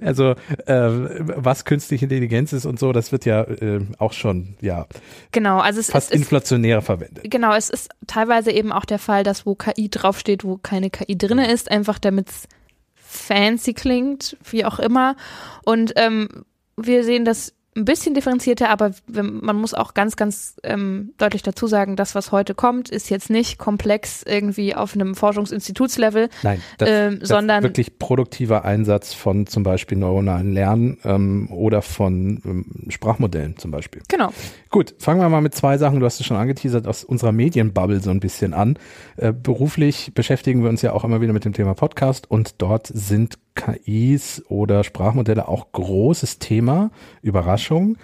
Also 0.02 0.32
äh, 0.66 0.90
was 0.90 1.64
künstliche 1.64 2.06
Intelligenz 2.06 2.52
ist 2.52 2.66
und 2.66 2.78
so, 2.78 2.92
das 2.92 3.14
wird 3.14 3.24
ja 3.24 3.44
äh, 3.44 3.80
auch 4.00 4.12
schon 4.12 4.56
ja 4.60 4.86
genau. 5.32 5.60
Also 5.60 5.80
es 5.80 5.90
fast 5.90 6.10
ist, 6.10 6.16
es, 6.16 6.22
inflationär 6.22 6.82
verwendet. 6.82 7.30
genau, 7.32 7.54
es 7.54 7.70
ist 7.70 7.90
teilweise 8.06 8.52
eben 8.52 8.74
auch 8.74 8.84
der 8.84 9.00
Fall, 9.00 9.24
dass 9.24 9.46
wo 9.46 9.56
KI 9.56 9.90
draufsteht, 9.90 10.44
wo 10.44 10.58
keine 10.58 10.90
KI 10.90 11.18
drinne 11.18 11.50
ist, 11.52 11.72
einfach 11.72 12.00
damit 12.00 12.30
es 12.30 12.48
fancy 12.96 13.74
klingt, 13.74 14.36
wie 14.50 14.66
auch 14.66 14.80
immer. 14.80 15.16
Und 15.64 15.94
ähm, 15.96 16.28
wir 16.76 17.04
sehen 17.06 17.24
das 17.24 17.54
ein 17.76 17.86
bisschen 17.86 18.14
differenzierter, 18.14 18.70
aber 18.70 18.92
man 19.08 19.56
muss 19.56 19.74
auch 19.74 19.94
ganz, 19.94 20.16
ganz 20.16 20.56
ähm, 20.64 21.14
deutlich 21.18 21.44
dazu 21.44 21.68
sagen, 21.68 21.96
das, 21.96 22.16
was 22.16 22.32
heute 22.32 22.54
kommt, 22.56 22.90
ist 22.90 23.10
jetzt 23.10 23.30
nicht 23.30 23.58
komplex 23.58 24.24
irgendwie 24.24 24.76
auf 24.76 24.94
einem 24.94 25.16
Forschungsinstitutslevel, 25.16 26.30
Nein, 26.44 26.62
das, 26.78 26.90
ähm, 26.90 27.20
das 27.20 27.30
sondern 27.30 27.64
wirklich 27.64 27.98
produktiver 28.00 28.66
Einsatz 28.66 29.14
von 29.14 29.48
zum 29.48 29.64
Beispiel 29.64 29.98
neuronalen 29.98 30.54
Lernen 30.54 30.98
ähm, 31.04 31.50
oder 31.52 31.82
von 31.82 32.42
ähm, 32.46 32.66
Sprachmodellen 32.90 33.58
zum 33.58 33.72
Beispiel. 33.72 34.02
genau. 34.08 34.32
Gut, 34.70 34.96
fangen 34.98 35.22
wir 35.22 35.30
mal 35.30 35.42
mit 35.42 35.54
zwei 35.54 35.78
Sachen, 35.78 36.00
du 36.00 36.06
hast 36.06 36.20
es 36.20 36.26
schon 36.26 36.38
angeteasert, 36.38 36.88
aus 36.88 37.04
unserer 37.04 37.32
Medienbubble 37.32 38.02
so 38.02 38.10
ein 38.10 38.20
bisschen 38.20 38.54
an. 38.54 38.78
Äh, 39.18 39.32
beruflich 39.32 40.12
beschäftigen 40.16 40.64
wir 40.64 40.70
uns 40.70 40.82
ja 40.82 40.94
auch 40.94 41.04
immer 41.04 41.22
wieder 41.22 41.34
mit 41.34 41.46
dem 41.46 41.54
Thema 41.54 41.76
Podcast 41.76 42.30
und 42.30 42.56
dort 42.62 42.88
sind 42.88 43.38
KIs 43.56 44.44
oder 44.48 44.84
Sprachmodelle 44.84 45.48
auch 45.48 45.72
großes 45.72 46.40
Thema, 46.40 46.92
Überraschung. 47.22 47.98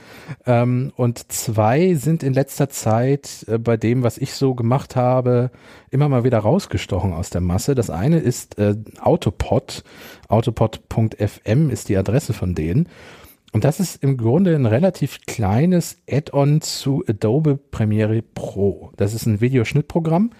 Ähm, 0.46 0.92
und 0.96 1.32
zwei 1.32 1.96
sind 1.96 2.24
in 2.24 2.34
letzter 2.34 2.70
Zeit 2.70 3.46
äh, 3.48 3.58
bei 3.58 3.78
dem, 3.78 4.04
was 4.04 4.18
ich 4.18 4.34
so 4.34 4.56
gemacht 4.56 4.96
habe, 4.96 5.52
immer 5.90 6.10
mal 6.10 6.24
wieder 6.24 6.40
rausgestochen 6.40 7.14
aus 7.14 7.30
der 7.30 7.42
Masse. 7.42 7.76
Das 7.76 7.90
eine 7.90 8.20
ist 8.20 8.58
äh, 8.58 8.76
Autopod. 9.00 9.84
Autopod.fm 10.28 11.70
ist 11.70 11.90
die 11.90 11.98
Adresse 11.98 12.34
von 12.34 12.56
denen. 12.56 12.88
Und 13.52 13.64
das 13.64 13.80
ist 13.80 14.04
im 14.04 14.18
Grunde 14.18 14.56
ein 14.56 14.68
relativ 14.68 15.22
kleines 15.26 15.98
Add-on 16.10 16.62
zu 16.62 17.04
Adobe 17.08 17.58
Premiere 17.58 18.22
Pro. 18.22 18.92
Das 18.98 19.16
ist 19.16 19.26
ein 19.26 19.42
Videoschnittprogramm. 19.42 20.32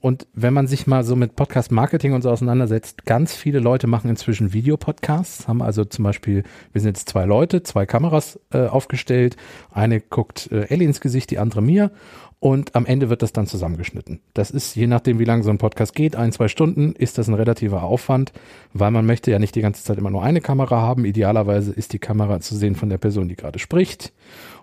Und 0.00 0.26
wenn 0.34 0.52
man 0.52 0.66
sich 0.66 0.86
mal 0.86 1.04
so 1.04 1.14
mit 1.14 1.36
Podcast-Marketing 1.36 2.14
und 2.14 2.22
so 2.22 2.30
auseinandersetzt, 2.30 3.04
ganz 3.04 3.34
viele 3.34 3.60
Leute 3.60 3.86
machen 3.86 4.10
inzwischen 4.10 4.52
Videopodcasts, 4.52 5.46
haben 5.46 5.62
also 5.62 5.84
zum 5.84 6.02
Beispiel, 6.04 6.42
wir 6.72 6.80
sind 6.80 6.96
jetzt 6.96 7.08
zwei 7.08 7.24
Leute, 7.24 7.62
zwei 7.62 7.86
Kameras 7.86 8.40
äh, 8.52 8.66
aufgestellt. 8.66 9.36
Eine 9.70 10.00
guckt 10.00 10.50
äh, 10.50 10.68
Ellie 10.68 10.86
ins 10.86 11.00
Gesicht, 11.00 11.30
die 11.30 11.38
andere 11.38 11.62
mir. 11.62 11.92
Und 12.40 12.74
am 12.74 12.86
Ende 12.86 13.08
wird 13.08 13.22
das 13.22 13.32
dann 13.32 13.46
zusammengeschnitten. 13.46 14.18
Das 14.34 14.50
ist, 14.50 14.74
je 14.74 14.88
nachdem, 14.88 15.20
wie 15.20 15.24
lange 15.24 15.44
so 15.44 15.50
ein 15.50 15.58
Podcast 15.58 15.94
geht, 15.94 16.16
ein, 16.16 16.32
zwei 16.32 16.48
Stunden, 16.48 16.92
ist 16.96 17.16
das 17.16 17.28
ein 17.28 17.34
relativer 17.34 17.84
Aufwand, 17.84 18.32
weil 18.72 18.90
man 18.90 19.06
möchte 19.06 19.30
ja 19.30 19.38
nicht 19.38 19.54
die 19.54 19.60
ganze 19.60 19.84
Zeit 19.84 19.96
immer 19.96 20.10
nur 20.10 20.24
eine 20.24 20.40
Kamera 20.40 20.80
haben. 20.80 21.04
Idealerweise 21.04 21.70
ist 21.70 21.92
die 21.92 22.00
Kamera 22.00 22.40
zu 22.40 22.56
sehen 22.56 22.74
von 22.74 22.88
der 22.88 22.98
Person, 22.98 23.28
die 23.28 23.36
gerade 23.36 23.60
spricht. 23.60 24.12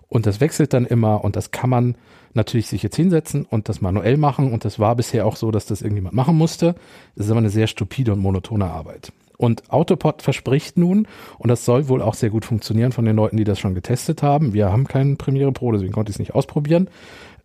Und 0.10 0.26
das 0.26 0.42
wechselt 0.42 0.74
dann 0.74 0.86
immer 0.86 1.24
und 1.24 1.36
das 1.36 1.52
kann 1.52 1.70
man 1.70 1.96
natürlich 2.34 2.68
sich 2.68 2.84
jetzt 2.84 2.96
hinsetzen 2.96 3.46
und 3.46 3.70
das 3.70 3.82
manuell 3.82 4.18
machen. 4.18 4.52
Und 4.52 4.66
das 4.66 4.80
war 4.80 4.96
bisher 4.96 5.26
auch 5.26 5.36
so, 5.36 5.52
dass 5.52 5.66
das 5.66 5.82
irgendjemand 5.82 6.16
machen 6.16 6.36
musste. 6.36 6.76
Das 7.16 7.28
ist 7.28 7.32
aber 7.32 7.40
eine 7.40 7.50
sehr 7.50 7.68
stupide 7.68 8.14
und 8.14 8.20
monotone 8.20 8.66
Arbeit. 8.66 9.12
Und 9.38 9.72
Autopod 9.72 10.22
verspricht 10.22 10.78
nun, 10.78 11.08
und 11.38 11.48
das 11.48 11.64
soll 11.64 11.88
wohl 11.88 12.02
auch 12.02 12.14
sehr 12.14 12.30
gut 12.30 12.44
funktionieren 12.44 12.92
von 12.92 13.06
den 13.06 13.16
Leuten, 13.16 13.38
die 13.38 13.46
das 13.46 13.60
schon 13.60 13.74
getestet 13.74 14.22
haben. 14.22 14.54
Wir 14.54 14.72
haben 14.72 14.86
keinen 14.86 15.18
Premiere 15.18 15.54
Pro, 15.54 15.72
deswegen 15.72 15.94
konnte 15.94 16.10
ich 16.10 16.16
es 16.16 16.20
nicht 16.20 16.36
ausprobieren 16.36 16.90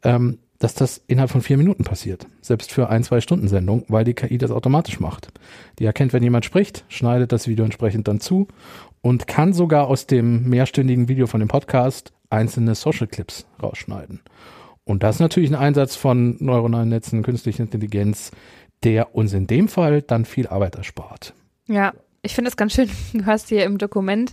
ähm, 0.05 0.39
dass 0.59 0.75
das 0.75 1.03
innerhalb 1.09 1.31
von 1.31 1.43
vier 1.43 1.57
Minuten 1.57 1.85
passiert. 1.85 2.27
Selbst 2.41 2.73
für 2.73 2.89
ein, 2.89 3.03
zwei 3.03 3.21
Stunden 3.21 3.49
Sendung, 3.49 3.85
weil 3.89 4.05
die 4.05 4.15
KI 4.15 4.39
das 4.39 4.51
automatisch 4.51 5.01
macht. 5.01 5.29
Die 5.79 5.85
erkennt, 5.85 6.13
wenn 6.13 6.23
jemand 6.23 6.45
spricht, 6.45 6.85
schneidet 6.89 7.33
das 7.33 7.49
Video 7.49 7.65
entsprechend 7.65 8.07
dann 8.09 8.21
zu 8.21 8.47
und 9.03 9.27
kann 9.27 9.53
sogar 9.53 9.89
aus 9.89 10.07
dem 10.07 10.49
mehrstündigen 10.49 11.09
Video 11.09 11.27
von 11.27 11.41
dem 11.41 11.49
Podcast 11.49 12.13
einzelne 12.35 12.75
Social 12.75 13.07
Clips 13.07 13.47
rausschneiden. 13.63 14.21
Und 14.85 15.03
das 15.03 15.17
ist 15.17 15.21
natürlich 15.21 15.51
ein 15.51 15.57
Einsatz 15.57 15.97
von 15.97 16.37
neuronalen 16.41 16.91
Netzen, 16.91 17.23
künstlicher 17.23 17.63
Intelligenz, 17.63 18.31
der 18.83 19.15
uns 19.15 19.33
in 19.33 19.47
dem 19.47 19.69
Fall 19.69 20.03
dann 20.03 20.25
viel 20.25 20.47
Arbeit 20.47 20.75
erspart. 20.75 21.33
Ja, 21.67 21.95
ich 22.23 22.35
finde 22.35 22.51
es 22.51 22.57
ganz 22.57 22.75
schön, 22.75 22.91
du 23.13 23.27
hast 23.27 23.49
hier 23.49 23.65
im 23.65 23.79
Dokument 23.79 24.33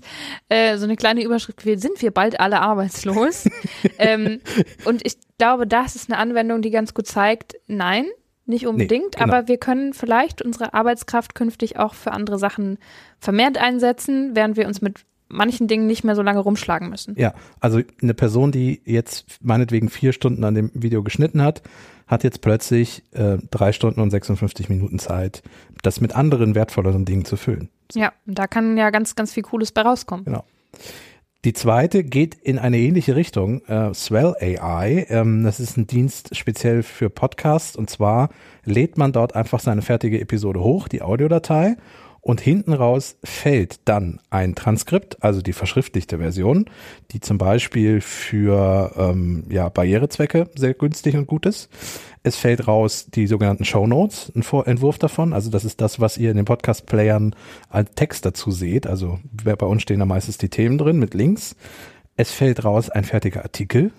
äh, 0.49 0.77
so 0.77 0.85
eine 0.85 0.95
kleine 0.95 1.23
Überschrift 1.23 1.61
sind 1.61 2.01
wir 2.01 2.11
bald 2.11 2.39
alle 2.39 2.61
arbeitslos? 2.61 3.49
ähm, 3.97 4.41
und 4.85 5.05
ich 5.05 5.15
glaube, 5.37 5.67
das 5.67 5.95
ist 5.95 6.11
eine 6.11 6.19
Anwendung, 6.19 6.61
die 6.61 6.71
ganz 6.71 6.93
gut 6.93 7.07
zeigt, 7.07 7.55
nein, 7.67 8.05
nicht 8.45 8.67
unbedingt, 8.67 9.15
genau. 9.15 9.23
aber 9.33 9.47
wir 9.47 9.57
können 9.57 9.93
vielleicht 9.93 10.41
unsere 10.41 10.73
Arbeitskraft 10.73 11.35
künftig 11.35 11.77
auch 11.77 11.93
für 11.93 12.11
andere 12.11 12.39
Sachen 12.39 12.79
vermehrt 13.19 13.57
einsetzen, 13.57 14.35
während 14.35 14.57
wir 14.57 14.67
uns 14.67 14.81
mit 14.81 15.05
manchen 15.31 15.67
Dingen 15.67 15.87
nicht 15.87 16.03
mehr 16.03 16.15
so 16.15 16.21
lange 16.21 16.39
rumschlagen 16.39 16.89
müssen. 16.89 17.15
Ja, 17.17 17.33
also 17.59 17.81
eine 18.01 18.13
Person, 18.13 18.51
die 18.51 18.81
jetzt 18.85 19.25
meinetwegen 19.41 19.89
vier 19.89 20.13
Stunden 20.13 20.43
an 20.43 20.55
dem 20.55 20.71
Video 20.73 21.03
geschnitten 21.03 21.41
hat, 21.41 21.61
hat 22.07 22.23
jetzt 22.23 22.41
plötzlich 22.41 23.03
äh, 23.13 23.37
drei 23.49 23.71
Stunden 23.71 24.01
und 24.01 24.11
56 24.11 24.69
Minuten 24.69 24.99
Zeit, 24.99 25.43
das 25.81 26.01
mit 26.01 26.15
anderen 26.15 26.55
wertvolleren 26.55 27.05
Dingen 27.05 27.25
zu 27.25 27.37
füllen. 27.37 27.69
Ja, 27.93 28.11
und 28.27 28.37
da 28.37 28.47
kann 28.47 28.77
ja 28.77 28.89
ganz, 28.89 29.15
ganz 29.15 29.33
viel 29.33 29.43
Cooles 29.43 29.71
bei 29.71 29.81
rauskommen. 29.81 30.25
Genau. 30.25 30.43
Die 31.43 31.53
zweite 31.53 32.03
geht 32.03 32.35
in 32.35 32.59
eine 32.59 32.77
ähnliche 32.77 33.15
Richtung, 33.15 33.65
äh, 33.65 33.93
Swell 33.95 34.35
AI. 34.39 35.07
Ähm, 35.09 35.43
das 35.43 35.59
ist 35.59 35.75
ein 35.75 35.87
Dienst 35.87 36.35
speziell 36.35 36.83
für 36.83 37.09
Podcasts 37.09 37.75
und 37.75 37.89
zwar 37.89 38.29
lädt 38.63 38.97
man 38.97 39.11
dort 39.11 39.35
einfach 39.35 39.59
seine 39.59 39.81
fertige 39.81 40.21
Episode 40.21 40.59
hoch, 40.59 40.87
die 40.87 41.01
Audiodatei 41.01 41.77
und 42.21 42.39
hinten 42.39 42.73
raus 42.73 43.17
fällt 43.23 43.79
dann 43.85 44.19
ein 44.29 44.53
Transkript, 44.53 45.23
also 45.23 45.41
die 45.41 45.53
verschriftlichte 45.53 46.19
Version, 46.19 46.65
die 47.11 47.19
zum 47.19 47.39
Beispiel 47.39 47.99
für 47.99 48.93
ähm, 48.95 49.45
ja, 49.49 49.69
Barrierezwecke 49.69 50.47
sehr 50.55 50.75
günstig 50.75 51.15
und 51.15 51.25
gut 51.25 51.47
ist. 51.47 51.69
Es 52.21 52.35
fällt 52.35 52.67
raus 52.67 53.07
die 53.09 53.25
sogenannten 53.25 53.65
Show 53.65 53.87
Notes, 53.87 54.31
ein 54.35 54.43
Vor 54.43 54.67
Entwurf 54.67 54.99
davon. 54.99 55.33
Also 55.33 55.49
das 55.49 55.65
ist 55.65 55.81
das, 55.81 55.99
was 55.99 56.19
ihr 56.19 56.29
in 56.29 56.37
den 56.37 56.45
Podcast-Playern 56.45 57.35
als 57.69 57.89
Text 57.95 58.23
dazu 58.23 58.51
seht. 58.51 58.85
Also 58.85 59.19
bei 59.43 59.65
uns 59.65 59.81
stehen 59.81 59.99
da 59.99 60.05
meistens 60.05 60.37
die 60.37 60.49
Themen 60.49 60.77
drin 60.77 60.99
mit 60.99 61.15
Links. 61.15 61.55
Es 62.17 62.31
fällt 62.31 62.63
raus 62.63 62.91
ein 62.91 63.03
fertiger 63.03 63.41
Artikel, 63.41 63.91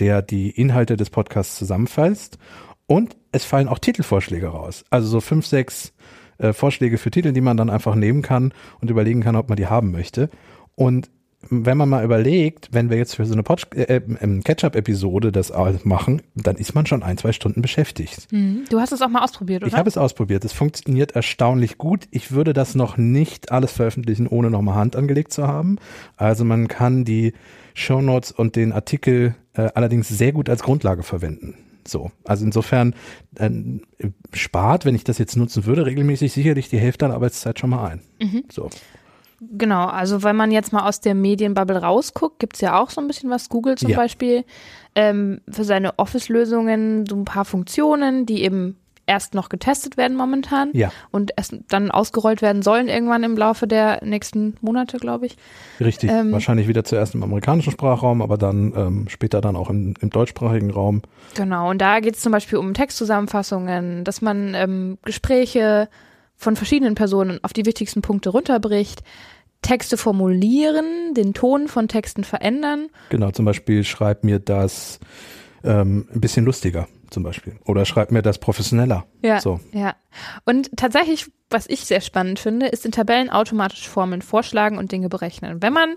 der 0.00 0.22
die 0.22 0.50
Inhalte 0.50 0.96
des 0.96 1.10
Podcasts 1.10 1.56
zusammenfasst. 1.56 2.38
Und 2.88 3.16
es 3.30 3.44
fallen 3.44 3.68
auch 3.68 3.78
Titelvorschläge 3.78 4.48
raus. 4.48 4.84
Also 4.90 5.06
so 5.06 5.20
fünf, 5.20 5.46
sechs 5.46 5.92
äh, 6.38 6.52
Vorschläge 6.52 6.98
für 6.98 7.10
Titel, 7.10 7.32
die 7.32 7.40
man 7.40 7.56
dann 7.56 7.70
einfach 7.70 7.94
nehmen 7.94 8.22
kann 8.22 8.52
und 8.80 8.90
überlegen 8.90 9.22
kann, 9.22 9.36
ob 9.36 9.48
man 9.48 9.56
die 9.56 9.66
haben 9.66 9.90
möchte. 9.90 10.30
Und 10.74 11.10
wenn 11.50 11.78
man 11.78 11.88
mal 11.88 12.04
überlegt, 12.04 12.68
wenn 12.72 12.90
wir 12.90 12.96
jetzt 12.96 13.14
für 13.14 13.24
so 13.24 13.32
eine 13.32 13.44
äh, 13.76 13.96
äh, 13.96 14.40
Catch-up-Episode 14.42 15.30
das 15.30 15.52
machen, 15.84 16.22
dann 16.34 16.56
ist 16.56 16.74
man 16.74 16.84
schon 16.86 17.02
ein, 17.02 17.16
zwei 17.16 17.32
Stunden 17.32 17.62
beschäftigt. 17.62 18.30
Mhm. 18.32 18.64
Du 18.70 18.80
hast 18.80 18.92
es 18.92 19.00
auch 19.02 19.08
mal 19.08 19.22
ausprobiert, 19.22 19.62
oder? 19.62 19.68
Ich 19.68 19.78
habe 19.78 19.88
es 19.88 19.96
ausprobiert. 19.96 20.44
Es 20.44 20.52
funktioniert 20.52 21.12
erstaunlich 21.12 21.78
gut. 21.78 22.08
Ich 22.10 22.32
würde 22.32 22.52
das 22.52 22.74
noch 22.74 22.96
nicht 22.96 23.52
alles 23.52 23.70
veröffentlichen, 23.70 24.26
ohne 24.26 24.50
nochmal 24.50 24.74
Hand 24.74 24.96
angelegt 24.96 25.32
zu 25.32 25.46
haben. 25.46 25.76
Also 26.16 26.44
man 26.44 26.66
kann 26.66 27.04
die 27.04 27.34
Shownotes 27.74 28.32
und 28.32 28.56
den 28.56 28.72
Artikel 28.72 29.36
äh, 29.54 29.68
allerdings 29.74 30.08
sehr 30.08 30.32
gut 30.32 30.48
als 30.48 30.62
Grundlage 30.62 31.04
verwenden. 31.04 31.54
So, 31.88 32.10
also 32.24 32.44
insofern 32.44 32.94
äh, 33.36 33.50
spart, 34.32 34.84
wenn 34.84 34.94
ich 34.94 35.04
das 35.04 35.18
jetzt 35.18 35.36
nutzen 35.36 35.64
würde, 35.66 35.86
regelmäßig 35.86 36.32
sicherlich 36.32 36.68
die 36.68 36.78
Hälfte 36.78 37.06
an 37.06 37.12
Arbeitszeit 37.12 37.58
schon 37.58 37.70
mal 37.70 37.86
ein. 37.88 38.00
So. 38.50 38.68
Genau, 39.40 39.86
also 39.86 40.24
wenn 40.24 40.34
man 40.34 40.50
jetzt 40.50 40.72
mal 40.72 40.88
aus 40.88 41.00
der 41.00 41.14
Medienbubble 41.14 41.76
rausguckt, 41.80 42.40
gibt's 42.40 42.60
ja 42.60 42.80
auch 42.80 42.90
so 42.90 43.00
ein 43.00 43.06
bisschen 43.06 43.30
was. 43.30 43.48
Google 43.48 43.76
zum 43.76 43.90
Ja. 43.90 43.96
Beispiel 43.96 44.44
ähm, 44.96 45.40
für 45.48 45.62
seine 45.62 45.96
Office-Lösungen 45.98 47.06
so 47.06 47.14
ein 47.14 47.24
paar 47.24 47.44
Funktionen, 47.44 48.26
die 48.26 48.42
eben 48.42 48.76
erst 49.08 49.34
noch 49.34 49.48
getestet 49.48 49.96
werden 49.96 50.16
momentan 50.16 50.70
Ja, 50.74 50.92
und 51.10 51.32
erst 51.36 51.56
dann 51.68 51.90
ausgerollt 51.90 52.42
werden 52.42 52.62
sollen 52.62 52.88
irgendwann 52.88 53.24
im 53.24 53.36
Laufe 53.36 53.66
der 53.66 54.04
nächsten 54.04 54.56
Monate, 54.60 54.98
glaube 54.98 55.26
ich. 55.26 55.36
richtig. 55.80 56.10
Ähm, 56.10 56.30
Wahrscheinlich 56.30 56.68
wieder 56.68 56.84
zuerst 56.84 57.14
im 57.14 57.22
amerikanischen 57.22 57.72
Sprachraum, 57.72 58.22
aber 58.22 58.38
dann 58.38 58.72
ähm, 58.76 59.08
später 59.08 59.40
dann 59.40 59.56
auch 59.56 59.70
im, 59.70 59.94
im 60.00 60.10
deutschsprachigen 60.10 60.70
Raum. 60.70 61.02
Genau, 61.34 61.70
und 61.70 61.78
da 61.78 62.00
geht 62.00 62.14
es 62.14 62.20
zum 62.20 62.32
Beispiel 62.32 62.58
um 62.58 62.74
Textzusammenfassungen, 62.74 64.04
dass 64.04 64.20
man 64.22 64.54
ähm, 64.54 64.98
Gespräche 65.04 65.88
von 66.36 66.54
verschiedenen 66.54 66.94
Personen 66.94 67.40
auf 67.42 67.52
die 67.52 67.66
wichtigsten 67.66 68.02
Punkte 68.02 68.30
runterbricht, 68.30 69.02
Texte 69.62 69.96
formulieren, 69.96 71.14
den 71.14 71.34
Ton 71.34 71.66
von 71.66 71.88
Texten 71.88 72.22
verändern. 72.22 72.88
Genau, 73.08 73.30
zum 73.32 73.44
Beispiel 73.44 73.82
schreib 73.82 74.22
mir 74.22 74.38
das 74.38 75.00
ähm, 75.64 76.06
ein 76.14 76.20
bisschen 76.20 76.44
lustiger, 76.44 76.86
zum 77.10 77.22
Beispiel. 77.22 77.56
Oder 77.64 77.84
schreib 77.84 78.10
mir 78.12 78.22
das 78.22 78.38
professioneller. 78.38 79.04
Ja. 79.22 79.40
So. 79.40 79.60
Ja. 79.72 79.94
Und 80.44 80.70
tatsächlich, 80.76 81.30
was 81.50 81.66
ich 81.68 81.80
sehr 81.86 82.00
spannend 82.00 82.38
finde, 82.38 82.66
ist 82.66 82.84
in 82.86 82.92
Tabellen 82.92 83.30
automatisch 83.30 83.88
Formeln 83.88 84.22
vorschlagen 84.22 84.78
und 84.78 84.92
Dinge 84.92 85.08
berechnen. 85.08 85.62
Wenn 85.62 85.72
man, 85.72 85.94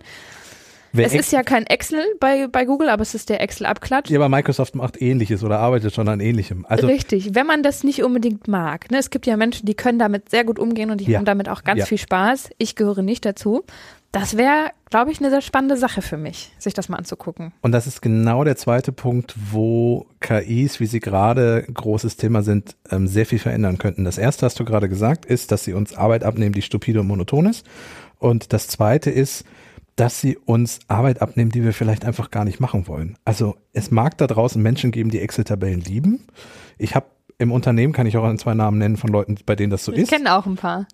Wer 0.93 1.05
es 1.05 1.13
ist 1.13 1.31
ja 1.31 1.41
kein 1.41 1.65
Excel 1.67 2.03
bei, 2.19 2.47
bei 2.47 2.65
Google, 2.65 2.89
aber 2.89 3.01
es 3.01 3.15
ist 3.15 3.29
der 3.29 3.39
Excel-Abklatsch. 3.41 4.09
Ja, 4.09 4.19
aber 4.19 4.27
Microsoft 4.27 4.75
macht 4.75 5.01
ähnliches 5.01 5.41
oder 5.43 5.59
arbeitet 5.59 5.93
schon 5.93 6.07
an 6.09 6.19
ähnlichem. 6.19 6.65
Also 6.67 6.87
Richtig, 6.87 7.33
wenn 7.33 7.47
man 7.47 7.63
das 7.63 7.83
nicht 7.85 8.03
unbedingt 8.03 8.49
mag. 8.49 8.91
Ne? 8.91 8.97
Es 8.97 9.09
gibt 9.09 9.25
ja 9.25 9.37
Menschen, 9.37 9.65
die 9.65 9.73
können 9.73 9.99
damit 9.99 10.29
sehr 10.29 10.43
gut 10.43 10.59
umgehen 10.59 10.91
und 10.91 10.99
die 10.99 11.05
Ja. 11.09 11.19
haben 11.19 11.25
damit 11.25 11.47
auch 11.47 11.63
ganz 11.63 11.79
Ja. 11.79 11.85
viel 11.85 11.97
Spaß. 11.97 12.49
Ich 12.57 12.75
gehöre 12.75 13.03
nicht 13.03 13.23
dazu. 13.25 13.63
Das 14.11 14.35
wäre, 14.35 14.71
glaube 14.89 15.11
ich, 15.11 15.19
eine 15.19 15.29
sehr 15.29 15.41
spannende 15.41 15.77
Sache 15.77 16.01
für 16.01 16.17
mich, 16.17 16.51
sich 16.59 16.73
das 16.73 16.89
mal 16.89 16.97
anzugucken. 16.97 17.53
Und 17.61 17.71
das 17.71 17.87
ist 17.87 18.01
genau 18.01 18.43
der 18.43 18.57
zweite 18.57 18.91
Punkt, 18.91 19.35
wo 19.51 20.05
KIs, 20.19 20.81
wie 20.81 20.85
sie 20.85 20.99
gerade 20.99 21.65
großes 21.73 22.17
Thema 22.17 22.41
sind, 22.43 22.75
ähm, 22.89 23.07
sehr 23.07 23.25
viel 23.25 23.39
verändern 23.39 23.77
könnten. 23.77 24.03
Das 24.03 24.17
erste 24.17 24.45
hast 24.45 24.59
du 24.59 24.65
gerade 24.65 24.89
gesagt, 24.89 25.25
ist, 25.25 25.51
dass 25.53 25.63
sie 25.63 25.71
uns 25.73 25.95
Arbeit 25.95 26.23
abnehmen, 26.25 26.51
die 26.53 26.61
stupide 26.61 26.99
und 26.99 27.07
monoton 27.07 27.45
ist. 27.45 27.65
Und 28.19 28.51
das 28.51 28.67
zweite 28.67 29.09
ist, 29.09 29.45
dass 29.95 30.19
sie 30.19 30.35
uns 30.37 30.79
Arbeit 30.89 31.21
abnehmen, 31.21 31.51
die 31.51 31.63
wir 31.63 31.73
vielleicht 31.73 32.03
einfach 32.03 32.31
gar 32.31 32.43
nicht 32.43 32.59
machen 32.59 32.87
wollen. 32.87 33.17
Also 33.23 33.55
es 33.71 33.91
mag 33.91 34.17
da 34.17 34.27
draußen 34.27 34.61
Menschen 34.61 34.91
geben, 34.91 35.09
die 35.09 35.19
Excel-Tabellen 35.19 35.81
lieben. 35.81 36.27
Ich 36.77 36.95
habe 36.95 37.05
im 37.37 37.51
Unternehmen, 37.51 37.93
kann 37.93 38.07
ich 38.07 38.17
auch 38.17 38.23
ein, 38.25 38.37
zwei 38.37 38.53
Namen 38.55 38.77
nennen 38.77 38.97
von 38.97 39.09
Leuten, 39.09 39.37
bei 39.45 39.55
denen 39.55 39.71
das 39.71 39.85
so 39.85 39.91
Ich 39.93 39.99
ist. 39.99 40.11
kenne 40.11 40.35
auch 40.35 40.45
ein 40.45 40.55
paar. 40.55 40.85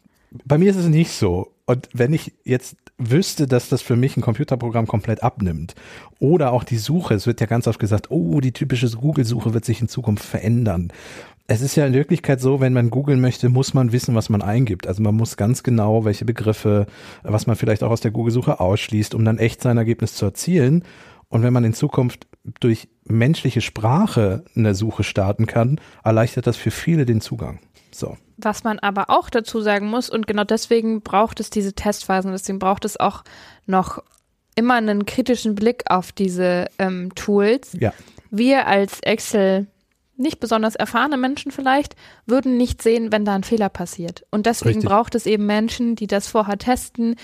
Bei 0.46 0.58
mir 0.58 0.70
ist 0.70 0.78
es 0.78 0.88
nicht 0.88 1.12
so. 1.12 1.52
Und 1.68 1.90
wenn 1.94 2.14
ich 2.14 2.34
jetzt 2.46 2.78
wüsste, 2.98 3.46
dass 3.46 3.68
das 3.68 3.82
für 3.82 3.98
mich 3.98 4.16
ein 4.16 4.22
Computerprogramm 4.22 4.88
komplett 4.88 5.22
abnimmt 5.22 5.76
oder 6.18 6.54
auch 6.54 6.64
die 6.64 6.78
Suche, 6.78 7.14
es 7.14 7.28
wird 7.28 7.42
ja 7.42 7.46
ganz 7.46 7.68
oft 7.68 7.78
gesagt, 7.78 8.10
oh, 8.10 8.40
die 8.40 8.54
typische 8.54 8.90
Google-Suche 8.90 9.54
wird 9.54 9.66
sich 9.66 9.82
in 9.82 9.90
Zukunft 9.90 10.24
verändern. 10.24 10.94
Es 11.46 11.62
ist 11.62 11.76
ja 11.76 11.86
in 11.86 11.94
Wirklichkeit 11.94 12.40
so, 12.40 12.62
wenn 12.62 12.74
man 12.74 12.90
googeln 12.90 13.20
möchte, 13.20 13.50
muss 13.50 13.74
man 13.74 13.92
wissen, 13.92 14.16
was 14.16 14.30
man 14.30 14.42
eingibt. 14.42 14.88
Also 14.88 15.04
man 15.04 15.16
muss 15.16 15.36
ganz 15.36 15.62
genau, 15.62 16.06
welche 16.06 16.26
Begriffe, 16.26 16.88
was 17.24 17.48
man 17.48 17.58
vielleicht 17.58 17.84
auch 17.84 17.92
aus 17.92 18.02
der 18.02 18.12
Google-Suche 18.12 18.62
ausschließt, 18.62 19.14
um 19.14 19.26
dann 19.26 19.38
echt 19.38 19.62
sein 19.62 19.78
Ergebnis 19.78 20.16
zu 20.16 20.26
erzielen. 20.26 20.84
Und 21.28 21.44
wenn 21.44 21.54
man 21.54 21.66
in 21.66 21.74
Zukunft 21.74 22.28
durch 22.62 22.88
menschliche 23.04 23.60
Sprache 23.60 24.46
eine 24.56 24.74
Suche 24.74 25.04
starten 25.04 25.48
kann, 25.48 25.82
erleichtert 26.04 26.48
das 26.48 26.56
für 26.56 26.72
viele 26.72 27.06
den 27.06 27.20
Zugang. 27.20 27.60
So. 27.98 28.16
Was 28.38 28.64
man 28.64 28.78
aber 28.78 29.10
auch 29.10 29.32
dazu 29.32 29.62
sagen 29.62 29.90
muss, 29.90 30.10
und 30.10 30.28
genau 30.28 30.44
deswegen 30.44 31.02
braucht 31.02 31.40
es 31.40 31.50
diese 31.50 31.74
Testphasen, 31.74 32.32
deswegen 32.32 32.60
braucht 32.60 32.86
es 32.86 33.00
auch 33.00 33.24
noch 33.66 34.04
immer 34.54 34.76
einen 34.76 35.06
kritischen 35.06 35.56
Blick 35.56 35.84
auf 35.90 36.12
diese 36.12 36.68
ähm, 36.78 37.14
Tools. 37.16 37.76
Ja. 37.80 37.94
Wir 38.30 38.68
als 38.68 39.00
Excel 39.00 39.66
nicht 40.16 40.40
besonders 40.40 40.76
erfahrene 40.76 41.18
Menschen 41.18 41.52
vielleicht, 41.52 41.96
würden 42.28 42.58
nicht 42.58 42.84
sehen, 42.84 43.12
wenn 43.12 43.26
da 43.26 43.34
ein 43.34 43.44
Fehler 43.44 43.70
passiert. 43.70 44.26
Und 44.30 44.46
deswegen 44.46 44.76
Richtig. 44.76 44.90
braucht 44.90 45.16
es 45.16 45.26
eben 45.26 45.46
Menschen, 45.48 45.96
die 45.96 46.08
das 46.08 46.28
vorher 46.28 46.58
testen, 46.58 47.16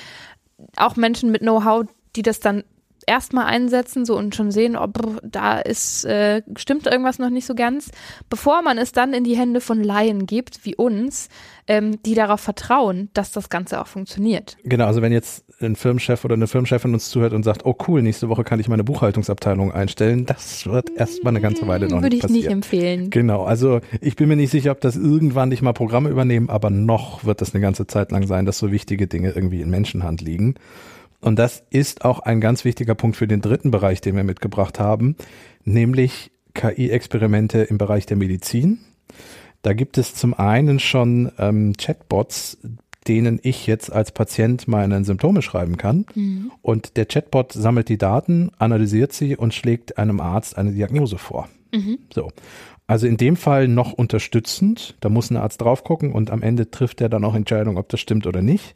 auch 0.76 0.96
Menschen 0.96 1.32
mit 1.32 1.42
Know-how, 1.42 1.86
die 2.16 2.22
das 2.24 2.40
dann 2.40 2.64
erstmal 3.08 3.46
einsetzen 3.46 4.06
so 4.06 4.18
und 4.18 4.36
schon 4.36 4.52
sehen, 4.52 4.76
ob 4.76 5.20
da 5.24 5.60
ist 5.60 6.06
äh, 6.06 6.42
stimmt 6.56 6.88
irgendwas 6.88 7.20
noch 7.20 7.30
nicht 7.30 7.46
so 7.46 7.56
ganz, 7.56 7.92
bevor 8.30 8.62
man 8.62 8.78
es 8.78 8.92
dann 8.92 9.14
in 9.14 9.24
die 9.24 9.38
Hände 9.38 9.62
von 9.62 9.84
Laien 9.84 10.26
gibt, 10.26 10.66
wie 10.66 10.76
uns, 10.76 11.30
ähm, 11.68 12.02
die 12.04 12.16
darauf 12.16 12.42
vertrauen, 12.42 13.10
dass 13.14 13.32
das 13.32 13.50
Ganze 13.50 13.82
auch 13.82 13.88
funktioniert. 13.88 14.58
Genau, 14.64 14.86
also 14.86 15.02
wenn 15.02 15.12
jetzt 15.12 15.46
ein 15.62 15.76
Firmenchef 15.76 16.26
oder 16.26 16.36
eine 16.36 16.48
Firmenchefin 16.48 16.94
uns 16.94 17.10
zuhört 17.10 17.34
und 17.34 17.44
sagt, 17.44 17.66
oh 17.66 17.76
cool, 17.88 18.02
nächste 18.02 18.30
Woche 18.30 18.44
kann 18.44 18.60
ich 18.60 18.68
meine 18.68 18.84
Buchhaltungsabteilung 18.84 19.72
einstellen, 19.72 20.26
das 20.26 20.66
wird 20.66 20.90
erstmal 20.92 21.32
eine 21.32 21.42
ganze 21.42 21.68
Weile 21.68 21.88
noch 21.88 22.02
Würde 22.02 22.16
nicht 22.16 22.26
ich 22.26 22.30
nicht 22.32 22.42
passieren. 22.44 22.54
empfehlen. 22.54 23.10
Genau, 23.10 23.44
also 23.44 23.80
ich 24.02 24.16
bin 24.16 24.28
mir 24.28 24.36
nicht 24.36 24.52
sicher, 24.52 24.72
ob 24.72 24.82
das 24.82 24.96
irgendwann 24.96 25.50
nicht 25.50 25.62
mal 25.62 25.74
Programme 25.74 26.10
übernehmen, 26.10 26.50
aber 26.50 26.70
noch 26.70 27.24
wird 27.24 27.42
das 27.42 27.54
eine 27.54 27.62
ganze 27.62 27.88
Zeit 27.88 28.12
lang 28.12 28.28
sein, 28.28 28.46
dass 28.46 28.58
so 28.58 28.72
wichtige 28.72 29.08
Dinge 29.08 29.32
irgendwie 29.32 29.62
in 29.62 29.70
Menschenhand 29.70 30.22
liegen. 30.22 30.56
Und 31.24 31.40
das 31.40 31.64
ist 31.70 32.06
auch 32.06 32.20
ein 32.20 32.42
ganz 32.42 32.66
wichtiger 32.66 32.96
Punkt 32.96 33.18
für 33.18 33.28
den 33.28 33.42
dritten 33.42 33.72
Bereich, 33.72 34.02
den 34.02 34.16
wir 34.16 34.24
mitgebracht 34.24 34.80
haben, 34.80 35.16
nämlich 35.64 36.32
KI-Experimente 36.54 37.64
im 37.64 37.78
Bereich 37.78 38.06
der 38.06 38.18
Medizin. 38.18 38.80
Da 39.62 39.74
gibt 39.74 39.98
es 39.98 40.14
zum 40.14 40.34
einen 40.34 40.80
schon 40.80 41.32
ähm, 41.40 41.74
Chatbots, 41.78 42.58
denen 43.08 43.40
ich 43.42 43.68
jetzt 43.68 43.92
als 43.92 44.12
Patient 44.12 44.68
meine 44.68 45.04
Symptome 45.04 45.42
schreiben 45.42 45.78
kann. 45.78 46.06
Und 46.62 46.98
der 46.98 47.06
Chatbot 47.06 47.54
sammelt 47.54 47.90
die 47.90 47.98
Daten, 47.98 48.52
analysiert 48.60 49.14
sie 49.14 49.36
und 49.36 49.54
schlägt 49.54 49.98
einem 49.98 50.20
Arzt 50.20 50.58
eine 50.58 50.72
Diagnose 50.72 51.18
vor. 51.18 51.50
So. 52.14 52.32
Also 52.86 53.08
in 53.08 53.18
dem 53.18 53.38
Fall 53.38 53.68
noch 53.68 53.94
unterstützend. 53.94 54.96
Da 55.00 55.10
muss 55.10 55.32
ein 55.32 55.38
Arzt 55.38 55.62
drauf 55.62 55.84
gucken 55.84 56.12
und 56.12 56.32
am 56.32 56.42
Ende 56.42 56.70
trifft 56.70 57.02
er 57.02 57.10
dann 57.10 57.24
auch 57.24 57.36
Entscheidung, 57.36 57.78
ob 57.78 57.90
das 57.90 58.00
stimmt 58.00 58.28
oder 58.28 58.42
nicht. 58.42 58.76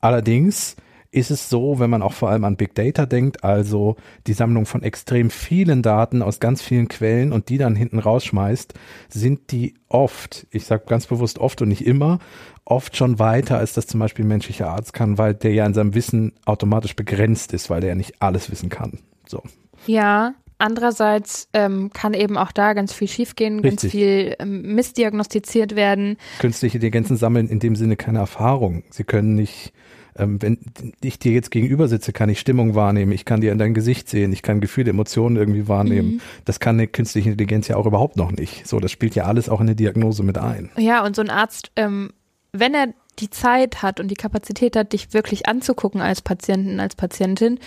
Allerdings 0.00 0.76
ist 1.10 1.30
es 1.30 1.48
so, 1.48 1.78
wenn 1.78 1.90
man 1.90 2.02
auch 2.02 2.12
vor 2.12 2.28
allem 2.28 2.44
an 2.44 2.56
Big 2.56 2.74
Data 2.74 3.06
denkt, 3.06 3.42
also 3.42 3.96
die 4.26 4.34
Sammlung 4.34 4.66
von 4.66 4.82
extrem 4.82 5.30
vielen 5.30 5.82
Daten 5.82 6.22
aus 6.22 6.38
ganz 6.40 6.60
vielen 6.60 6.88
Quellen 6.88 7.32
und 7.32 7.48
die 7.48 7.58
dann 7.58 7.74
hinten 7.74 7.98
rausschmeißt, 7.98 8.74
sind 9.08 9.50
die 9.50 9.74
oft, 9.88 10.46
ich 10.50 10.66
sage 10.66 10.84
ganz 10.86 11.06
bewusst 11.06 11.38
oft 11.38 11.62
und 11.62 11.68
nicht 11.68 11.86
immer, 11.86 12.18
oft 12.64 12.96
schon 12.96 13.18
weiter, 13.18 13.58
als 13.58 13.72
das 13.72 13.86
zum 13.86 14.00
Beispiel 14.00 14.24
ein 14.24 14.28
menschlicher 14.28 14.68
Arzt 14.68 14.92
kann, 14.92 15.16
weil 15.16 15.34
der 15.34 15.52
ja 15.52 15.64
in 15.64 15.74
seinem 15.74 15.94
Wissen 15.94 16.32
automatisch 16.44 16.94
begrenzt 16.94 17.54
ist, 17.54 17.70
weil 17.70 17.80
der 17.80 17.90
ja 17.90 17.94
nicht 17.94 18.20
alles 18.20 18.50
wissen 18.50 18.68
kann. 18.68 18.98
So. 19.26 19.42
Ja, 19.86 20.34
andererseits 20.58 21.48
ähm, 21.54 21.90
kann 21.92 22.12
eben 22.12 22.36
auch 22.36 22.52
da 22.52 22.74
ganz 22.74 22.92
viel 22.92 23.08
schiefgehen, 23.08 23.62
ganz 23.62 23.84
Richtig. 23.84 23.90
viel 23.92 24.36
ähm, 24.38 24.74
missdiagnostiziert 24.74 25.76
werden. 25.76 26.18
Künstliche 26.40 26.76
Intelligenzen 26.76 27.16
sammeln 27.16 27.48
in 27.48 27.60
dem 27.60 27.76
Sinne 27.76 27.96
keine 27.96 28.18
Erfahrung. 28.18 28.82
Sie 28.90 29.04
können 29.04 29.34
nicht, 29.34 29.72
ähm, 30.18 30.40
wenn 30.42 30.58
ich 31.02 31.18
dir 31.18 31.32
jetzt 31.32 31.50
gegenüber 31.50 31.88
sitze, 31.88 32.12
kann 32.12 32.28
ich 32.28 32.40
Stimmung 32.40 32.74
wahrnehmen, 32.74 33.12
ich 33.12 33.24
kann 33.24 33.40
dir 33.40 33.52
in 33.52 33.58
dein 33.58 33.74
Gesicht 33.74 34.08
sehen, 34.08 34.32
ich 34.32 34.42
kann 34.42 34.60
Gefühle, 34.60 34.90
Emotionen 34.90 35.36
irgendwie 35.36 35.68
wahrnehmen. 35.68 36.20
Das 36.44 36.60
kann 36.60 36.76
eine 36.76 36.86
künstliche 36.86 37.30
Intelligenz 37.30 37.68
ja 37.68 37.76
auch 37.76 37.86
überhaupt 37.86 38.16
noch 38.16 38.32
nicht. 38.32 38.66
So, 38.66 38.80
das 38.80 38.90
spielt 38.92 39.14
ja 39.14 39.24
alles 39.24 39.48
auch 39.48 39.60
in 39.60 39.68
eine 39.68 39.76
Diagnose 39.76 40.22
mit 40.22 40.38
ein. 40.38 40.70
Ja, 40.76 41.04
und 41.04 41.16
so 41.16 41.22
ein 41.22 41.30
Arzt, 41.30 41.70
ähm, 41.76 42.10
wenn 42.52 42.74
er 42.74 42.88
die 43.18 43.30
Zeit 43.30 43.82
hat 43.82 44.00
und 44.00 44.08
die 44.08 44.14
Kapazität 44.14 44.76
hat, 44.76 44.92
dich 44.92 45.12
wirklich 45.12 45.48
anzugucken 45.48 46.00
als 46.00 46.22
Patienten, 46.22 46.80
als 46.80 46.94
Patientin, 46.94 47.58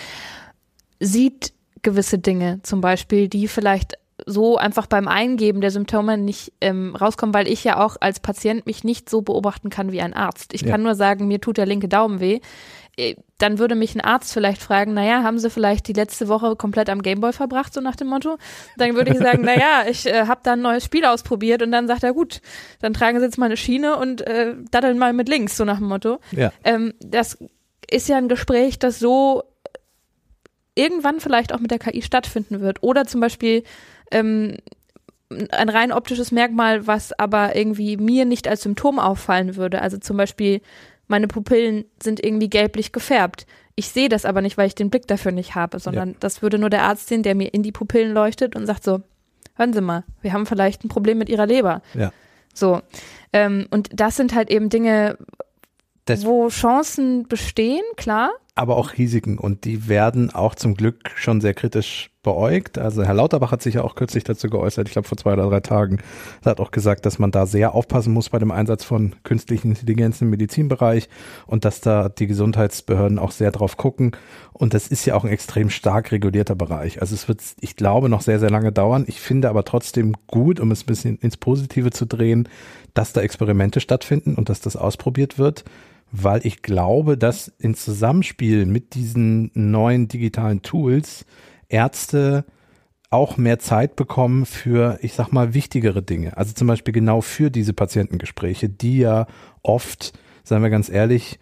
sieht 0.99 1.53
gewisse 1.81 2.19
Dinge 2.19 2.59
zum 2.63 2.81
Beispiel, 2.81 3.27
die 3.27 3.47
vielleicht 3.47 3.97
so 4.25 4.57
einfach 4.57 4.87
beim 4.87 5.07
Eingeben 5.07 5.61
der 5.61 5.71
Symptome 5.71 6.17
nicht 6.17 6.53
ähm, 6.61 6.95
rauskommen, 6.95 7.33
weil 7.33 7.47
ich 7.47 7.63
ja 7.63 7.83
auch 7.83 7.97
als 7.99 8.19
Patient 8.19 8.65
mich 8.65 8.83
nicht 8.83 9.09
so 9.09 9.21
beobachten 9.21 9.69
kann 9.69 9.91
wie 9.91 10.01
ein 10.01 10.13
Arzt. 10.13 10.53
Ich 10.53 10.61
Ja. 10.61 10.71
kann 10.71 10.83
nur 10.83 10.95
sagen, 10.95 11.27
mir 11.27 11.41
tut 11.41 11.57
der 11.57 11.65
linke 11.65 11.87
Daumen 11.87 12.19
weh. 12.19 12.39
Äh, 12.97 13.15
Dann 13.37 13.57
würde 13.57 13.73
mich 13.75 13.95
ein 13.95 14.01
Arzt 14.01 14.33
vielleicht 14.33 14.61
fragen, 14.61 14.93
naja, 14.93 15.23
haben 15.23 15.39
Sie 15.39 15.49
vielleicht 15.49 15.87
die 15.87 15.93
letzte 15.93 16.27
Woche 16.27 16.55
komplett 16.55 16.89
am 16.89 17.01
Gameboy 17.01 17.33
verbracht, 17.33 17.73
so 17.73 17.81
nach 17.81 17.95
dem 17.95 18.07
Motto? 18.09 18.37
Dann 18.77 18.93
würde 18.95 19.11
ich 19.11 19.17
sagen, 19.17 19.41
naja, 19.43 19.85
ich 19.89 20.05
äh, 20.05 20.27
habe 20.27 20.41
da 20.43 20.53
ein 20.53 20.61
neues 20.61 20.83
Spiel 20.85 21.05
ausprobiert 21.05 21.63
und 21.63 21.71
dann 21.71 21.87
sagt 21.87 22.03
er, 22.03 22.13
gut, 22.13 22.41
dann 22.81 22.93
tragen 22.93 23.17
Sie 23.19 23.25
jetzt 23.25 23.37
mal 23.39 23.45
eine 23.47 23.57
Schiene 23.57 23.95
und 23.97 24.21
äh, 24.21 24.53
daddeln 24.71 24.99
mal 24.99 25.13
mit 25.13 25.29
links, 25.29 25.57
so 25.57 25.65
nach 25.65 25.77
dem 25.79 25.87
Motto. 25.87 26.19
Ja. 26.31 26.51
Ähm, 26.63 26.93
das 26.99 27.37
ist 27.89 28.07
ja 28.09 28.17
ein 28.17 28.27
Gespräch, 28.29 28.77
das 28.77 28.99
so 28.99 29.43
irgendwann 30.75 31.19
vielleicht 31.19 31.53
auch 31.53 31.59
mit 31.59 31.71
der 31.71 31.79
KI 31.79 32.01
stattfinden 32.01 32.61
wird. 32.61 32.83
Oder 32.83 33.05
zum 33.05 33.21
Beispiel 33.21 33.63
ähm, 34.11 34.57
ein 35.51 35.69
rein 35.69 35.91
optisches 35.91 36.31
Merkmal, 36.31 36.87
was 36.87 37.17
aber 37.17 37.55
irgendwie 37.55 37.97
mir 37.97 38.25
nicht 38.25 38.47
als 38.47 38.61
Symptom 38.63 38.99
auffallen 38.99 39.55
würde. 39.55 39.81
Also 39.81 39.97
zum 39.97 40.17
Beispiel, 40.17 40.61
meine 41.07 41.27
Pupillen 41.27 41.85
sind 42.01 42.23
irgendwie 42.23 42.49
gelblich 42.49 42.91
gefärbt. 42.91 43.45
Ich 43.75 43.87
sehe 43.87 44.09
das 44.09 44.25
aber 44.25 44.41
nicht, 44.41 44.57
weil 44.57 44.67
ich 44.67 44.75
den 44.75 44.89
Blick 44.89 45.07
dafür 45.07 45.31
nicht 45.31 45.55
habe, 45.55 45.79
sondern 45.79 46.15
das 46.19 46.41
würde 46.41 46.59
nur 46.59 46.69
der 46.69 46.83
Arzt 46.83 47.07
sehen, 47.07 47.23
der 47.23 47.35
mir 47.35 47.53
in 47.53 47.63
die 47.63 47.71
Pupillen 47.71 48.13
leuchtet 48.13 48.55
und 48.55 48.65
sagt 48.65 48.83
so, 48.83 49.01
hören 49.55 49.71
Sie 49.73 49.81
mal, 49.81 50.03
wir 50.21 50.33
haben 50.33 50.45
vielleicht 50.45 50.83
ein 50.83 50.89
Problem 50.89 51.17
mit 51.17 51.29
Ihrer 51.29 51.45
Leber. 51.47 51.81
Ja. 51.93 52.11
So. 52.53 52.81
Ähm, 53.31 53.67
und 53.71 53.89
das 53.93 54.17
sind 54.17 54.35
halt 54.35 54.49
eben 54.51 54.67
Dinge, 54.69 55.17
Das- 56.05 56.25
wo 56.25 56.49
Chancen 56.49 57.27
bestehen, 57.29 57.83
klar. 57.95 58.31
Aber 58.53 58.75
auch 58.75 58.97
Risiken 58.97 59.37
und 59.37 59.63
die 59.63 59.87
werden 59.87 60.29
auch 60.33 60.55
zum 60.55 60.75
Glück 60.75 61.11
schon 61.15 61.39
sehr 61.39 61.53
kritisch 61.53 62.09
beäugt. 62.21 62.77
Also 62.77 63.03
Herr 63.03 63.13
Lauterbach 63.13 63.51
hat 63.51 63.61
sich 63.61 63.75
ja 63.75 63.83
auch 63.83 63.95
kürzlich 63.95 64.25
dazu 64.25 64.49
geäußert, 64.49 64.87
ich 64.87 64.91
glaube 64.91 65.07
vor 65.07 65.17
zwei 65.17 65.33
oder 65.33 65.49
drei 65.49 65.61
Tagen, 65.61 65.99
hat 66.43 66.59
auch 66.59 66.71
gesagt, 66.71 67.05
dass 67.05 67.17
man 67.17 67.31
da 67.31 67.45
sehr 67.45 67.73
aufpassen 67.73 68.11
muss 68.11 68.29
bei 68.29 68.39
dem 68.39 68.51
Einsatz 68.51 68.83
von 68.83 69.15
künstlichen 69.23 69.69
Intelligenz 69.69 70.21
im 70.21 70.29
Medizinbereich 70.29 71.07
und 71.47 71.63
dass 71.63 71.79
da 71.79 72.09
die 72.09 72.27
Gesundheitsbehörden 72.27 73.19
auch 73.19 73.31
sehr 73.31 73.51
drauf 73.51 73.77
gucken. 73.77 74.11
Und 74.51 74.73
das 74.73 74.87
ist 74.87 75.05
ja 75.05 75.15
auch 75.15 75.23
ein 75.23 75.31
extrem 75.31 75.69
stark 75.69 76.11
regulierter 76.11 76.55
Bereich. 76.55 76.99
Also 77.01 77.15
es 77.15 77.29
wird, 77.29 77.41
ich 77.61 77.77
glaube, 77.77 78.09
noch 78.09 78.21
sehr, 78.21 78.39
sehr 78.39 78.51
lange 78.51 78.73
dauern. 78.73 79.05
Ich 79.07 79.21
finde 79.21 79.49
aber 79.49 79.63
trotzdem 79.63 80.13
gut, 80.27 80.59
um 80.59 80.71
es 80.71 80.83
ein 80.83 80.87
bisschen 80.87 81.17
ins 81.17 81.37
Positive 81.37 81.91
zu 81.91 82.05
drehen, 82.05 82.49
dass 82.93 83.13
da 83.13 83.21
Experimente 83.21 83.79
stattfinden 83.79 84.35
und 84.35 84.49
dass 84.49 84.59
das 84.59 84.75
ausprobiert 84.75 85.39
wird 85.39 85.63
weil 86.11 86.45
ich 86.45 86.61
glaube, 86.61 87.17
dass 87.17 87.47
in 87.47 87.73
Zusammenspiel 87.73 88.65
mit 88.65 88.95
diesen 88.95 89.51
neuen 89.53 90.07
digitalen 90.07 90.61
Tools 90.61 91.25
Ärzte 91.69 92.45
auch 93.09 93.37
mehr 93.37 93.59
Zeit 93.59 93.95
bekommen 93.95 94.45
für, 94.45 94.97
ich 95.01 95.13
sag 95.13 95.31
mal, 95.31 95.53
wichtigere 95.53 96.01
Dinge. 96.01 96.37
Also 96.37 96.53
zum 96.53 96.67
Beispiel 96.67 96.93
genau 96.93 97.21
für 97.21 97.51
diese 97.51 97.73
Patientengespräche, 97.73 98.69
die 98.69 98.99
ja 98.99 99.27
oft, 99.63 100.13
seien 100.43 100.63
wir 100.63 100.69
ganz 100.69 100.89
ehrlich, 100.89 101.37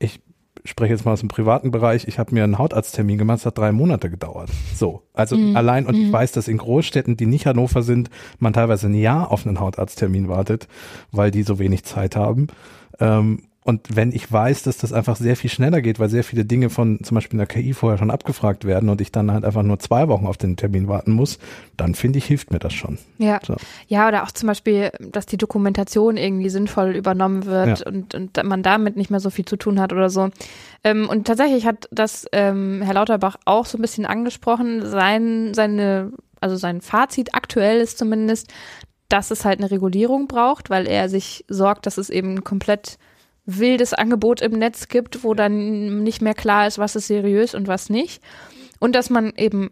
ich 0.00 0.20
spreche 0.64 0.92
jetzt 0.92 1.04
mal 1.04 1.12
aus 1.12 1.20
dem 1.20 1.28
privaten 1.28 1.70
Bereich, 1.70 2.08
ich 2.08 2.18
habe 2.18 2.34
mir 2.34 2.42
einen 2.42 2.58
Hautarzttermin 2.58 3.18
gemacht, 3.18 3.38
es 3.38 3.46
hat 3.46 3.56
drei 3.56 3.70
Monate 3.70 4.10
gedauert. 4.10 4.50
So, 4.74 5.02
also 5.14 5.36
allein, 5.54 5.86
und 5.86 5.94
ich 5.94 6.12
weiß, 6.12 6.32
dass 6.32 6.48
in 6.48 6.58
Großstädten, 6.58 7.16
die 7.16 7.26
nicht 7.26 7.46
Hannover 7.46 7.82
sind, 7.82 8.10
man 8.40 8.52
teilweise 8.52 8.88
ein 8.88 8.94
Jahr 8.94 9.30
auf 9.30 9.46
einen 9.46 9.60
Hautarzttermin 9.60 10.28
wartet, 10.28 10.66
weil 11.12 11.30
die 11.30 11.44
so 11.44 11.60
wenig 11.60 11.84
Zeit 11.84 12.16
haben. 12.16 12.48
Ähm, 12.98 13.42
und 13.66 13.96
wenn 13.96 14.12
ich 14.12 14.30
weiß, 14.30 14.62
dass 14.62 14.78
das 14.78 14.92
einfach 14.92 15.16
sehr 15.16 15.36
viel 15.36 15.50
schneller 15.50 15.82
geht, 15.82 15.98
weil 15.98 16.08
sehr 16.08 16.22
viele 16.22 16.44
Dinge 16.44 16.70
von 16.70 17.00
zum 17.02 17.16
Beispiel 17.16 17.38
einer 17.38 17.46
KI 17.46 17.74
vorher 17.74 17.98
schon 17.98 18.12
abgefragt 18.12 18.64
werden 18.64 18.88
und 18.88 19.00
ich 19.00 19.10
dann 19.10 19.32
halt 19.32 19.44
einfach 19.44 19.64
nur 19.64 19.80
zwei 19.80 20.06
Wochen 20.06 20.26
auf 20.26 20.36
den 20.36 20.56
Termin 20.56 20.86
warten 20.86 21.10
muss, 21.10 21.38
dann 21.76 21.96
finde 21.96 22.18
ich, 22.18 22.26
hilft 22.26 22.52
mir 22.52 22.60
das 22.60 22.72
schon. 22.72 22.98
Ja. 23.18 23.40
So. 23.44 23.56
Ja, 23.88 24.06
oder 24.06 24.22
auch 24.22 24.30
zum 24.30 24.46
Beispiel, 24.46 24.92
dass 25.00 25.26
die 25.26 25.36
Dokumentation 25.36 26.16
irgendwie 26.16 26.48
sinnvoll 26.48 26.94
übernommen 26.94 27.44
wird 27.44 27.80
Ja. 27.80 27.86
und, 27.86 28.14
und 28.14 28.42
man 28.44 28.62
damit 28.62 28.96
nicht 28.96 29.10
mehr 29.10 29.20
so 29.20 29.30
viel 29.30 29.44
zu 29.44 29.56
tun 29.56 29.80
hat 29.80 29.92
oder 29.92 30.10
so. 30.10 30.30
Ähm, 30.84 31.08
und 31.08 31.26
tatsächlich 31.26 31.66
hat 31.66 31.88
das 31.90 32.26
ähm, 32.32 32.82
Herr 32.84 32.94
Lauterbach 32.94 33.36
auch 33.46 33.66
so 33.66 33.78
ein 33.78 33.82
bisschen 33.82 34.06
angesprochen. 34.06 34.86
Sein, 34.86 35.54
seine, 35.54 36.12
also 36.40 36.54
sein 36.54 36.80
Fazit 36.80 37.34
aktuell 37.34 37.80
ist 37.80 37.98
zumindest, 37.98 38.52
dass 39.08 39.30
es 39.32 39.44
halt 39.44 39.58
eine 39.58 39.70
Regulierung 39.70 40.28
braucht, 40.28 40.70
weil 40.70 40.86
er 40.86 41.08
sich 41.08 41.44
sorgt, 41.48 41.86
dass 41.86 41.98
es 41.98 42.10
eben 42.10 42.44
komplett 42.44 42.98
wildes 43.46 43.94
Angebot 43.94 44.40
im 44.40 44.52
Netz 44.52 44.88
gibt, 44.88 45.24
wo 45.24 45.34
dann 45.34 46.02
nicht 46.02 46.20
mehr 46.20 46.34
klar 46.34 46.66
ist, 46.66 46.78
was 46.78 46.96
ist 46.96 47.06
seriös 47.06 47.54
und 47.54 47.68
was 47.68 47.88
nicht. 47.88 48.22
Und 48.78 48.94
dass 48.94 49.08
man 49.08 49.32
eben 49.36 49.70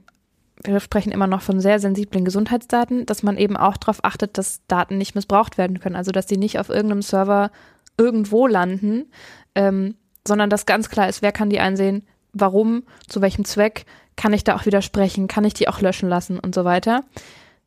wir 0.63 0.81
sprechen 0.81 1.13
immer 1.13 1.27
noch 1.27 1.43
von 1.43 1.61
sehr 1.61 1.79
sensiblen 1.79 2.25
Gesundheitsdaten, 2.25 3.07
dass 3.07 3.23
man 3.23 3.37
eben 3.37 3.57
auch 3.57 3.77
darauf 3.77 4.05
achtet, 4.05 4.39
dass 4.39 4.65
Daten 4.67 4.99
nicht 4.99 5.15
missbraucht 5.15 5.59
werden 5.59 5.81
können. 5.81 5.97
Also 5.97 6.13
dass 6.13 6.27
die 6.27 6.37
nicht 6.37 6.59
auf 6.59 6.69
irgendeinem 6.69 7.03
Server 7.03 7.51
irgendwo 7.99 8.47
landen, 8.47 9.11
ähm, 9.55 9.97
sondern 10.27 10.51
dass 10.51 10.67
ganz 10.67 10.89
klar 10.89 11.09
ist, 11.09 11.23
wer 11.23 11.33
kann 11.33 11.51
die 11.51 11.61
einsehen, 11.61 12.07
warum, 12.33 12.85
zu 13.09 13.21
welchem 13.21 13.45
Zweck, 13.45 13.85
kann 14.17 14.33
ich 14.33 14.45
da 14.45 14.57
auch 14.57 14.65
widersprechen, 14.65 15.29
kann 15.29 15.45
ich 15.45 15.55
die 15.55 15.69
auch 15.69 15.81
löschen 15.81 16.09
lassen 16.09 16.39
und 16.39 16.55
so 16.55 16.65
weiter. 16.65 17.05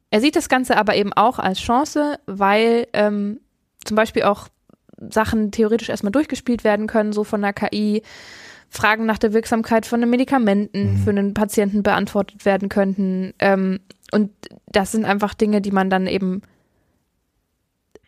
Er 0.10 0.22
sieht 0.22 0.36
das 0.36 0.50
Ganze 0.50 0.78
aber 0.78 0.96
eben 0.96 1.14
auch 1.14 1.40
als 1.40 1.60
Chance, 1.60 2.20
weil 2.26 2.88
ähm, 2.94 3.42
zum 3.84 3.96
Beispiel 3.96 4.24
auch 4.24 4.48
Sachen 5.10 5.52
theoretisch 5.52 5.90
erstmal 5.90 6.12
durchgespielt 6.12 6.64
werden 6.64 6.88
können, 6.88 7.14
so 7.14 7.24
von 7.24 7.42
der 7.42 7.54
KI, 7.54 8.02
Fragen 8.70 9.06
nach 9.06 9.18
der 9.18 9.32
Wirksamkeit 9.34 9.86
von 9.86 10.02
den 10.02 10.10
Medikamenten 10.10 10.94
Mhm. 10.94 10.98
für 10.98 11.10
einen 11.12 11.34
Patienten 11.34 11.84
beantwortet 11.84 12.46
werden 12.46 12.68
könnten. 12.68 13.34
Ähm, 13.40 13.80
und 14.12 14.32
das 14.68 14.92
sind 14.92 15.06
einfach 15.06 15.34
Dinge, 15.34 15.62
die 15.62 15.72
man 15.72 15.90
dann 15.90 16.08
eben 16.08 16.42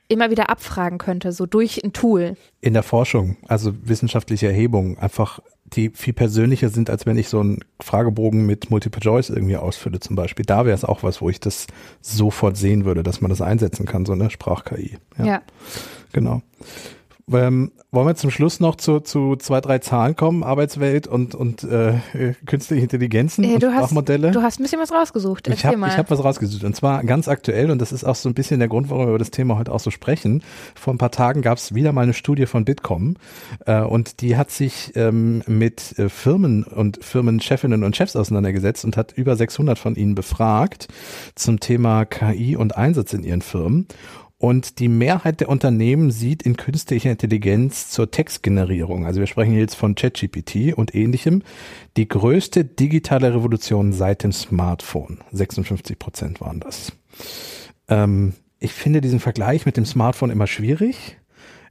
immer 0.10 0.32
wieder 0.32 0.50
abfragen 0.50 0.98
könnte, 0.98 1.32
so 1.32 1.46
durch 1.46 1.84
ein 1.84 1.94
Tool. 1.94 2.36
In 2.62 2.74
der 2.74 2.84
Forschung, 2.84 3.38
also 3.48 3.74
wissenschaftliche 3.84 4.48
Erhebungen, 4.48 4.98
einfach 4.98 5.40
die 5.74 5.90
viel 5.90 6.14
persönlicher 6.14 6.70
sind, 6.70 6.90
als 6.90 7.06
wenn 7.06 7.18
ich 7.18 7.30
so 7.30 7.40
einen 7.40 7.60
Fragebogen 7.80 8.46
mit 8.46 8.70
Multiple 8.70 9.02
Choice 9.02 9.30
irgendwie 9.30 9.58
ausfülle 9.58 10.00
zum 10.00 10.16
Beispiel. 10.16 10.46
Da 10.46 10.66
wäre 10.66 10.76
es 10.76 10.86
auch 10.86 11.04
was, 11.04 11.22
wo 11.22 11.30
ich 11.30 11.40
das 11.40 11.68
sofort 12.02 12.58
sehen 12.58 12.86
würde, 12.86 13.04
dass 13.04 13.22
man 13.22 13.30
das 13.30 13.42
einsetzen 13.42 13.86
kann, 13.86 14.06
so 14.06 14.14
eine 14.14 14.30
Sprach-KI. 14.30 14.98
Ja. 15.18 15.42
Genau. 16.12 16.42
Ähm, 17.32 17.72
wollen 17.92 18.08
wir 18.08 18.16
zum 18.16 18.30
Schluss 18.32 18.60
noch 18.60 18.76
zu, 18.76 19.00
zu 19.00 19.36
zwei, 19.36 19.62
drei 19.62 19.80
Zahlen 19.80 20.16
kommen, 20.16 20.44
Arbeitswelt 20.44 21.08
und, 21.08 21.36
und 21.36 21.64
äh, 21.64 21.96
künstliche 22.46 22.84
Intelligenzen 22.84 23.44
Äh, 23.44 23.56
und 23.56 23.64
du, 23.64 23.68
hast, 23.68 23.78
Sprachmodelle? 23.78 24.32
du 24.32 24.42
hast 24.42 24.60
ein 24.60 24.64
bisschen 24.64 24.80
was 24.80 24.92
rausgesucht. 24.92 25.48
Ich 25.48 25.66
habe 25.66 25.80
hab 25.98 26.12
was 26.12 26.24
rausgesucht 26.24 26.64
und 26.64 26.76
zwar 26.76 27.04
ganz 27.04 27.28
aktuell 27.28 27.72
und 27.72 27.80
das 27.80 27.92
ist 27.92 28.04
auch 28.04 28.16
so 28.16 28.30
ein 28.30 28.34
bisschen 28.34 28.60
der 28.60 28.68
Grund, 28.68 28.90
warum 28.90 29.06
wir 29.06 29.10
über 29.10 29.20
das 29.20 29.32
Thema 29.32 29.58
heute 29.58 29.72
auch 29.72 29.80
so 29.80 29.92
sprechen. 29.92 30.44
Vor 30.76 30.94
ein 30.94 30.98
paar 30.98 31.12
Tagen 31.12 31.42
gab 31.42 31.58
es 31.58 31.74
wieder 31.74 31.92
mal 31.94 32.02
eine 32.04 32.14
Studie 32.14 32.46
von 32.46 32.66
Bitkom 32.66 33.16
äh, 33.66 33.82
und 33.82 34.22
die 34.22 34.38
hat 34.38 34.52
sich 34.52 34.94
ähm, 34.96 35.44
mit 35.48 35.98
äh, 35.98 36.10
Firmen 36.10 36.64
und 36.64 37.04
Firmenchefinnen 37.04 37.84
und 37.84 37.96
Chefs 37.96 38.16
auseinandergesetzt 38.16 38.86
und 38.86 38.98
hat 38.98 39.14
über 39.14 39.36
600 39.36 39.80
von 39.80 39.96
ihnen 39.96 40.16
befragt 40.16 40.88
zum 41.36 41.60
Thema 41.60 42.06
KI 42.06 42.56
und 42.56 42.78
Einsatz 42.78 43.14
in 43.14 43.24
ihren 43.24 43.42
Firmen. 43.42 43.88
Und 44.40 44.80
die 44.80 44.88
Mehrheit 44.88 45.42
der 45.42 45.50
Unternehmen 45.50 46.12
sieht 46.12 46.44
in 46.44 46.56
künstlicher 46.56 47.12
Intelligenz 47.12 47.90
zur 47.90 48.10
Textgenerierung, 48.10 49.06
also 49.06 49.20
wir 49.20 49.28
sprechen 49.28 49.54
jetzt 49.54 49.76
von 49.76 49.96
ChatGPT 49.96 50.74
und 50.74 50.96
ähnlichem, 50.96 51.44
die 51.98 52.08
größte 52.08 52.64
digitale 52.64 53.36
Revolution 53.36 53.92
seit 53.92 54.24
dem 54.24 54.32
Smartphone. 54.32 55.20
56 55.34 56.00
Prozent 56.00 56.40
waren 56.40 56.62
das. 56.62 56.94
Ähm, 57.90 58.32
ich 58.60 58.72
finde 58.72 59.02
diesen 59.02 59.20
Vergleich 59.20 59.66
mit 59.66 59.76
dem 59.76 59.86
Smartphone 59.86 60.30
immer 60.30 60.48
schwierig. 60.48 61.18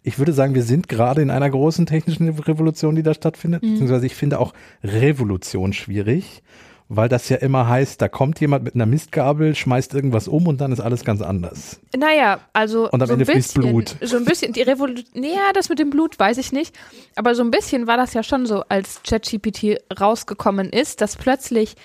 Ich 0.02 0.18
würde 0.18 0.34
sagen, 0.34 0.54
wir 0.54 0.62
sind 0.62 0.88
gerade 0.88 1.22
in 1.22 1.30
einer 1.30 1.48
großen 1.48 1.86
technischen 1.86 2.28
Revolution, 2.28 2.94
die 2.94 3.02
da 3.02 3.14
stattfindet. 3.14 3.62
Beziehungsweise 3.62 4.04
ich 4.04 4.14
finde 4.14 4.38
auch 4.40 4.52
Revolution 4.84 5.72
schwierig, 5.72 6.42
weil 6.88 7.08
das 7.08 7.28
ja 7.28 7.36
immer 7.36 7.68
heißt, 7.68 8.00
da 8.00 8.08
kommt 8.08 8.40
jemand 8.40 8.64
mit 8.64 8.74
einer 8.74 8.86
Mistgabel, 8.86 9.54
schmeißt 9.54 9.94
irgendwas 9.94 10.26
um 10.26 10.46
und 10.46 10.60
dann 10.60 10.72
ist 10.72 10.80
alles 10.80 11.04
ganz 11.04 11.20
anders. 11.20 11.80
Naja, 11.96 12.40
also 12.52 12.90
Und 12.90 13.02
am 13.02 13.06
so 13.06 13.14
ein 13.14 13.20
Ende 13.20 13.32
fließt 13.32 13.54
bisschen, 13.54 13.70
Blut. 13.70 13.96
So 14.00 14.16
ein 14.16 14.24
bisschen, 14.24 14.52
die 14.52 14.62
Revolution, 14.62 15.06
naja, 15.14 15.52
das 15.52 15.68
mit 15.68 15.78
dem 15.78 15.90
Blut 15.90 16.18
weiß 16.18 16.38
ich 16.38 16.52
nicht, 16.52 16.74
aber 17.14 17.34
so 17.34 17.42
ein 17.42 17.50
bisschen 17.50 17.86
war 17.86 17.96
das 17.96 18.14
ja 18.14 18.22
schon 18.22 18.46
so, 18.46 18.64
als 18.68 19.02
ChatGPT 19.02 19.78
rausgekommen 20.00 20.70
ist, 20.70 21.00
dass 21.00 21.16
plötzlich 21.16 21.76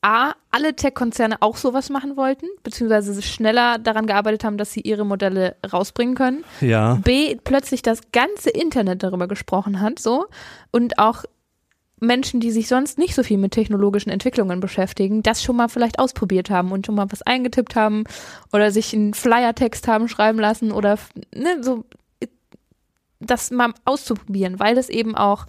A, 0.00 0.32
alle 0.52 0.76
Tech-Konzerne 0.76 1.38
auch 1.40 1.56
sowas 1.56 1.90
machen 1.90 2.16
wollten, 2.16 2.46
beziehungsweise 2.62 3.20
schneller 3.20 3.78
daran 3.78 4.06
gearbeitet 4.06 4.44
haben, 4.44 4.56
dass 4.56 4.72
sie 4.72 4.80
ihre 4.80 5.04
Modelle 5.04 5.56
rausbringen 5.72 6.14
können. 6.14 6.44
Ja. 6.60 7.00
B, 7.02 7.36
plötzlich 7.42 7.82
das 7.82 8.00
ganze 8.12 8.50
Internet 8.50 9.02
darüber 9.02 9.26
gesprochen 9.26 9.80
hat, 9.80 9.98
so. 9.98 10.26
Und 10.70 11.00
auch 11.00 11.24
Menschen, 12.00 12.40
die 12.40 12.50
sich 12.50 12.68
sonst 12.68 12.98
nicht 12.98 13.14
so 13.14 13.22
viel 13.22 13.38
mit 13.38 13.52
technologischen 13.52 14.10
Entwicklungen 14.10 14.60
beschäftigen, 14.60 15.22
das 15.22 15.42
schon 15.42 15.56
mal 15.56 15.68
vielleicht 15.68 15.98
ausprobiert 15.98 16.50
haben 16.50 16.72
und 16.72 16.86
schon 16.86 16.94
mal 16.94 17.10
was 17.10 17.22
eingetippt 17.22 17.76
haben 17.76 18.04
oder 18.52 18.70
sich 18.70 18.94
einen 18.94 19.14
Flyer-Text 19.14 19.88
haben 19.88 20.08
schreiben 20.08 20.38
lassen 20.38 20.72
oder 20.72 20.98
ne, 21.34 21.62
so 21.62 21.84
das 23.20 23.50
mal 23.50 23.72
auszuprobieren, 23.84 24.60
weil 24.60 24.78
es 24.78 24.88
eben 24.88 25.16
auch 25.16 25.46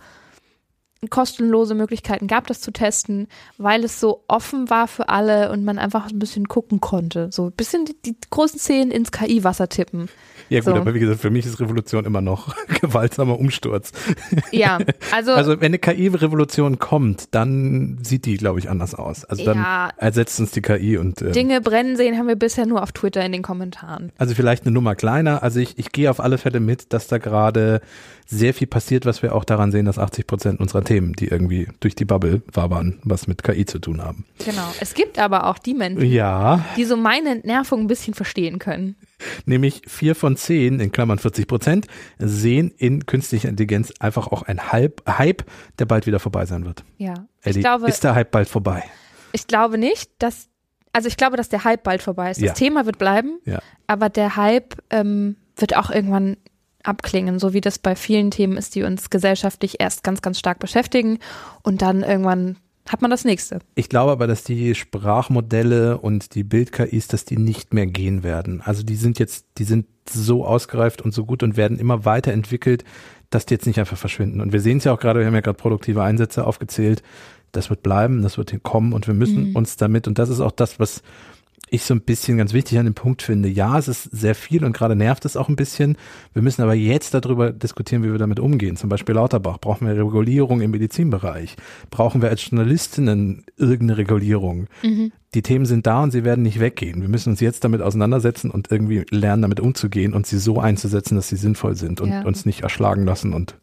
kostenlose 1.09 1.75
Möglichkeiten 1.75 2.27
gab, 2.27 2.47
das 2.47 2.59
zu 2.59 2.71
testen, 2.71 3.27
weil 3.57 3.85
es 3.85 4.01
so 4.01 4.25
offen 4.27 4.69
war 4.69 4.87
für 4.87 5.07
alle 5.07 5.51
und 5.51 5.63
man 5.63 5.79
einfach 5.79 6.09
ein 6.09 6.19
bisschen 6.19 6.49
gucken 6.49 6.81
konnte. 6.81 7.29
So 7.31 7.45
ein 7.45 7.51
bisschen 7.53 7.85
die, 7.85 7.95
die 8.01 8.17
großen 8.29 8.59
Szenen 8.59 8.91
ins 8.91 9.11
KI-Wasser 9.11 9.69
tippen. 9.69 10.09
Ja 10.49 10.59
gut, 10.61 10.73
So. 10.73 10.75
aber 10.75 10.93
wie 10.93 10.99
gesagt, 10.99 11.19
für 11.21 11.29
mich 11.29 11.45
ist 11.45 11.59
Revolution 11.59 12.05
immer 12.05 12.21
noch 12.21 12.55
gewaltsamer 12.81 13.39
Umsturz. 13.39 13.91
Ja, 14.51 14.79
also, 15.15 15.33
Also 15.33 15.61
wenn 15.61 15.67
eine 15.67 15.79
KI-Revolution 15.79 16.79
kommt, 16.79 17.27
dann 17.35 17.99
sieht 18.03 18.25
die, 18.25 18.37
glaube 18.37 18.59
ich, 18.59 18.69
anders 18.69 18.95
aus. 18.95 19.25
Also 19.25 19.45
dann 19.45 19.57
Ja. 19.57 19.89
ersetzt 19.97 20.39
uns 20.39 20.51
die 20.51 20.61
KI 20.61 20.97
und 20.97 21.21
äh, 21.21 21.31
Dinge 21.31 21.61
brennen 21.61 21.95
sehen 21.97 22.17
haben 22.17 22.27
wir 22.27 22.35
bisher 22.35 22.65
nur 22.65 22.81
auf 22.83 22.91
Twitter 22.91 23.23
in 23.23 23.31
den 23.31 23.41
Kommentaren. 23.41 24.11
also 24.17 24.33
vielleicht 24.35 24.63
eine 24.65 24.71
Nummer 24.73 24.95
kleiner. 24.95 25.43
Also 25.43 25.59
ich, 25.59 25.77
ich 25.77 25.91
gehe 25.91 26.09
auf 26.09 26.19
alle 26.19 26.37
Fälle 26.37 26.59
mit, 26.59 26.93
dass 26.93 27.07
da 27.07 27.17
gerade 27.17 27.81
sehr 28.25 28.53
viel 28.53 28.67
passiert, 28.67 29.05
was 29.05 29.23
wir 29.23 29.33
auch 29.35 29.43
daran 29.43 29.71
sehen, 29.71 29.85
dass 29.85 29.97
80 29.97 30.27
Prozent 30.27 30.59
unserer 30.59 30.83
Themen, 30.83 31.13
die 31.13 31.27
irgendwie 31.27 31.67
durch 31.79 31.95
die 31.95 32.05
Bubble 32.05 32.41
wabern, 32.53 32.99
was 33.03 33.27
mit 33.27 33.43
KI 33.43 33.65
zu 33.65 33.79
tun 33.79 34.03
haben. 34.03 34.25
Genau. 34.45 34.71
Es 34.79 34.93
gibt 34.93 35.17
aber 35.19 35.47
auch 35.47 35.57
die 35.57 35.73
Menschen, 35.73 36.05
Ja, 36.05 36.63
die 36.77 36.83
so 36.85 36.95
meine 36.95 37.29
Entnervung 37.31 37.81
ein 37.81 37.87
bisschen 37.87 38.13
verstehen 38.13 38.59
können. 38.59 38.95
Nämlich 39.45 39.81
vier 39.87 40.15
von 40.15 40.35
zehn, 40.37 40.79
in 40.79 40.91
Klammern 40.91 41.19
40 41.19 41.47
Prozent, 41.47 41.87
sehen 42.17 42.71
in 42.77 43.05
künstlicher 43.05 43.49
Intelligenz 43.49 43.93
einfach 43.99 44.27
auch 44.27 44.43
ein 44.43 44.71
Hype, 44.71 45.01
Hype, 45.07 45.43
der 45.79 45.85
bald 45.85 46.05
wieder 46.07 46.19
vorbei 46.19 46.45
sein 46.45 46.65
wird. 46.65 46.83
Ja. 46.97 47.13
Ellie, 47.41 47.59
ich 47.59 47.63
glaube, 47.63 47.87
ist 47.87 48.03
der 48.03 48.15
Hype 48.15 48.31
bald 48.31 48.47
vorbei? 48.47 48.83
ich 49.31 49.45
glaube 49.47 49.77
nicht, 49.77 50.09
dass, 50.19 50.47
also 50.91 51.07
ich 51.07 51.15
glaube, 51.15 51.37
dass 51.37 51.49
der 51.49 51.63
Hype 51.63 51.83
bald 51.83 52.01
vorbei 52.01 52.31
ist. 52.31 52.37
Das 52.41 52.47
Ja. 52.47 52.53
Thema 52.53 52.85
wird 52.85 52.97
bleiben, 52.97 53.39
Ja. 53.45 53.59
aber 53.87 54.09
der 54.09 54.35
Hype 54.35 54.75
ähm, 54.89 55.35
wird 55.55 55.75
auch 55.77 55.91
irgendwann 55.91 56.37
abklingen, 56.83 57.37
so 57.39 57.53
wie 57.53 57.61
das 57.61 57.77
bei 57.77 57.95
vielen 57.95 58.31
Themen 58.31 58.57
ist, 58.57 58.73
die 58.73 58.83
uns 58.83 59.09
gesellschaftlich 59.09 59.79
erst 59.79 60.03
ganz, 60.03 60.21
ganz 60.21 60.39
stark 60.39 60.59
beschäftigen 60.59 61.19
und 61.61 61.81
dann 61.81 62.01
irgendwann 62.03 62.57
hat 62.89 63.01
man 63.01 63.11
das 63.11 63.23
nächste. 63.23 63.59
Ich 63.75 63.87
glaube 63.87 64.11
aber, 64.11 64.25
dass 64.25 64.43
die 64.43 64.73
Sprachmodelle 64.73 65.99
und 65.99 66.33
die 66.33 66.43
Bild-KIs, 66.43 67.07
dass 67.07 67.23
die 67.23 67.37
nicht 67.37 67.73
mehr 67.73 67.85
gehen 67.85 68.23
werden. 68.23 68.61
Also 68.61 68.83
die 68.83 68.95
sind 68.95 69.19
jetzt, 69.19 69.45
die 69.59 69.63
sind 69.63 69.85
so 70.09 70.43
ausgereift 70.43 71.01
und 71.01 71.13
so 71.13 71.23
gut 71.25 71.43
und 71.43 71.55
werden 71.55 71.77
immer 71.77 72.03
weiterentwickelt, 72.03 72.83
dass 73.29 73.45
die 73.45 73.53
jetzt 73.53 73.67
nicht 73.67 73.79
einfach 73.79 73.97
verschwinden. 73.97 74.41
Und 74.41 74.53
wir 74.53 74.59
sehen 74.59 74.79
es 74.79 74.85
ja 74.85 74.91
auch 74.91 74.99
gerade, 74.99 75.19
wir 75.19 75.27
haben 75.27 75.35
ja 75.35 75.41
gerade 75.41 75.57
produktive 75.57 76.01
Einsätze 76.01 76.47
aufgezählt. 76.47 77.03
Das 77.51 77.69
wird 77.69 77.83
bleiben, 77.83 78.23
das 78.23 78.39
wird 78.39 78.63
kommen 78.63 78.93
und 78.93 79.05
wir 79.05 79.13
müssen 79.13 79.51
mhm. 79.51 79.55
uns 79.55 79.75
damit, 79.75 80.07
und 80.07 80.17
das 80.17 80.29
ist 80.29 80.39
auch 80.39 80.51
das, 80.51 80.79
was 80.79 81.03
ich 81.71 81.83
so 81.83 81.93
ein 81.93 82.01
bisschen 82.01 82.37
ganz 82.37 82.53
wichtig 82.53 82.77
an 82.79 82.85
dem 82.85 82.93
Punkt 82.93 83.21
finde. 83.21 83.49
Ja, 83.49 83.77
es 83.77 83.87
ist 83.87 84.03
sehr 84.03 84.35
viel 84.35 84.63
und 84.65 84.73
gerade 84.73 84.95
nervt 84.95 85.25
es 85.25 85.37
auch 85.37 85.49
ein 85.49 85.55
bisschen. 85.55 85.97
Wir 86.33 86.41
müssen 86.41 86.61
aber 86.61 86.73
jetzt 86.73 87.13
darüber 87.13 87.51
diskutieren, 87.51 88.03
wie 88.03 88.11
wir 88.11 88.17
damit 88.17 88.39
umgehen. 88.39 88.75
Zum 88.75 88.89
Beispiel 88.89 89.15
Lauterbach. 89.15 89.59
Brauchen 89.59 89.87
wir 89.87 89.95
Regulierung 89.95 90.61
im 90.61 90.71
Medizinbereich? 90.71 91.55
Brauchen 91.91 92.21
wir 92.21 92.29
als 92.29 92.49
Journalistinnen 92.49 93.45
irgendeine 93.57 93.97
Regulierung? 93.97 94.67
Mhm. 94.83 95.11
Die 95.35 95.43
Themen 95.43 95.65
sind 95.65 95.85
da 95.85 96.01
und 96.01 96.11
sie 96.11 96.23
werden 96.23 96.41
nicht 96.41 96.59
weggehen. 96.59 97.01
Wir 97.01 97.09
müssen 97.09 97.29
uns 97.29 97.39
jetzt 97.39 97.63
damit 97.63 97.81
auseinandersetzen 97.81 98.49
und 98.49 98.71
irgendwie 98.71 99.05
lernen, 99.11 99.43
damit 99.43 99.59
umzugehen 99.59 100.13
und 100.13 100.25
sie 100.25 100.39
so 100.39 100.59
einzusetzen, 100.59 101.15
dass 101.15 101.29
sie 101.29 101.35
sinnvoll 101.35 101.75
sind 101.75 102.01
und 102.01 102.09
ja. 102.09 102.23
uns 102.23 102.45
nicht 102.45 102.61
erschlagen 102.61 103.05
lassen 103.05 103.33
und 103.33 103.55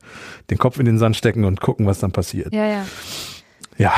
den 0.50 0.58
Kopf 0.58 0.78
in 0.78 0.86
den 0.86 0.98
Sand 0.98 1.16
stecken 1.16 1.44
und 1.44 1.60
gucken, 1.60 1.86
was 1.86 1.98
dann 1.98 2.12
passiert. 2.12 2.54
Ja, 2.54 2.68
ja. 2.68 2.86
Ja. 3.78 3.92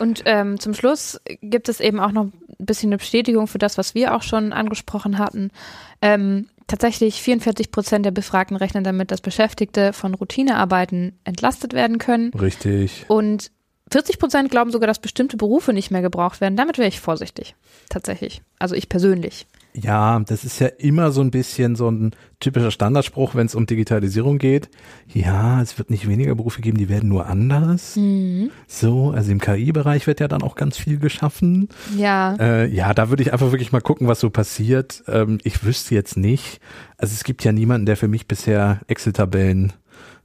Und 0.00 0.22
ähm, 0.26 0.60
zum 0.60 0.74
Schluss 0.74 1.20
gibt 1.40 1.68
es 1.68 1.80
eben 1.80 2.00
auch 2.00 2.12
noch 2.12 2.24
ein 2.24 2.32
bisschen 2.58 2.90
eine 2.90 2.98
Bestätigung 2.98 3.46
für 3.46 3.58
das, 3.58 3.78
was 3.78 3.94
wir 3.94 4.14
auch 4.14 4.22
schon 4.22 4.52
angesprochen 4.52 5.18
hatten. 5.18 5.50
Ähm, 6.02 6.48
tatsächlich 6.66 7.22
44 7.22 7.70
Prozent 7.70 8.06
der 8.06 8.10
Befragten 8.10 8.56
rechnen 8.56 8.84
damit, 8.84 9.10
dass 9.10 9.20
Beschäftigte 9.20 9.92
von 9.92 10.14
Routinearbeiten 10.14 11.18
entlastet 11.24 11.72
werden 11.72 11.98
können. 11.98 12.32
Richtig. 12.34 13.04
Und 13.08 13.50
40 13.90 14.18
Prozent 14.18 14.50
glauben 14.50 14.70
sogar, 14.70 14.86
dass 14.86 14.98
bestimmte 14.98 15.36
Berufe 15.36 15.72
nicht 15.72 15.90
mehr 15.90 16.02
gebraucht 16.02 16.40
werden. 16.40 16.56
Damit 16.56 16.78
wäre 16.78 16.88
ich 16.88 17.00
vorsichtig. 17.00 17.54
Tatsächlich. 17.90 18.42
Also 18.58 18.74
ich 18.74 18.88
persönlich. 18.88 19.46
Ja, 19.76 20.20
das 20.20 20.44
ist 20.44 20.60
ja 20.60 20.68
immer 20.68 21.10
so 21.10 21.20
ein 21.20 21.32
bisschen 21.32 21.74
so 21.74 21.90
ein 21.90 22.12
typischer 22.38 22.70
Standardspruch, 22.70 23.34
wenn 23.34 23.46
es 23.46 23.56
um 23.56 23.66
Digitalisierung 23.66 24.38
geht. 24.38 24.70
Ja, 25.12 25.60
es 25.60 25.78
wird 25.78 25.90
nicht 25.90 26.08
weniger 26.08 26.36
Berufe 26.36 26.60
geben, 26.60 26.78
die 26.78 26.88
werden 26.88 27.08
nur 27.08 27.26
anders. 27.26 27.96
Mhm. 27.96 28.50
So, 28.68 29.10
also 29.10 29.32
im 29.32 29.40
KI-Bereich 29.40 30.06
wird 30.06 30.20
ja 30.20 30.28
dann 30.28 30.42
auch 30.42 30.54
ganz 30.54 30.76
viel 30.76 30.98
geschaffen. 30.98 31.68
Ja. 31.96 32.36
Äh, 32.38 32.68
ja, 32.72 32.94
da 32.94 33.10
würde 33.10 33.24
ich 33.24 33.32
einfach 33.32 33.50
wirklich 33.50 33.72
mal 33.72 33.80
gucken, 33.80 34.06
was 34.06 34.20
so 34.20 34.30
passiert. 34.30 35.02
Ähm, 35.08 35.38
ich 35.42 35.64
wüsste 35.64 35.96
jetzt 35.96 36.16
nicht. 36.16 36.60
Also 36.96 37.12
es 37.12 37.24
gibt 37.24 37.42
ja 37.42 37.50
niemanden, 37.50 37.86
der 37.86 37.96
für 37.96 38.08
mich 38.08 38.28
bisher 38.28 38.80
Excel-Tabellen, 38.86 39.72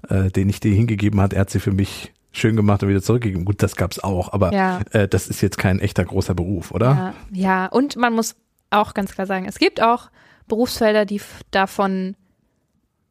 äh, 0.10 0.30
den 0.30 0.48
ich 0.50 0.60
dir 0.60 0.74
hingegeben 0.76 1.20
hat, 1.20 1.34
er 1.34 1.42
hat 1.42 1.50
sie 1.50 1.60
für 1.60 1.72
mich 1.72 2.14
schön 2.32 2.56
gemacht 2.56 2.84
und 2.84 2.90
wieder 2.90 3.02
zurückgegeben. 3.02 3.46
Gut, 3.46 3.64
das 3.64 3.76
gab's 3.76 3.98
auch, 3.98 4.32
aber 4.32 4.54
ja. 4.54 4.82
äh, 4.92 5.08
das 5.08 5.28
ist 5.28 5.42
jetzt 5.42 5.58
kein 5.58 5.80
echter 5.80 6.06
großer 6.06 6.36
Beruf, 6.36 6.70
oder? 6.70 7.14
Ja, 7.32 7.64
ja, 7.64 7.66
und 7.66 7.96
man 7.96 8.14
muss 8.14 8.36
auch 8.70 8.94
ganz 8.94 9.14
klar 9.14 9.28
sagen, 9.28 9.46
es 9.48 9.60
gibt 9.60 9.82
auch 9.82 10.10
Berufsfelder, 10.48 11.06
die 11.06 11.22
davon, 11.52 12.16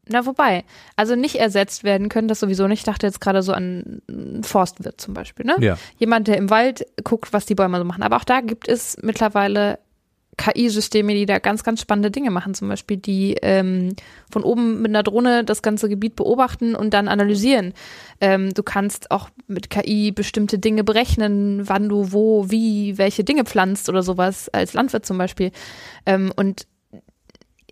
na 0.07 0.27
wobei, 0.27 0.65
also 0.97 1.15
nicht 1.15 1.37
ersetzt 1.37 1.85
werden 1.85 2.09
können, 2.09 2.29
das 2.29 2.41
sowieso 2.41 2.67
nicht. 2.67 2.81
Ich 2.81 2.85
dachte 2.85 3.07
jetzt 3.07 3.21
gerade 3.21 3.43
so 3.43 3.53
an 3.53 4.03
Forstwirt 4.43 5.01
zum 5.01 5.15
Beispiel, 5.15 5.47
ne? 5.47 5.57
Ja. 5.61 5.79
Jemand, 5.97 6.29
der 6.29 6.37
im 6.37 6.51
Wald 6.51 6.87
guckt, 7.05 7.33
was 7.33 7.47
die 7.47 7.55
Bäume 7.55 7.79
so 7.79 7.85
machen. 7.85 8.03
Aber 8.03 8.17
auch 8.17 8.25
da 8.25 8.41
gibt 8.41 8.69
es 8.69 8.97
mittlerweile 9.03 9.79
KI-Systeme, 10.39 11.13
die 11.13 11.27
da 11.27 11.39
ganz, 11.39 11.63
ganz 11.63 11.83
spannende 11.83 12.11
Dinge 12.11 12.31
machen. 12.31 12.55
Zum 12.55 12.69
Beispiel, 12.69 12.97
die 12.97 13.37
ähm, 13.43 13.95
von 14.31 14.43
oben 14.43 14.81
mit 14.81 14.91
einer 14.91 15.03
Drohne 15.03 15.45
das 15.45 15.61
ganze 15.61 15.89
Gebiet 15.91 16.17
beobachten 16.17 16.75
und 16.75 16.95
dann 16.95 17.09
analysieren. 17.09 17.75
Ähm, 18.21 18.55
du 18.55 18.63
kannst 18.63 19.11
auch 19.11 19.29
mit 19.47 19.69
KI 19.69 20.13
bestimmte 20.13 20.59
Dinge 20.59 20.85
berechnen, 20.85 21.69
wann 21.69 21.89
du 21.89 22.13
wo, 22.13 22.51
wie, 22.51 22.97
welche 22.97 23.25
Dinge 23.25 23.45
pflanzt 23.45 23.89
oder 23.91 24.03
sowas, 24.03 24.49
als 24.49 24.73
Landwirt 24.73 25.05
zum 25.05 25.19
Beispiel. 25.19 25.51
Ähm, 26.07 26.33
und 26.35 26.67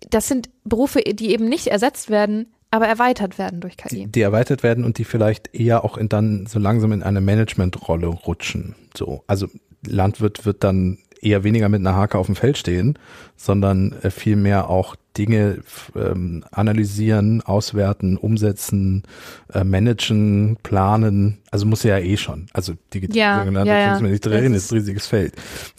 das 0.09 0.27
sind 0.27 0.49
Berufe, 0.63 0.99
die 1.01 1.31
eben 1.31 1.49
nicht 1.49 1.67
ersetzt 1.67 2.09
werden, 2.09 2.47
aber 2.69 2.87
erweitert 2.87 3.37
werden 3.37 3.61
durch 3.61 3.77
KI. 3.77 4.05
Die, 4.05 4.11
die, 4.11 4.21
erweitert 4.21 4.61
werden 4.61 4.83
und 4.83 4.97
die 4.97 5.05
vielleicht 5.05 5.55
eher 5.55 5.83
auch 5.83 5.97
in 5.97 6.09
dann 6.09 6.45
so 6.47 6.59
langsam 6.59 6.91
in 6.91 7.01
eine 7.01 7.21
Managementrolle 7.21 8.07
rutschen. 8.07 8.75
So, 8.95 9.23
also 9.27 9.47
Landwirt 9.85 10.45
wird 10.45 10.63
dann 10.63 10.97
eher 11.21 11.43
weniger 11.43 11.69
mit 11.69 11.79
einer 11.79 11.95
Hake 11.95 12.17
auf 12.17 12.27
dem 12.27 12.35
Feld 12.35 12.57
stehen, 12.57 12.97
sondern 13.35 13.93
äh, 14.01 14.09
vielmehr 14.09 14.69
auch 14.69 14.95
Dinge 15.17 15.59
ähm, 15.95 16.43
analysieren, 16.51 17.41
auswerten, 17.41 18.17
umsetzen, 18.17 19.03
äh, 19.51 19.63
managen, 19.63 20.57
planen. 20.61 21.39
Also 21.49 21.65
muss 21.65 21.83
er 21.83 21.99
ja 21.99 22.05
eh 22.05 22.17
schon. 22.17 22.47
Also 22.53 22.73
Digitalisierung 22.93 23.55
ja, 23.55 23.65
ja, 23.65 23.79
ja. 23.95 23.99
nicht 23.99 24.25
drin, 24.25 24.53
ist 24.53 24.71
ein 24.71 24.77
riesiges 24.77 25.07
Feld. 25.07 25.33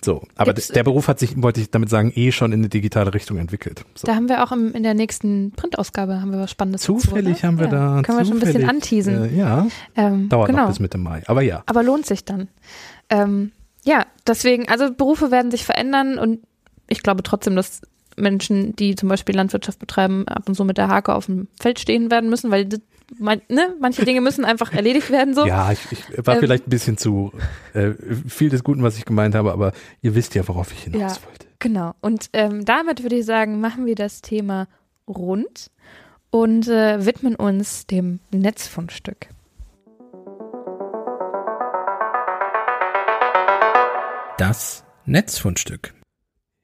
So, 0.05 0.23
aber 0.37 0.55
Gibt's, 0.55 0.69
der 0.69 0.83
Beruf 0.83 1.07
hat 1.09 1.21
sich, 1.21 1.41
wollte 1.41 1.61
ich 1.61 1.71
damit 1.71 1.89
sagen, 1.89 2.13
eh 2.17 2.33
schon 2.33 2.53
in 2.53 2.61
eine 2.61 2.69
digitale 2.69 3.15
Richtung 3.15 3.39
entwickelt. 3.39 3.85
So. 3.95 4.07
Da 4.07 4.17
haben 4.17 4.29
wir 4.29 4.43
auch 4.43 4.51
im, 4.51 4.73
in 4.73 4.83
der 4.83 4.95
nächsten 4.95 5.53
Printausgabe 5.53 6.21
haben 6.21 6.33
wir 6.33 6.41
was 6.41 6.51
Spannendes. 6.51 6.83
Zufällig 6.83 7.37
dazu, 7.37 7.47
haben 7.47 7.61
wir 7.61 7.69
da. 7.69 8.03
Können 8.03 8.19
wir 8.19 8.25
schon 8.25 8.39
ein 8.39 8.41
bisschen 8.41 8.69
anteasen. 8.69 9.25
Äh, 9.25 9.37
ja. 9.37 9.67
Ähm, 9.95 10.29
Dauert 10.29 10.49
genau. 10.49 10.63
noch 10.63 10.69
bis 10.69 10.81
Mitte 10.81 10.99
Mai. 10.99 11.23
Aber 11.27 11.43
ja. 11.43 11.63
Aber 11.67 11.83
lohnt 11.83 12.07
sich 12.07 12.25
dann. 12.25 12.49
Ähm, 13.11 13.53
ja, 13.89 14.05
deswegen, 14.27 14.69
also 14.69 14.93
Berufe 14.93 15.31
werden 15.31 15.51
sich 15.51 15.65
verändern 15.65 16.19
und 16.19 16.41
ich 16.89 17.03
glaube 17.03 17.23
trotzdem, 17.23 17.57
dass 17.57 17.81
Menschen, 18.17 18.77
die 18.77 18.97
zum 18.97 19.09
Beispiel 19.09 19.35
Landwirtschaft 19.35 19.79
betreiben, 19.79 20.29
ab 20.29 20.43
und 20.47 20.57
zu 20.57 20.65
mit 20.67 20.77
der 20.77 20.89
Hake 20.89 21.15
auf 21.15 21.25
dem 21.25 21.49
Feld 21.59 21.79
stehen 21.79 22.11
werden 22.11 22.29
müssen, 22.29 22.51
weil 22.51 22.69
man, 23.19 23.41
ne, 23.49 23.75
manche 23.81 24.05
Dinge 24.05 24.21
müssen 24.21 24.45
einfach 24.45 24.75
erledigt 24.75 25.11
werden. 25.11 25.35
So. 25.35 25.47
Ja, 25.47 25.73
ich, 25.73 25.79
ich 25.91 26.27
war 26.27 26.35
ähm, 26.35 26.41
vielleicht 26.41 26.67
ein 26.67 26.71
bisschen 26.71 26.99
zu 26.99 27.33
äh, 27.73 27.93
viel 28.27 28.51
des 28.51 28.63
Guten, 28.63 28.83
was 28.83 28.99
ich 28.99 29.07
gemeint 29.07 29.35
habe, 29.35 29.53
aber 29.53 29.73
ihr 30.03 30.15
wisst 30.15 30.35
ja, 30.35 30.47
worauf 30.47 30.71
ich 30.73 30.83
hinaus 30.83 31.01
ja, 31.01 31.27
wollte. 31.27 31.47
Genau. 31.59 31.95
Und 32.03 32.29
ähm, 32.35 32.67
damit 32.67 33.03
würde 33.03 33.17
ich 33.17 33.25
sagen, 33.25 33.61
machen 33.61 33.87
wir 33.87 33.95
das 33.95 34.21
Thema 34.21 34.69
rund 35.09 35.71
und 36.29 36.69
äh, 36.69 37.07
widmen 37.07 37.37
uns 37.37 37.87
dem 37.87 38.21
Netzfundstück. 38.33 39.29
Das 44.39 44.85
Netzfundstück. 45.05 45.95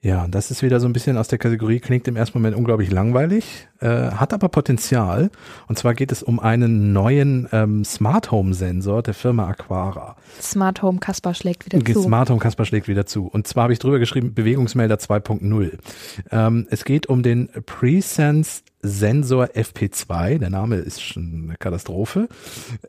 Ja, 0.01 0.29
das 0.29 0.53
ist 0.53 0.63
wieder 0.63 0.79
so 0.79 0.87
ein 0.87 0.93
bisschen 0.93 1.19
aus 1.19 1.27
der 1.27 1.41
Kategorie, 1.41 1.81
klingt 1.81 2.07
im 2.07 2.15
ersten 2.15 2.39
Moment 2.39 2.55
unglaublich 2.55 2.93
langweilig, 2.93 3.67
äh, 3.85 4.13
hat 4.13 4.33
aber 4.33 4.49
Potenzial. 4.49 5.31
Und 5.69 5.79
zwar 5.79 5.95
geht 5.95 6.11
es 6.11 6.23
um 6.23 6.41
einen 6.41 6.93
neuen 6.93 7.49
ähm, 7.53 7.85
Smart 7.85 8.31
Home 8.31 8.55
Sensor 8.55 9.03
der 9.03 9.15
Firma 9.15 9.47
Aquara. 9.47 10.17
Smart 10.41 10.83
Home 10.83 10.99
Kasper 10.99 11.35
schlägt 11.35 11.67
wieder 11.67 11.85
zu. 11.85 12.03
Smart 12.03 12.31
Home 12.31 12.41
Kasper 12.41 12.65
schlägt 12.65 12.89
wieder 12.89 13.07
zu. 13.07 13.27
Und 13.27 13.47
zwar 13.47 13.65
habe 13.65 13.75
ich 13.75 13.79
drüber 13.79 13.99
geschrieben, 13.99 14.35
Bewegungsmelder 14.35 14.97
2.0. 14.97 15.79
Ähm, 16.31 16.67
es 16.71 16.85
geht 16.85 17.07
um 17.07 17.23
den 17.23 17.49
Presense 17.67 18.63
Sensor 18.85 19.47
FP2. 19.47 20.39
Der 20.39 20.51
Name 20.51 20.77
ist 20.77 21.03
schon 21.03 21.47
eine 21.49 21.57
Katastrophe. 21.57 22.29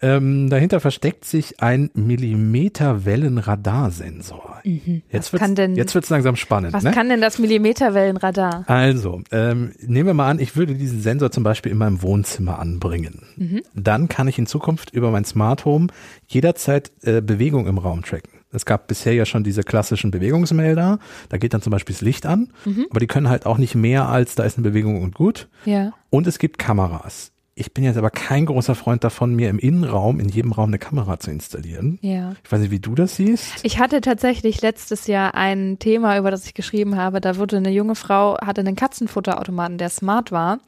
Ähm, 0.01 0.49
dahinter 0.49 0.81
versteckt 0.81 1.23
sich 1.25 1.61
ein 1.61 1.89
Millimeterwellenradarsensor. 1.93 4.61
Mhm. 4.63 5.03
Jetzt 5.09 5.31
wird 5.31 5.41
wird's 5.41 6.09
langsam 6.09 6.35
spannend. 6.35 6.73
Was 6.73 6.83
ne? 6.83 6.91
kann 6.91 7.07
denn 7.07 7.21
das 7.21 7.39
Millimeterwellenradar? 7.39 8.65
Also, 8.67 9.21
ähm, 9.31 9.71
nehmen 9.79 10.07
wir 10.07 10.13
mal 10.13 10.29
an, 10.29 10.39
ich 10.39 10.57
würde 10.57 10.75
diesen 10.85 11.01
Sensor 11.01 11.31
zum 11.31 11.43
Beispiel 11.43 11.71
in 11.71 11.77
meinem 11.77 12.01
Wohnzimmer 12.01 12.59
anbringen. 12.59 13.23
Mhm. 13.35 13.61
Dann 13.73 14.07
kann 14.07 14.27
ich 14.27 14.37
in 14.37 14.45
Zukunft 14.45 14.91
über 14.91 15.11
mein 15.11 15.25
Smart 15.25 15.65
Home 15.65 15.87
jederzeit 16.27 16.91
äh, 17.01 17.21
Bewegung 17.21 17.67
im 17.67 17.77
Raum 17.77 18.03
tracken. 18.03 18.29
Es 18.51 18.65
gab 18.65 18.87
bisher 18.87 19.13
ja 19.13 19.25
schon 19.25 19.43
diese 19.43 19.63
klassischen 19.63 20.11
Bewegungsmelder. 20.11 20.99
Da 21.29 21.37
geht 21.37 21.53
dann 21.53 21.61
zum 21.61 21.71
Beispiel 21.71 21.93
das 21.93 22.01
Licht 22.01 22.25
an, 22.25 22.53
mhm. 22.63 22.85
aber 22.89 22.99
die 22.99 23.07
können 23.07 23.29
halt 23.29 23.45
auch 23.45 23.57
nicht 23.57 23.75
mehr 23.75 24.07
als 24.07 24.35
da 24.35 24.43
ist 24.43 24.57
eine 24.57 24.69
Bewegung 24.69 25.01
und 25.01 25.15
gut. 25.15 25.49
Ja. 25.65 25.93
Und 26.09 26.27
es 26.27 26.39
gibt 26.39 26.57
Kameras. 26.57 27.31
Ich 27.57 27.73
bin 27.73 27.85
jetzt 27.85 27.95
aber 27.95 28.09
kein 28.09 28.47
großer 28.47 28.75
Freund 28.75 29.05
davon, 29.05 29.33
mir 29.33 29.49
im 29.49 29.59
Innenraum, 29.59 30.19
in 30.19 30.27
jedem 30.27 30.51
Raum 30.51 30.71
eine 30.71 30.77
Kamera 30.77 31.21
zu 31.21 31.31
installieren. 31.31 31.99
Ja. 32.01 32.33
Ich 32.43 32.51
weiß 32.51 32.59
nicht, 32.59 32.71
wie 32.71 32.81
du 32.81 32.95
das 32.95 33.15
siehst. 33.15 33.63
Ich 33.63 33.79
hatte 33.79 34.01
tatsächlich 34.01 34.61
letztes 34.61 35.07
Jahr 35.07 35.35
ein 35.35 35.79
Thema, 35.79 36.17
über 36.17 36.31
das 36.31 36.45
ich 36.45 36.53
geschrieben 36.53 36.97
habe. 36.97 37.21
Da 37.21 37.37
wurde 37.37 37.55
eine 37.55 37.69
junge 37.69 37.95
Frau, 37.95 38.37
hatte 38.41 38.59
einen 38.59 38.75
Katzenfutterautomaten, 38.75 39.77
der 39.77 39.87
smart 39.87 40.33
war. 40.33 40.59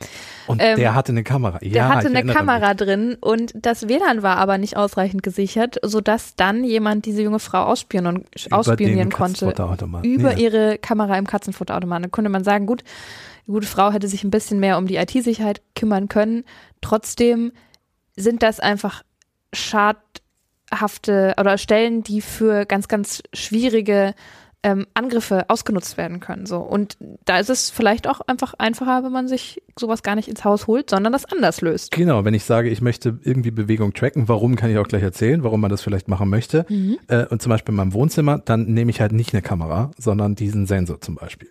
Und 0.48 0.62
ähm, 0.64 0.78
der 0.78 0.96
hatte 0.96 1.12
eine 1.12 1.24
Kamera. 1.24 1.60
Ja, 1.62 1.72
der 1.72 1.90
hatte 1.90 2.08
eine 2.08 2.24
Kamera 2.24 2.70
mich. 2.70 2.78
drin 2.78 3.18
und 3.20 3.52
das 3.54 3.90
WLAN 3.90 4.24
war 4.24 4.38
aber 4.38 4.58
nicht 4.58 4.78
ausreichend 4.78 5.24
gesichert, 5.24 5.76
sodass 5.84 6.36
dann 6.36 6.64
jemand 6.64 7.06
diese 7.06 7.22
junge 7.22 7.40
Frau 7.40 7.64
ausspionieren, 7.64 8.24
ausspionieren 8.50 9.12
konnte. 9.12 9.54
Über 10.04 10.32
ja. 10.32 10.38
ihre 10.38 10.78
Kamera 10.78 11.18
im 11.18 11.28
Katzenfutterautomaten. 11.28 12.04
Da 12.04 12.10
konnte 12.10 12.30
man 12.30 12.46
sagen, 12.46 12.66
gut, 12.66 12.86
die 13.48 13.52
gute 13.54 13.68
Frau 13.68 13.92
hätte 13.92 14.08
sich 14.08 14.24
ein 14.24 14.32
bisschen 14.32 14.60
mehr 14.60 14.78
um 14.78 14.88
die 14.88 14.98
IT-Sicherheit 14.98 15.62
kümmern 15.76 16.10
können. 16.10 16.44
Trotzdem 16.82 17.54
sind 18.16 18.44
das 18.44 18.60
einfach 18.60 19.04
schadhafte 19.54 21.34
oder 21.40 21.58
Stellen, 21.58 22.04
die 22.04 22.22
für 22.22 22.66
ganz, 22.66 22.88
ganz 22.88 23.24
schwierige 23.34 24.14
ähm, 24.64 24.88
Angriffe 24.96 25.50
ausgenutzt 25.50 25.98
werden 25.98 26.20
können. 26.20 26.46
So. 26.46 26.58
Und 26.58 26.98
da 27.26 27.40
ist 27.40 27.50
es 27.50 27.70
vielleicht 27.70 28.08
auch 28.08 28.22
einfach 28.22 28.54
einfacher, 28.58 29.04
wenn 29.04 29.12
man 29.12 29.28
sich 29.28 29.62
sowas 29.80 30.04
gar 30.04 30.16
nicht 30.16 30.28
ins 30.28 30.44
Haus 30.44 30.68
holt, 30.68 30.90
sondern 30.90 31.14
das 31.14 31.26
anders 31.26 31.62
löst. 31.62 31.92
Genau, 31.92 32.26
wenn 32.26 32.34
ich 32.34 32.44
sage, 32.44 32.70
ich 32.70 32.82
möchte 32.82 33.20
irgendwie 33.24 33.52
Bewegung 33.52 33.94
tracken, 33.94 34.28
warum 34.28 34.56
kann 34.56 34.72
ich 34.72 34.78
auch 34.78 34.88
gleich 34.88 35.04
erzählen, 35.04 35.44
warum 35.44 35.62
man 35.62 35.70
das 35.70 35.82
vielleicht 35.84 36.08
machen 36.08 36.30
möchte. 36.30 36.66
Mhm. 36.70 36.98
Äh, 37.08 37.26
und 37.28 37.42
zum 37.42 37.52
Beispiel 37.52 37.72
in 37.72 37.78
meinem 37.78 37.94
Wohnzimmer, 37.94 38.40
dann 38.40 38.66
nehme 38.66 38.90
ich 38.90 39.00
halt 39.00 39.12
nicht 39.12 39.34
eine 39.34 39.42
Kamera, 39.42 39.92
sondern 39.98 40.36
diesen 40.36 40.66
Sensor 40.66 41.00
zum 41.00 41.16
Beispiel. 41.16 41.50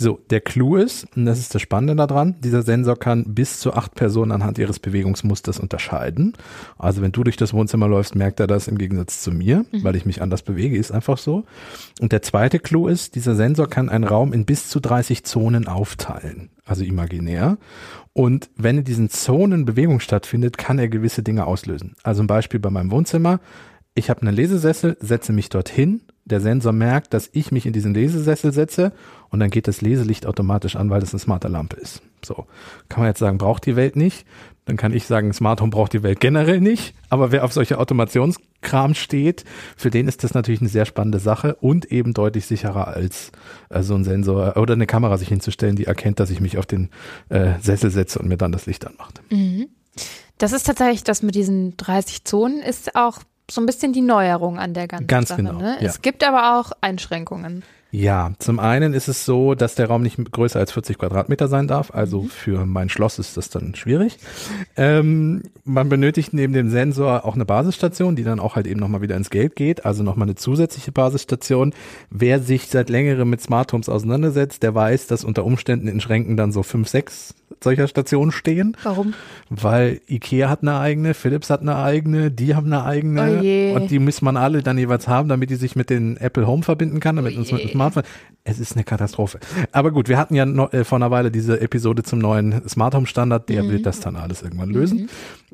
So, 0.00 0.20
der 0.30 0.40
Clou 0.40 0.76
ist, 0.76 1.08
und 1.16 1.26
das 1.26 1.40
ist 1.40 1.56
das 1.56 1.60
Spannende 1.60 1.96
daran, 1.96 2.36
dieser 2.38 2.62
Sensor 2.62 2.96
kann 2.96 3.34
bis 3.34 3.58
zu 3.58 3.74
acht 3.74 3.96
Personen 3.96 4.30
anhand 4.30 4.56
ihres 4.56 4.78
Bewegungsmusters 4.78 5.58
unterscheiden. 5.58 6.34
Also 6.78 7.02
wenn 7.02 7.10
du 7.10 7.24
durch 7.24 7.36
das 7.36 7.52
Wohnzimmer 7.52 7.88
läufst, 7.88 8.14
merkt 8.14 8.38
er 8.38 8.46
das 8.46 8.68
im 8.68 8.78
Gegensatz 8.78 9.20
zu 9.22 9.32
mir, 9.32 9.64
mhm. 9.72 9.82
weil 9.82 9.96
ich 9.96 10.06
mich 10.06 10.22
anders 10.22 10.42
bewege, 10.42 10.78
ist 10.78 10.92
einfach 10.92 11.18
so. 11.18 11.42
Und 12.00 12.12
der 12.12 12.22
zweite 12.22 12.60
Clou 12.60 12.86
ist, 12.86 13.16
dieser 13.16 13.34
Sensor 13.34 13.68
kann 13.68 13.88
einen 13.88 14.04
Raum 14.04 14.32
in 14.32 14.44
bis 14.44 14.68
zu 14.68 14.78
30 14.78 15.24
Zonen 15.24 15.66
aufteilen, 15.66 16.50
also 16.64 16.84
imaginär. 16.84 17.58
Und 18.12 18.50
wenn 18.54 18.78
in 18.78 18.84
diesen 18.84 19.10
Zonen 19.10 19.64
Bewegung 19.64 19.98
stattfindet, 19.98 20.58
kann 20.58 20.78
er 20.78 20.86
gewisse 20.86 21.24
Dinge 21.24 21.44
auslösen. 21.44 21.96
Also 22.04 22.22
ein 22.22 22.28
Beispiel 22.28 22.60
bei 22.60 22.70
meinem 22.70 22.92
Wohnzimmer. 22.92 23.40
Ich 23.98 24.10
habe 24.10 24.22
einen 24.22 24.36
Lesesessel, 24.36 24.96
setze 25.00 25.32
mich 25.32 25.48
dorthin. 25.48 26.02
Der 26.24 26.40
Sensor 26.40 26.72
merkt, 26.72 27.14
dass 27.14 27.28
ich 27.32 27.50
mich 27.50 27.66
in 27.66 27.72
diesen 27.72 27.94
Lesesessel 27.94 28.52
setze 28.52 28.92
und 29.28 29.40
dann 29.40 29.50
geht 29.50 29.66
das 29.66 29.80
Leselicht 29.80 30.24
automatisch 30.24 30.76
an, 30.76 30.88
weil 30.88 31.00
das 31.00 31.12
eine 31.12 31.18
smarte 31.18 31.48
Lampe 31.48 31.74
ist. 31.74 32.00
So. 32.24 32.46
Kann 32.88 33.00
man 33.00 33.08
jetzt 33.08 33.18
sagen, 33.18 33.38
braucht 33.38 33.66
die 33.66 33.74
Welt 33.74 33.96
nicht. 33.96 34.24
Dann 34.66 34.76
kann 34.76 34.92
ich 34.92 35.04
sagen, 35.04 35.32
Smart 35.32 35.60
Home 35.60 35.72
braucht 35.72 35.94
die 35.94 36.04
Welt 36.04 36.20
generell 36.20 36.60
nicht. 36.60 36.94
Aber 37.08 37.32
wer 37.32 37.42
auf 37.42 37.52
solche 37.52 37.80
Automationskram 37.80 38.94
steht, 38.94 39.44
für 39.76 39.90
den 39.90 40.06
ist 40.06 40.22
das 40.22 40.32
natürlich 40.32 40.60
eine 40.60 40.70
sehr 40.70 40.84
spannende 40.84 41.18
Sache 41.18 41.56
und 41.56 41.86
eben 41.86 42.14
deutlich 42.14 42.46
sicherer 42.46 42.86
als 42.86 43.32
äh, 43.68 43.82
so 43.82 43.96
ein 43.96 44.04
Sensor 44.04 44.56
oder 44.58 44.74
eine 44.74 44.86
Kamera 44.86 45.18
sich 45.18 45.28
hinzustellen, 45.28 45.74
die 45.74 45.86
erkennt, 45.86 46.20
dass 46.20 46.30
ich 46.30 46.40
mich 46.40 46.56
auf 46.56 46.66
den 46.66 46.90
äh, 47.30 47.54
Sessel 47.60 47.90
setze 47.90 48.20
und 48.20 48.28
mir 48.28 48.36
dann 48.36 48.52
das 48.52 48.66
Licht 48.66 48.86
anmacht. 48.86 49.20
Mhm. 49.30 49.70
Das 50.36 50.52
ist 50.52 50.66
tatsächlich, 50.66 51.02
das 51.02 51.24
mit 51.24 51.34
diesen 51.34 51.76
30 51.76 52.22
Zonen 52.22 52.60
ist 52.60 52.94
auch 52.94 53.24
so 53.50 53.60
ein 53.60 53.66
bisschen 53.66 53.92
die 53.92 54.02
Neuerung 54.02 54.58
an 54.58 54.74
der 54.74 54.88
ganzen 54.88 55.06
Ganz 55.06 55.28
Sache. 55.28 55.42
Genau, 55.42 55.58
ne? 55.58 55.76
ja. 55.80 55.86
Es 55.88 56.02
gibt 56.02 56.24
aber 56.24 56.58
auch 56.58 56.72
Einschränkungen. 56.80 57.62
Ja, 57.90 58.32
zum 58.38 58.60
einen 58.60 58.92
ist 58.92 59.08
es 59.08 59.24
so, 59.24 59.54
dass 59.54 59.74
der 59.74 59.86
Raum 59.86 60.02
nicht 60.02 60.18
größer 60.30 60.58
als 60.58 60.72
40 60.72 60.98
Quadratmeter 60.98 61.48
sein 61.48 61.66
darf. 61.68 61.90
Also 61.94 62.24
mhm. 62.24 62.28
für 62.28 62.66
mein 62.66 62.90
Schloss 62.90 63.18
ist 63.18 63.38
das 63.38 63.48
dann 63.48 63.74
schwierig. 63.74 64.18
Ähm, 64.76 65.42
man 65.64 65.88
benötigt 65.88 66.34
neben 66.34 66.52
dem 66.52 66.68
Sensor 66.68 67.24
auch 67.24 67.34
eine 67.34 67.46
Basisstation, 67.46 68.14
die 68.14 68.24
dann 68.24 68.40
auch 68.40 68.56
halt 68.56 68.66
eben 68.66 68.78
nochmal 68.78 69.00
wieder 69.00 69.16
ins 69.16 69.30
Geld 69.30 69.56
geht. 69.56 69.86
Also 69.86 70.02
nochmal 70.02 70.28
eine 70.28 70.34
zusätzliche 70.34 70.92
Basisstation. 70.92 71.72
Wer 72.10 72.40
sich 72.40 72.68
seit 72.68 72.90
längerem 72.90 73.30
mit 73.30 73.40
Smart 73.40 73.72
Homes 73.72 73.88
auseinandersetzt, 73.88 74.62
der 74.62 74.74
weiß, 74.74 75.06
dass 75.06 75.24
unter 75.24 75.46
Umständen 75.46 75.88
in 75.88 76.02
Schränken 76.02 76.36
dann 76.36 76.52
so 76.52 76.62
fünf, 76.62 76.88
sechs 76.88 77.34
solcher 77.62 77.88
Stationen 77.88 78.32
stehen. 78.32 78.76
Warum? 78.82 79.14
Weil 79.50 80.00
Ikea 80.08 80.48
hat 80.48 80.62
eine 80.62 80.78
eigene, 80.78 81.14
Philips 81.14 81.50
hat 81.50 81.60
eine 81.60 81.76
eigene, 81.76 82.30
die 82.30 82.54
haben 82.54 82.66
eine 82.66 82.84
eigene. 82.84 83.72
Oh 83.72 83.76
und 83.76 83.90
die 83.90 83.98
muss 83.98 84.22
man 84.22 84.36
alle 84.36 84.62
dann 84.62 84.78
jeweils 84.78 85.08
haben, 85.08 85.28
damit 85.28 85.50
die 85.50 85.56
sich 85.56 85.76
mit 85.76 85.90
den 85.90 86.16
Apple 86.16 86.46
Home 86.46 86.62
verbinden 86.62 87.00
kann, 87.00 87.16
damit 87.16 87.34
oh 87.36 87.38
uns 87.38 87.52
mit 87.52 87.62
dem 87.62 87.70
Smartphone. 87.70 88.04
Es 88.44 88.58
ist 88.58 88.74
eine 88.74 88.84
Katastrophe. 88.84 89.38
Aber 89.72 89.90
gut, 89.90 90.08
wir 90.08 90.18
hatten 90.18 90.34
ja 90.34 90.46
noch, 90.46 90.72
äh, 90.72 90.84
vor 90.84 90.96
einer 90.96 91.10
Weile 91.10 91.30
diese 91.30 91.60
Episode 91.60 92.02
zum 92.02 92.18
neuen 92.18 92.66
Smart 92.68 92.94
Home 92.94 93.06
Standard, 93.06 93.48
der 93.48 93.64
mhm. 93.64 93.70
wird 93.70 93.86
das 93.86 94.00
dann 94.00 94.16
alles 94.16 94.42
irgendwann 94.42 94.70
lösen. 94.70 95.02
Mhm. 95.02 95.08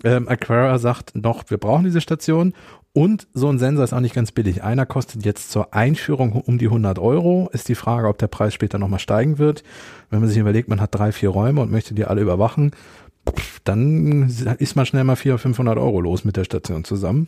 Ähm, 0.05 0.29
Aquara 0.29 0.79
sagt 0.79 1.15
noch, 1.17 1.45
wir 1.49 1.59
brauchen 1.59 1.85
diese 1.85 2.01
Station 2.01 2.53
und 2.97 3.27
so 3.35 3.49
ein 3.49 3.59
Sensor 3.59 3.83
ist 3.83 3.93
auch 3.93 4.01
nicht 4.01 4.15
ganz 4.15 4.31
billig. 4.31 4.63
Einer 4.63 4.87
kostet 4.87 5.25
jetzt 5.25 5.51
zur 5.51 5.75
Einführung 5.75 6.33
um 6.33 6.59
die 6.59 6.67
100 6.67 7.01
Euro. 7.01 7.51
Ist 7.53 7.69
die 7.69 7.75
Frage, 7.75 8.07
ob 8.07 8.19
der 8.19 8.29
Preis 8.29 8.55
später 8.55 8.79
nochmal 8.79 9.01
steigen 9.01 9.39
wird. 9.39 9.65
Wenn 10.11 10.21
man 10.21 10.29
sich 10.29 10.39
überlegt, 10.39 10.69
man 10.69 10.81
hat 10.81 10.95
drei, 10.95 11.11
vier 11.11 11.31
Räume 11.31 11.61
und 11.61 11.73
möchte 11.73 11.93
die 11.93 12.05
alle 12.05 12.23
überwachen, 12.23 12.71
dann 13.65 14.29
ist 14.59 14.77
man 14.77 14.87
schnell 14.87 15.03
mal 15.03 15.17
400, 15.17 15.43
500 15.43 15.77
Euro 15.77 16.01
los 16.01 16.25
mit 16.25 16.37
der 16.37 16.45
Station 16.45 16.85
zusammen. 16.85 17.27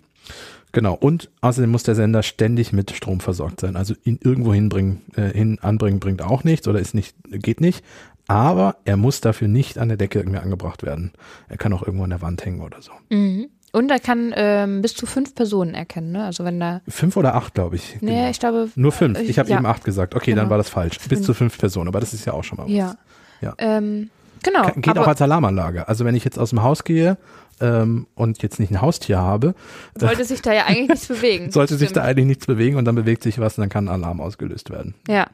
Genau. 0.71 0.95
Und 0.95 1.31
außerdem 1.41 1.71
muss 1.71 1.83
der 1.83 1.97
Sender 1.97 2.23
ständig 2.23 2.73
mit 2.73 2.93
Strom 2.93 3.19
versorgt 3.19 3.59
sein. 3.59 3.75
Also 3.75 3.95
ihn 4.05 4.21
irgendwo 4.23 4.55
hinbringen, 4.55 5.03
äh, 5.17 5.33
hin 5.33 5.59
anbringen 5.63 5.99
bringt 5.99 6.23
auch 6.23 6.45
nichts 6.45 6.69
oder 6.69 6.79
ist 6.79 6.95
nicht, 6.95 7.17
geht 7.29 7.61
nicht. 7.61 7.85
Aber 8.29 8.77
er 8.85 8.97
muss 8.97 9.21
dafür 9.21 9.49
nicht 9.49 9.79
an 9.79 9.89
der 9.89 9.97
Decke 9.97 10.21
irgendwie 10.21 10.39
angebracht 10.39 10.85
werden. 10.85 11.13
Er 11.49 11.57
kann 11.57 11.73
auch 11.73 11.83
irgendwo 11.83 12.05
an 12.05 12.11
der 12.11 12.23
Wand 12.23 12.45
hängen 12.45 12.61
oder 12.61 12.83
so. 12.83 12.93
Mhm. 13.09 13.49
Und 13.77 13.91
er 13.91 14.01
kann 14.01 14.33
ähm, 14.35 14.81
bis 14.81 14.95
zu 14.95 15.05
fünf 15.05 15.35
Personen 15.35 15.75
erkennen, 15.75 16.11
ne? 16.11 16.25
Also 16.25 16.45
wenn 16.45 16.59
da. 16.59 16.81
Fünf 16.89 17.15
oder 17.15 17.35
acht, 17.35 17.53
glaube 17.53 17.77
ich. 17.77 17.99
Nee, 18.01 18.13
genau. 18.13 18.31
ich 18.31 18.41
glaube. 18.41 18.71
Nur 18.75 18.91
fünf. 18.91 19.21
Ich 19.21 19.39
habe 19.39 19.51
ja. 19.51 19.59
eben 19.59 19.67
acht 19.67 19.85
gesagt. 19.85 20.15
Okay, 20.15 20.31
genau. 20.31 20.45
dann 20.45 20.51
war 20.51 20.57
das 20.57 20.71
falsch. 20.71 20.99
Bis 20.99 21.19
fünf. 21.19 21.27
zu 21.27 21.35
fünf 21.35 21.59
Personen, 21.59 21.87
aber 21.87 22.01
das 22.01 22.15
ist 22.15 22.25
ja 22.25 22.33
auch 22.33 22.43
schon 22.43 22.57
mal 22.57 22.65
was. 22.65 22.73
Ja. 22.73 22.97
ja. 23.43 23.53
Ähm, 23.59 24.09
genau. 24.43 24.71
Geht 24.77 24.97
auch 24.97 25.07
als 25.07 25.21
Alarmanlage. 25.21 25.89
Also 25.89 26.07
wenn 26.07 26.15
ich 26.15 26.25
jetzt 26.25 26.39
aus 26.39 26.49
dem 26.51 26.63
Haus 26.63 26.85
gehe 26.85 27.19
ähm, 27.61 28.07
und 28.15 28.43
jetzt 28.43 28.59
nicht 28.59 28.71
ein 28.71 28.81
Haustier 28.81 29.19
habe. 29.19 29.55
Sollte 29.95 30.25
sich 30.25 30.41
da 30.41 30.55
ja 30.55 30.65
eigentlich 30.65 30.89
nichts 30.89 31.07
bewegen. 31.09 31.51
Sollte 31.51 31.77
sich 31.77 31.93
da 31.93 32.01
eigentlich 32.01 32.29
nichts 32.29 32.47
bewegen 32.47 32.79
und 32.79 32.87
dann 32.87 32.95
bewegt 32.95 33.25
sich 33.25 33.39
was 33.41 33.59
und 33.59 33.61
dann 33.61 33.69
kann 33.69 33.89
ein 33.89 33.93
Alarm 33.93 34.23
ausgelöst 34.23 34.71
werden. 34.71 34.95
Ja. 35.07 35.27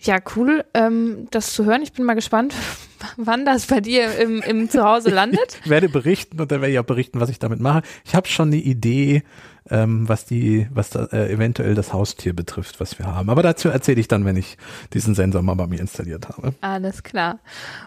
Ja, 0.00 0.18
cool, 0.36 0.64
ähm, 0.74 1.28
das 1.30 1.52
zu 1.52 1.64
hören. 1.64 1.82
Ich 1.82 1.92
bin 1.92 2.04
mal 2.04 2.14
gespannt, 2.14 2.54
wann 3.16 3.44
das 3.44 3.66
bei 3.66 3.80
dir 3.80 4.18
im, 4.18 4.42
im 4.42 4.68
Zuhause 4.68 5.10
landet. 5.10 5.60
Ich 5.64 5.70
werde 5.70 5.88
berichten 5.88 6.40
und 6.40 6.50
dann 6.50 6.60
werde 6.60 6.72
ich 6.72 6.78
auch 6.78 6.84
berichten, 6.84 7.20
was 7.20 7.30
ich 7.30 7.38
damit 7.38 7.60
mache. 7.60 7.82
Ich 8.04 8.14
habe 8.14 8.26
schon 8.26 8.48
eine 8.48 8.56
Idee, 8.56 9.22
ähm, 9.70 10.08
was 10.08 10.24
die, 10.24 10.66
was 10.72 10.90
da, 10.90 11.04
äh, 11.06 11.32
eventuell 11.32 11.74
das 11.74 11.92
Haustier 11.92 12.34
betrifft, 12.34 12.80
was 12.80 12.98
wir 12.98 13.06
haben. 13.06 13.30
Aber 13.30 13.42
dazu 13.42 13.68
erzähle 13.68 14.00
ich 14.00 14.08
dann, 14.08 14.24
wenn 14.24 14.36
ich 14.36 14.56
diesen 14.92 15.14
Sensor 15.14 15.42
mal 15.42 15.54
bei 15.54 15.66
mir 15.66 15.80
installiert 15.80 16.28
habe. 16.28 16.54
Alles 16.60 17.02
klar. 17.02 17.38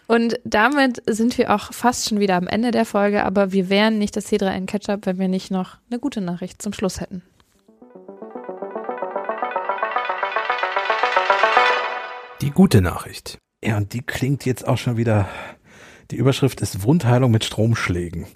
Und 0.08 0.40
damit 0.46 1.02
sind 1.06 1.38
wir 1.38 1.54
auch 1.54 1.74
fast 1.74 2.08
schon 2.08 2.20
wieder 2.20 2.36
am 2.36 2.48
Ende 2.48 2.72
der 2.72 2.86
Folge, 2.86 3.26
aber 3.26 3.52
wir 3.52 3.70
wären 3.70 3.98
nicht 4.00 4.16
das 4.16 4.32
C3N 4.32 4.66
Ketchup, 4.66 5.06
wenn 5.06 5.20
wir 5.20 5.28
nicht 5.28 5.52
noch 5.52 5.78
eine 5.90 6.00
gute 6.00 6.22
Nachricht 6.22 6.62
zum 6.62 6.74
Schluss 6.74 7.02
hätten. 7.02 7.22
Gute 12.56 12.82
Nachricht. 12.82 13.38
Ja, 13.64 13.78
und 13.78 13.93
die 13.93 14.01
klingt 14.01 14.45
jetzt 14.45 14.68
auch 14.68 14.80
schon 14.80 14.97
wieder. 14.97 15.30
Die 16.12 16.16
Überschrift 16.16 16.62
ist 16.62 16.84
Wundheilung 16.84 17.32
mit 17.32 17.43
Stromschlägen 17.43 18.28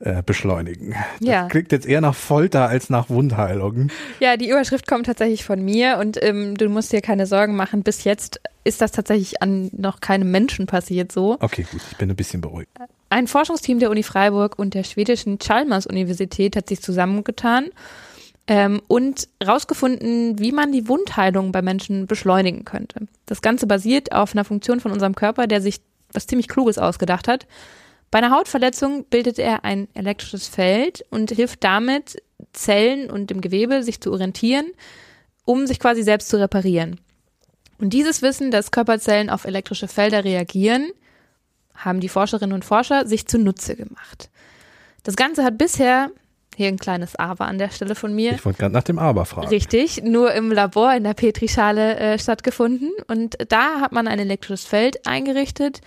äh, 0.00 0.22
beschleunigen. 0.22 0.94
Das 1.20 1.28
ja. 1.28 1.48
klingt 1.48 1.70
jetzt 1.72 1.86
eher 1.86 2.00
nach 2.00 2.14
Folter 2.14 2.68
als 2.68 2.90
nach 2.90 3.08
Wundheilung. 3.08 3.88
Ja, 4.20 4.36
die 4.36 4.50
Überschrift 4.50 4.86
kommt 4.86 5.06
tatsächlich 5.06 5.44
von 5.44 5.64
mir 5.64 5.98
und 5.98 6.22
ähm, 6.22 6.56
du 6.56 6.68
musst 6.68 6.92
dir 6.92 7.00
keine 7.00 7.26
Sorgen 7.26 7.54
machen. 7.54 7.82
Bis 7.82 8.04
jetzt 8.04 8.40
ist 8.64 8.80
das 8.80 8.90
tatsächlich 8.90 9.42
an 9.42 9.70
noch 9.72 10.00
keinem 10.00 10.30
Menschen 10.30 10.66
passiert 10.66 11.12
so. 11.12 11.36
Okay, 11.40 11.66
gut, 11.70 11.80
ich 11.90 11.96
bin 11.96 12.10
ein 12.10 12.16
bisschen 12.16 12.40
beruhigt. 12.40 12.70
Ein 13.10 13.28
Forschungsteam 13.28 13.78
der 13.78 13.90
Uni 13.90 14.02
Freiburg 14.02 14.58
und 14.58 14.74
der 14.74 14.82
schwedischen 14.82 15.38
Chalmers 15.38 15.86
Universität 15.86 16.56
hat 16.56 16.68
sich 16.68 16.82
zusammengetan 16.82 17.66
ähm, 18.46 18.82
und 18.88 19.28
rausgefunden, 19.44 20.38
wie 20.38 20.52
man 20.52 20.72
die 20.72 20.88
Wundheilung 20.88 21.52
bei 21.52 21.62
Menschen 21.62 22.06
beschleunigen 22.06 22.64
könnte. 22.64 23.06
Das 23.26 23.42
Ganze 23.42 23.66
basiert 23.66 24.12
auf 24.12 24.34
einer 24.34 24.44
Funktion 24.44 24.80
von 24.80 24.92
unserem 24.92 25.14
Körper, 25.14 25.46
der 25.46 25.60
sich 25.60 25.80
was 26.12 26.26
ziemlich 26.26 26.48
Kluges 26.48 26.78
ausgedacht 26.78 27.28
hat. 27.28 27.46
Bei 28.10 28.18
einer 28.18 28.30
Hautverletzung 28.30 29.04
bildet 29.06 29.38
er 29.38 29.64
ein 29.64 29.88
elektrisches 29.94 30.46
Feld 30.46 31.04
und 31.10 31.30
hilft 31.32 31.64
damit, 31.64 32.22
Zellen 32.52 33.10
und 33.10 33.30
dem 33.30 33.40
Gewebe 33.40 33.82
sich 33.82 34.00
zu 34.00 34.12
orientieren, 34.12 34.66
um 35.44 35.66
sich 35.66 35.80
quasi 35.80 36.02
selbst 36.02 36.28
zu 36.28 36.38
reparieren. 36.38 37.00
Und 37.78 37.90
dieses 37.92 38.22
Wissen, 38.22 38.52
dass 38.52 38.70
Körperzellen 38.70 39.30
auf 39.30 39.44
elektrische 39.44 39.88
Felder 39.88 40.24
reagieren, 40.24 40.90
haben 41.74 41.98
die 41.98 42.08
Forscherinnen 42.08 42.54
und 42.54 42.64
Forscher 42.64 43.06
sich 43.06 43.26
zunutze 43.26 43.74
gemacht. 43.74 44.30
Das 45.02 45.16
Ganze 45.16 45.42
hat 45.42 45.58
bisher 45.58 46.10
hier 46.56 46.68
ein 46.68 46.78
kleines 46.78 47.16
Aber 47.16 47.46
an 47.46 47.58
der 47.58 47.70
Stelle 47.70 47.94
von 47.94 48.14
mir. 48.14 48.32
Ich 48.32 48.44
wollte 48.44 48.58
gerade 48.58 48.74
nach 48.74 48.82
dem 48.82 48.98
Aber 48.98 49.24
fragen. 49.24 49.48
Richtig, 49.48 50.02
nur 50.02 50.32
im 50.32 50.50
Labor 50.52 50.94
in 50.94 51.04
der 51.04 51.14
Petrischale 51.14 51.96
äh, 51.96 52.18
stattgefunden. 52.18 52.90
Und 53.08 53.36
da 53.48 53.80
hat 53.80 53.92
man 53.92 54.08
ein 54.08 54.18
elektrisches 54.18 54.64
Feld 54.64 55.06
eingerichtet, 55.06 55.80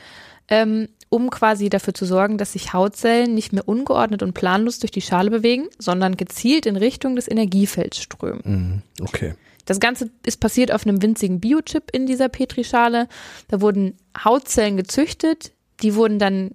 ähm, 0.49 0.89
um 1.09 1.29
quasi 1.29 1.69
dafür 1.69 1.93
zu 1.93 2.05
sorgen, 2.05 2.37
dass 2.37 2.53
sich 2.53 2.73
Hautzellen 2.73 3.33
nicht 3.33 3.53
mehr 3.53 3.67
ungeordnet 3.67 4.23
und 4.23 4.33
planlos 4.33 4.79
durch 4.79 4.91
die 4.91 5.01
Schale 5.01 5.29
bewegen, 5.29 5.67
sondern 5.79 6.17
gezielt 6.17 6.65
in 6.65 6.75
Richtung 6.75 7.15
des 7.15 7.27
Energiefelds 7.27 7.99
strömen. 7.99 8.41
Mhm, 8.43 8.81
okay. 9.01 9.35
Das 9.65 9.79
Ganze 9.79 10.09
ist 10.25 10.39
passiert 10.39 10.71
auf 10.71 10.85
einem 10.85 11.01
winzigen 11.01 11.39
Biochip 11.39 11.91
in 11.91 12.05
dieser 12.05 12.29
Petrischale. 12.29 13.07
Da 13.49 13.61
wurden 13.61 13.97
Hautzellen 14.17 14.77
gezüchtet, 14.77 15.51
die 15.81 15.95
wurden 15.95 16.19
dann 16.19 16.51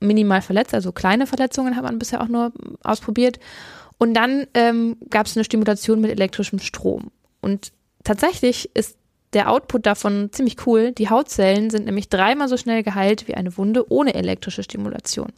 minimal 0.00 0.42
verletzt, 0.42 0.74
also 0.74 0.92
kleine 0.92 1.26
Verletzungen 1.26 1.76
hat 1.76 1.82
man 1.82 1.98
bisher 1.98 2.22
auch 2.22 2.28
nur 2.28 2.52
ausprobiert. 2.82 3.38
Und 3.98 4.14
dann 4.14 4.46
ähm, 4.54 4.96
gab 5.10 5.26
es 5.26 5.36
eine 5.36 5.44
Stimulation 5.44 6.00
mit 6.00 6.10
elektrischem 6.10 6.60
Strom. 6.60 7.10
Und 7.40 7.72
tatsächlich 8.04 8.70
ist 8.74 8.96
der 9.32 9.50
Output 9.50 9.86
davon 9.86 10.30
ziemlich 10.32 10.66
cool. 10.66 10.92
Die 10.92 11.10
Hautzellen 11.10 11.70
sind 11.70 11.84
nämlich 11.84 12.08
dreimal 12.08 12.48
so 12.48 12.56
schnell 12.56 12.82
geheilt 12.82 13.28
wie 13.28 13.34
eine 13.34 13.56
Wunde 13.56 13.90
ohne 13.92 14.14
elektrische 14.14 14.62
Stimulation. 14.62 15.32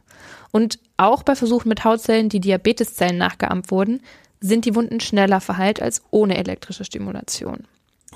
Und 0.53 0.79
auch 0.97 1.23
bei 1.23 1.35
Versuchen 1.35 1.69
mit 1.69 1.85
Hautzellen, 1.85 2.29
die 2.29 2.41
Diabeteszellen 2.41 3.19
nachgeahmt 3.19 3.71
wurden, 3.71 4.01
sind 4.41 4.65
die 4.65 4.75
Wunden 4.75 5.01
schneller 5.01 5.41
verheilt 5.41 5.83
als 5.83 6.03
ohne 6.11 6.37
elektrische 6.37 6.85
Stimulation. 6.85 7.65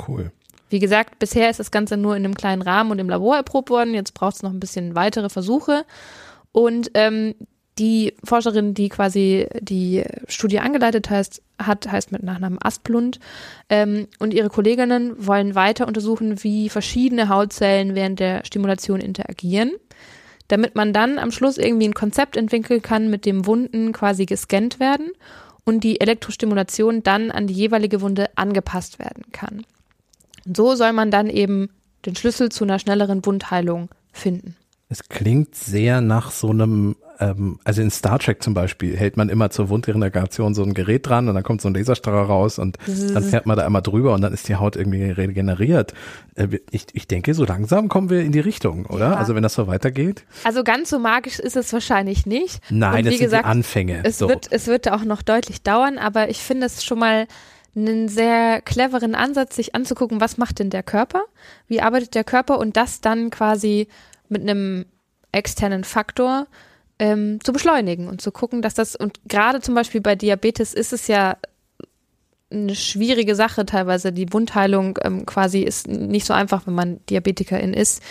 Cool. 0.07 0.31
Wie 0.71 0.79
gesagt, 0.79 1.19
bisher 1.19 1.51
ist 1.51 1.61
das 1.61 1.71
Ganze 1.71 1.97
nur 1.97 2.17
in 2.17 2.25
einem 2.25 2.35
kleinen 2.35 2.63
Rahmen 2.63 2.91
und 2.91 2.99
im 2.99 3.09
Labor 3.09 3.37
erprobt 3.37 3.71
worden. 3.71 3.95
Jetzt 3.95 4.15
braucht 4.15 4.37
es 4.37 4.43
noch 4.43 4.51
ein 4.51 4.61
bisschen 4.61 4.95
weitere 4.95 5.29
Versuche. 5.29 5.85
Und 6.55 6.93
ähm, 6.95 7.35
die 7.79 8.15
Forscherin, 8.23 8.75
die 8.75 8.89
quasi 8.89 9.49
die 9.61 10.05
Studie 10.29 10.61
angeleitet 10.61 11.11
heißt, 11.11 11.43
hat, 11.59 11.91
heißt 11.91 12.13
mit 12.13 12.23
Nachnamen 12.23 12.61
Asplund. 12.63 13.19
Ähm, 13.69 14.07
und 14.21 14.33
ihre 14.33 14.51
Kolleginnen 14.51 15.15
wollen 15.27 15.57
weiter 15.57 15.89
untersuchen, 15.89 16.45
wie 16.45 16.69
verschiedene 16.69 17.29
Hautzellen 17.29 17.97
während 17.97 18.21
der 18.21 18.45
Stimulation 18.45 19.01
interagieren, 19.01 19.73
damit 20.47 20.77
man 20.77 20.93
dann 20.93 21.19
am 21.19 21.33
Schluss 21.33 21.59
irgendwie 21.59 21.89
ein 21.89 21.95
Konzept 21.95 22.37
entwickeln 22.37 22.83
kann, 22.83 23.11
mit 23.11 23.27
dem 23.27 23.47
Wunden 23.47 23.93
quasi 23.93 24.25
gescannt 24.25 24.79
werden 24.79 25.11
und 25.65 25.83
die 25.83 26.01
Elektrostimulation 26.01 27.03
dann 27.03 27.33
an 27.33 27.49
die 27.49 27.55
jeweilige 27.55 28.01
Wunde 28.01 28.31
angepasst 28.37 29.01
werden 29.01 29.25
kann. 29.33 29.67
Und 30.47 30.57
so 30.57 30.77
soll 30.77 30.93
man 30.93 31.11
dann 31.11 31.29
eben 31.29 31.71
den 32.07 32.15
Schlüssel 32.15 32.53
zu 32.53 32.63
einer 32.63 32.79
schnelleren 32.79 33.27
Wundheilung 33.27 33.89
finden. 34.13 34.55
Es 34.95 35.09
klingt 35.09 35.57
sehr 35.57 36.01
nach 36.01 36.31
so 36.31 36.51
einem, 36.51 36.95
ähm, 37.19 37.59
also 37.65 37.83
in 37.83 37.91
Star 37.91 38.21
Trek 38.21 38.45
zum 38.45 38.55
Beispiel 38.55 38.97
hält 38.97 39.17
man 39.17 39.29
immer 39.29 39.51
zur 39.51 39.69
Wundregeneration 39.69 40.55
so 40.55 40.63
ein 40.63 40.73
Gerät 40.73 41.09
dran 41.09 41.29
und 41.29 41.35
dann 41.35 41.43
kommt 41.43 41.63
so 41.63 41.69
ein 41.69 41.75
Laserstrahl 41.75 42.23
raus 42.23 42.61
und 42.61 42.79
dann 42.87 43.25
fährt 43.25 43.45
man 43.45 43.57
da 43.57 43.67
einmal 43.67 43.83
drüber 43.83 44.15
und 44.15 44.21
dann 44.21 44.33
ist 44.33 44.47
die 44.47 44.55
Haut 44.55 44.77
irgendwie 44.77 45.03
regeneriert. 45.11 45.95
Äh, 46.37 46.61
ich, 46.71 46.87
ich 46.93 47.09
denke, 47.09 47.35
so 47.35 47.45
langsam 47.45 47.89
kommen 47.89 48.09
wir 48.09 48.21
in 48.21 48.31
die 48.31 48.39
Richtung, 48.39 48.87
oder? 48.87 49.11
Ja. 49.11 49.15
Also 49.15 49.35
wenn 49.35 49.43
das 49.43 49.55
so 49.55 49.67
weitergeht. 49.67 50.25
Also 50.45 50.63
ganz 50.63 50.91
so 50.91 51.01
magisch 51.01 51.41
ist 51.41 51.57
es 51.57 51.73
wahrscheinlich 51.73 52.25
nicht. 52.25 52.61
Nein, 52.71 53.05
das 53.05 53.15
wie 53.15 53.17
sind 53.17 53.27
gesagt, 53.27 53.47
die 53.47 53.49
Anfänge. 53.49 54.01
Es, 54.05 54.19
so. 54.19 54.29
wird, 54.29 54.47
es 54.53 54.69
wird 54.69 54.89
auch 54.93 55.03
noch 55.03 55.23
deutlich 55.23 55.63
dauern, 55.63 55.99
aber 55.99 56.31
ich 56.31 56.39
finde 56.39 56.67
es 56.67 56.85
schon 56.85 57.01
mal 57.01 57.27
einen 57.75 58.09
sehr 58.09 58.63
cleveren 58.63 59.17
Ansatz, 59.17 59.57
sich 59.57 59.75
anzugucken, 59.75 60.21
was 60.21 60.37
macht 60.37 60.61
denn 60.61 60.71
der 60.71 60.85
Körper, 60.85 61.25
wie 61.67 61.81
arbeitet 61.81 62.15
der 62.15 62.23
Körper 62.23 62.61
und 62.61 62.77
das 62.77 63.01
dann 63.01 63.31
quasi 63.31 63.89
mit 64.29 64.43
einem 64.43 64.87
externen 65.33 65.85
Faktor 65.85 66.47
ähm, 66.99 67.39
zu 67.43 67.53
beschleunigen 67.53 68.09
und 68.09 68.21
zu 68.21 68.31
gucken, 68.31 68.63
dass 68.63 68.75
das, 68.75 68.97
und 68.97 69.21
gerade 69.27 69.61
zum 69.61 69.75
Beispiel 69.75 70.01
bei 70.01 70.15
Diabetes 70.15 70.75
ist 70.75 70.93
es 70.93 71.09
ja 71.09 71.37
eine 72.51 72.75
schwierige 72.75 73.35
Sache 73.35 73.67
teilweise. 73.67 74.13
Die 74.13 74.33
Wundheilung 74.33 74.99
ähm, 75.03 75.27
quasi 75.27 75.61
ist 75.61 75.89
nicht 75.89 76.27
so 76.27 76.35
einfach, 76.35 76.67
wenn 76.67 76.75
man 76.75 77.01
Diabetikerin 77.11 77.75
ist. 77.75 78.03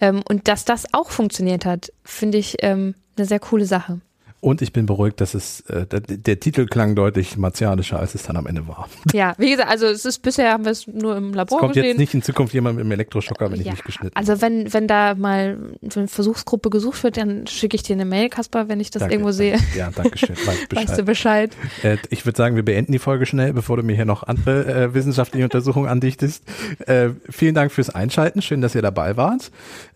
Ähm, 0.00 0.22
und 0.28 0.48
dass 0.48 0.64
das 0.64 0.92
auch 0.92 1.10
funktioniert 1.10 1.64
hat, 1.64 1.92
finde 2.04 2.38
ich 2.38 2.56
ähm, 2.60 2.94
eine 3.16 3.26
sehr 3.26 3.40
coole 3.40 3.64
Sache. 3.64 4.00
Und 4.40 4.62
ich 4.62 4.72
bin 4.72 4.86
beruhigt, 4.86 5.20
dass 5.20 5.34
es, 5.34 5.60
äh, 5.62 5.86
der, 5.86 6.00
der 6.00 6.40
Titel 6.40 6.66
klang 6.66 6.94
deutlich 6.94 7.36
martialischer, 7.36 7.98
als 7.98 8.14
es 8.14 8.22
dann 8.22 8.36
am 8.36 8.46
Ende 8.46 8.68
war. 8.68 8.88
Ja, 9.12 9.34
wie 9.38 9.50
gesagt, 9.50 9.68
also 9.68 9.86
es 9.86 10.04
ist 10.04 10.20
bisher 10.20 10.52
haben 10.52 10.64
wir 10.64 10.72
es 10.72 10.86
nur 10.86 11.16
im 11.16 11.30
Es 11.30 11.36
Labor 11.36 11.58
kommt 11.60 11.74
gesehen. 11.74 11.88
jetzt 11.90 11.98
nicht 11.98 12.14
in 12.14 12.22
Zukunft 12.22 12.54
jemand 12.54 12.76
mit 12.76 12.84
einem 12.84 12.92
Elektroschocker, 12.92 13.50
wenn 13.50 13.60
ich 13.60 13.66
ja, 13.66 13.72
mich 13.72 13.84
geschnitten 13.84 14.16
also 14.16 14.40
wenn, 14.40 14.72
wenn 14.72 14.86
da 14.86 15.14
mal 15.14 15.58
eine 15.94 16.08
Versuchsgruppe 16.08 16.70
gesucht 16.70 17.02
wird, 17.02 17.16
dann 17.16 17.46
schicke 17.46 17.76
ich 17.76 17.82
dir 17.82 17.94
eine 17.94 18.04
Mail, 18.04 18.28
Kaspar, 18.28 18.68
wenn 18.68 18.80
ich 18.80 18.90
das 18.90 19.00
Danke, 19.00 19.14
irgendwo 19.14 19.32
sehe. 19.32 19.52
danke. 19.52 19.78
Ja, 19.78 19.90
danke 19.94 20.18
schön. 20.18 20.36
Weiß 20.44 20.56
ich 20.70 20.76
Weißt 20.76 20.98
du 20.98 21.02
Bescheid. 21.04 21.28
Bescheid? 21.28 21.56
Äh, 21.82 21.96
ich 22.10 22.24
würde 22.26 22.36
sagen, 22.36 22.56
wir 22.56 22.64
beenden 22.64 22.92
die 22.92 22.98
Folge 22.98 23.26
schnell, 23.26 23.52
bevor 23.52 23.76
du 23.76 23.82
mir 23.82 23.96
hier 23.96 24.04
noch 24.04 24.22
andere 24.22 24.66
äh, 24.66 24.94
wissenschaftliche 24.94 25.44
Untersuchungen 25.44 25.88
andichtest. 25.88 26.44
Äh, 26.86 27.10
vielen 27.28 27.54
Dank 27.54 27.72
fürs 27.72 27.90
Einschalten. 27.90 28.42
Schön, 28.42 28.60
dass 28.60 28.74
ihr 28.74 28.82
dabei 28.82 29.16
wart. 29.16 29.50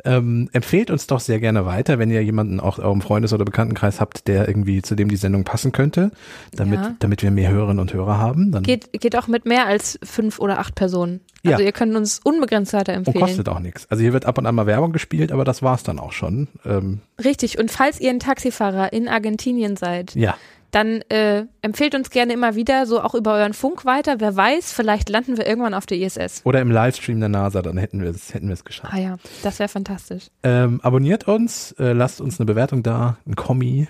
Ähm, 0.05 0.49
empfehlt 0.53 0.90
uns 0.90 1.07
doch 1.07 1.20
sehr 1.20 1.38
gerne 1.40 1.64
weiter, 1.64 1.99
wenn 1.99 2.11
ihr 2.11 2.22
jemanden 2.22 2.61
auch 2.61 2.78
im 2.78 3.01
Freundes- 3.01 3.32
oder 3.32 3.45
Bekanntenkreis 3.45 4.01
habt, 4.01 4.26
der 4.26 4.32
irgendwie 4.33 4.83
zu 4.83 4.95
dem 4.95 5.09
die 5.09 5.16
Sendung 5.16 5.45
passen 5.45 5.72
könnte, 5.72 6.11
damit, 6.53 6.80
Ja. 6.80 6.95
damit 6.99 7.22
wir 7.22 7.30
mehr 7.30 7.51
Hörerinnen 7.51 7.78
und 7.80 7.93
Hörer 7.93 8.18
haben. 8.18 8.53
Dann 8.53 8.62
Geht, 8.62 8.93
geht 9.01 9.16
auch 9.16 9.26
mit 9.28 9.45
mehr 9.47 9.66
als 9.66 9.99
fünf 10.03 10.39
oder 10.39 10.59
acht 10.59 10.74
Personen. 10.74 11.20
Also 11.45 11.59
Ja. 11.61 11.66
ihr 11.66 11.72
könnt 11.72 11.95
uns 11.97 12.20
unbegrenzt 12.22 12.72
und 12.74 12.80
weiterempfehlen. 12.80 13.20
kostet 13.20 13.49
auch 13.49 13.59
nichts. 13.61 13.87
Also 13.91 14.03
hier 14.03 14.12
wird 14.12 14.26
ab 14.26 14.39
und 14.39 14.47
an 14.47 14.55
mal 14.55 14.66
Werbung 14.66 14.93
gespielt, 14.93 15.33
aber 15.33 15.45
das 15.45 15.62
war's 15.62 15.83
dann 15.83 15.99
auch 15.99 16.12
schon. 16.12 16.49
Ähm, 16.64 17.01
Richtig. 17.22 17.59
Und 17.59 17.70
falls 17.70 18.01
ihr 18.01 18.11
ein 18.11 18.20
Taxifahrer 18.20 18.93
in 18.93 19.09
Argentinien 19.09 19.76
seid, 19.76 20.14
ja, 20.14 20.37
dann 20.70 21.03
äh, 21.11 21.45
empfehlt 21.61 21.95
uns 21.95 22.09
gerne 22.09 22.33
immer 22.33 22.55
wieder, 22.55 22.87
so 22.87 23.03
auch 23.03 23.14
über 23.14 23.35
euren 23.35 23.53
Funk 23.53 23.85
weiter. 23.85 24.20
Wer 24.20 24.35
weiß, 24.35 24.72
vielleicht 24.72 25.11
landen 25.11 25.37
wir 25.37 25.47
irgendwann 25.47 25.74
auf 25.74 25.85
der 25.85 25.99
ISS. 25.99 26.41
oder 26.45 26.62
im 26.62 26.70
Livestream 26.70 27.20
der 27.20 27.28
NASA, 27.28 27.61
dann 27.61 27.76
hätten 27.76 28.01
wir 28.01 28.09
es 28.09 28.33
hätten 28.33 28.47
wir 28.47 28.55
es 28.55 28.64
geschafft. 28.64 28.95
Ah 28.95 28.99
ja, 28.99 29.16
das 29.43 29.59
wäre 29.59 29.68
fantastisch. 29.68 30.28
Ähm, 30.43 30.80
abonniert 30.83 31.28
uns, 31.28 31.72
äh, 31.72 31.93
lasst 31.93 32.22
uns 32.22 32.41
eine 32.41 32.47
Bewertung 32.47 32.83
da, 32.83 33.18
ein 33.26 33.37
Kommi, 33.37 33.87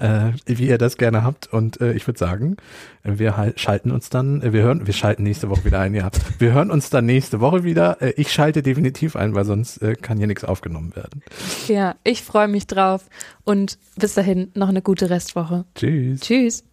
äh, 0.00 0.32
wie 0.46 0.68
ihr 0.68 0.78
das 0.78 0.96
gerne 0.96 1.22
habt. 1.24 1.52
Und 1.52 1.80
äh, 1.80 1.92
ich 1.92 2.06
würde 2.06 2.18
sagen, 2.18 2.56
wir 3.02 3.36
halt 3.36 3.60
schalten 3.60 3.90
uns 3.90 4.10
dann, 4.10 4.42
äh, 4.42 4.52
wir 4.52 4.62
hören, 4.62 4.86
wir 4.86 4.94
schalten 4.94 5.22
nächste 5.22 5.48
Woche 5.48 5.64
wieder 5.64 5.80
ein, 5.80 5.94
ja. 5.94 6.10
Wir 6.38 6.52
hören 6.52 6.70
uns 6.70 6.90
dann 6.90 7.06
nächste 7.06 7.40
Woche 7.40 7.64
wieder. 7.64 8.00
Äh, 8.02 8.12
ich 8.16 8.32
schalte 8.32 8.62
definitiv 8.62 9.16
ein, 9.16 9.34
weil 9.34 9.44
sonst 9.44 9.82
äh, 9.82 9.94
kann 9.94 10.18
hier 10.18 10.26
nichts 10.26 10.44
aufgenommen 10.44 10.94
werden. 10.96 11.22
Ja, 11.68 11.96
ich 12.04 12.22
freue 12.22 12.48
mich 12.48 12.66
drauf 12.66 13.08
und 13.44 13.78
bis 13.96 14.14
dahin 14.14 14.50
noch 14.54 14.68
eine 14.68 14.82
gute 14.82 15.10
Restwoche. 15.10 15.64
Tschüss. 15.74 16.20
Tschüss. 16.20 16.64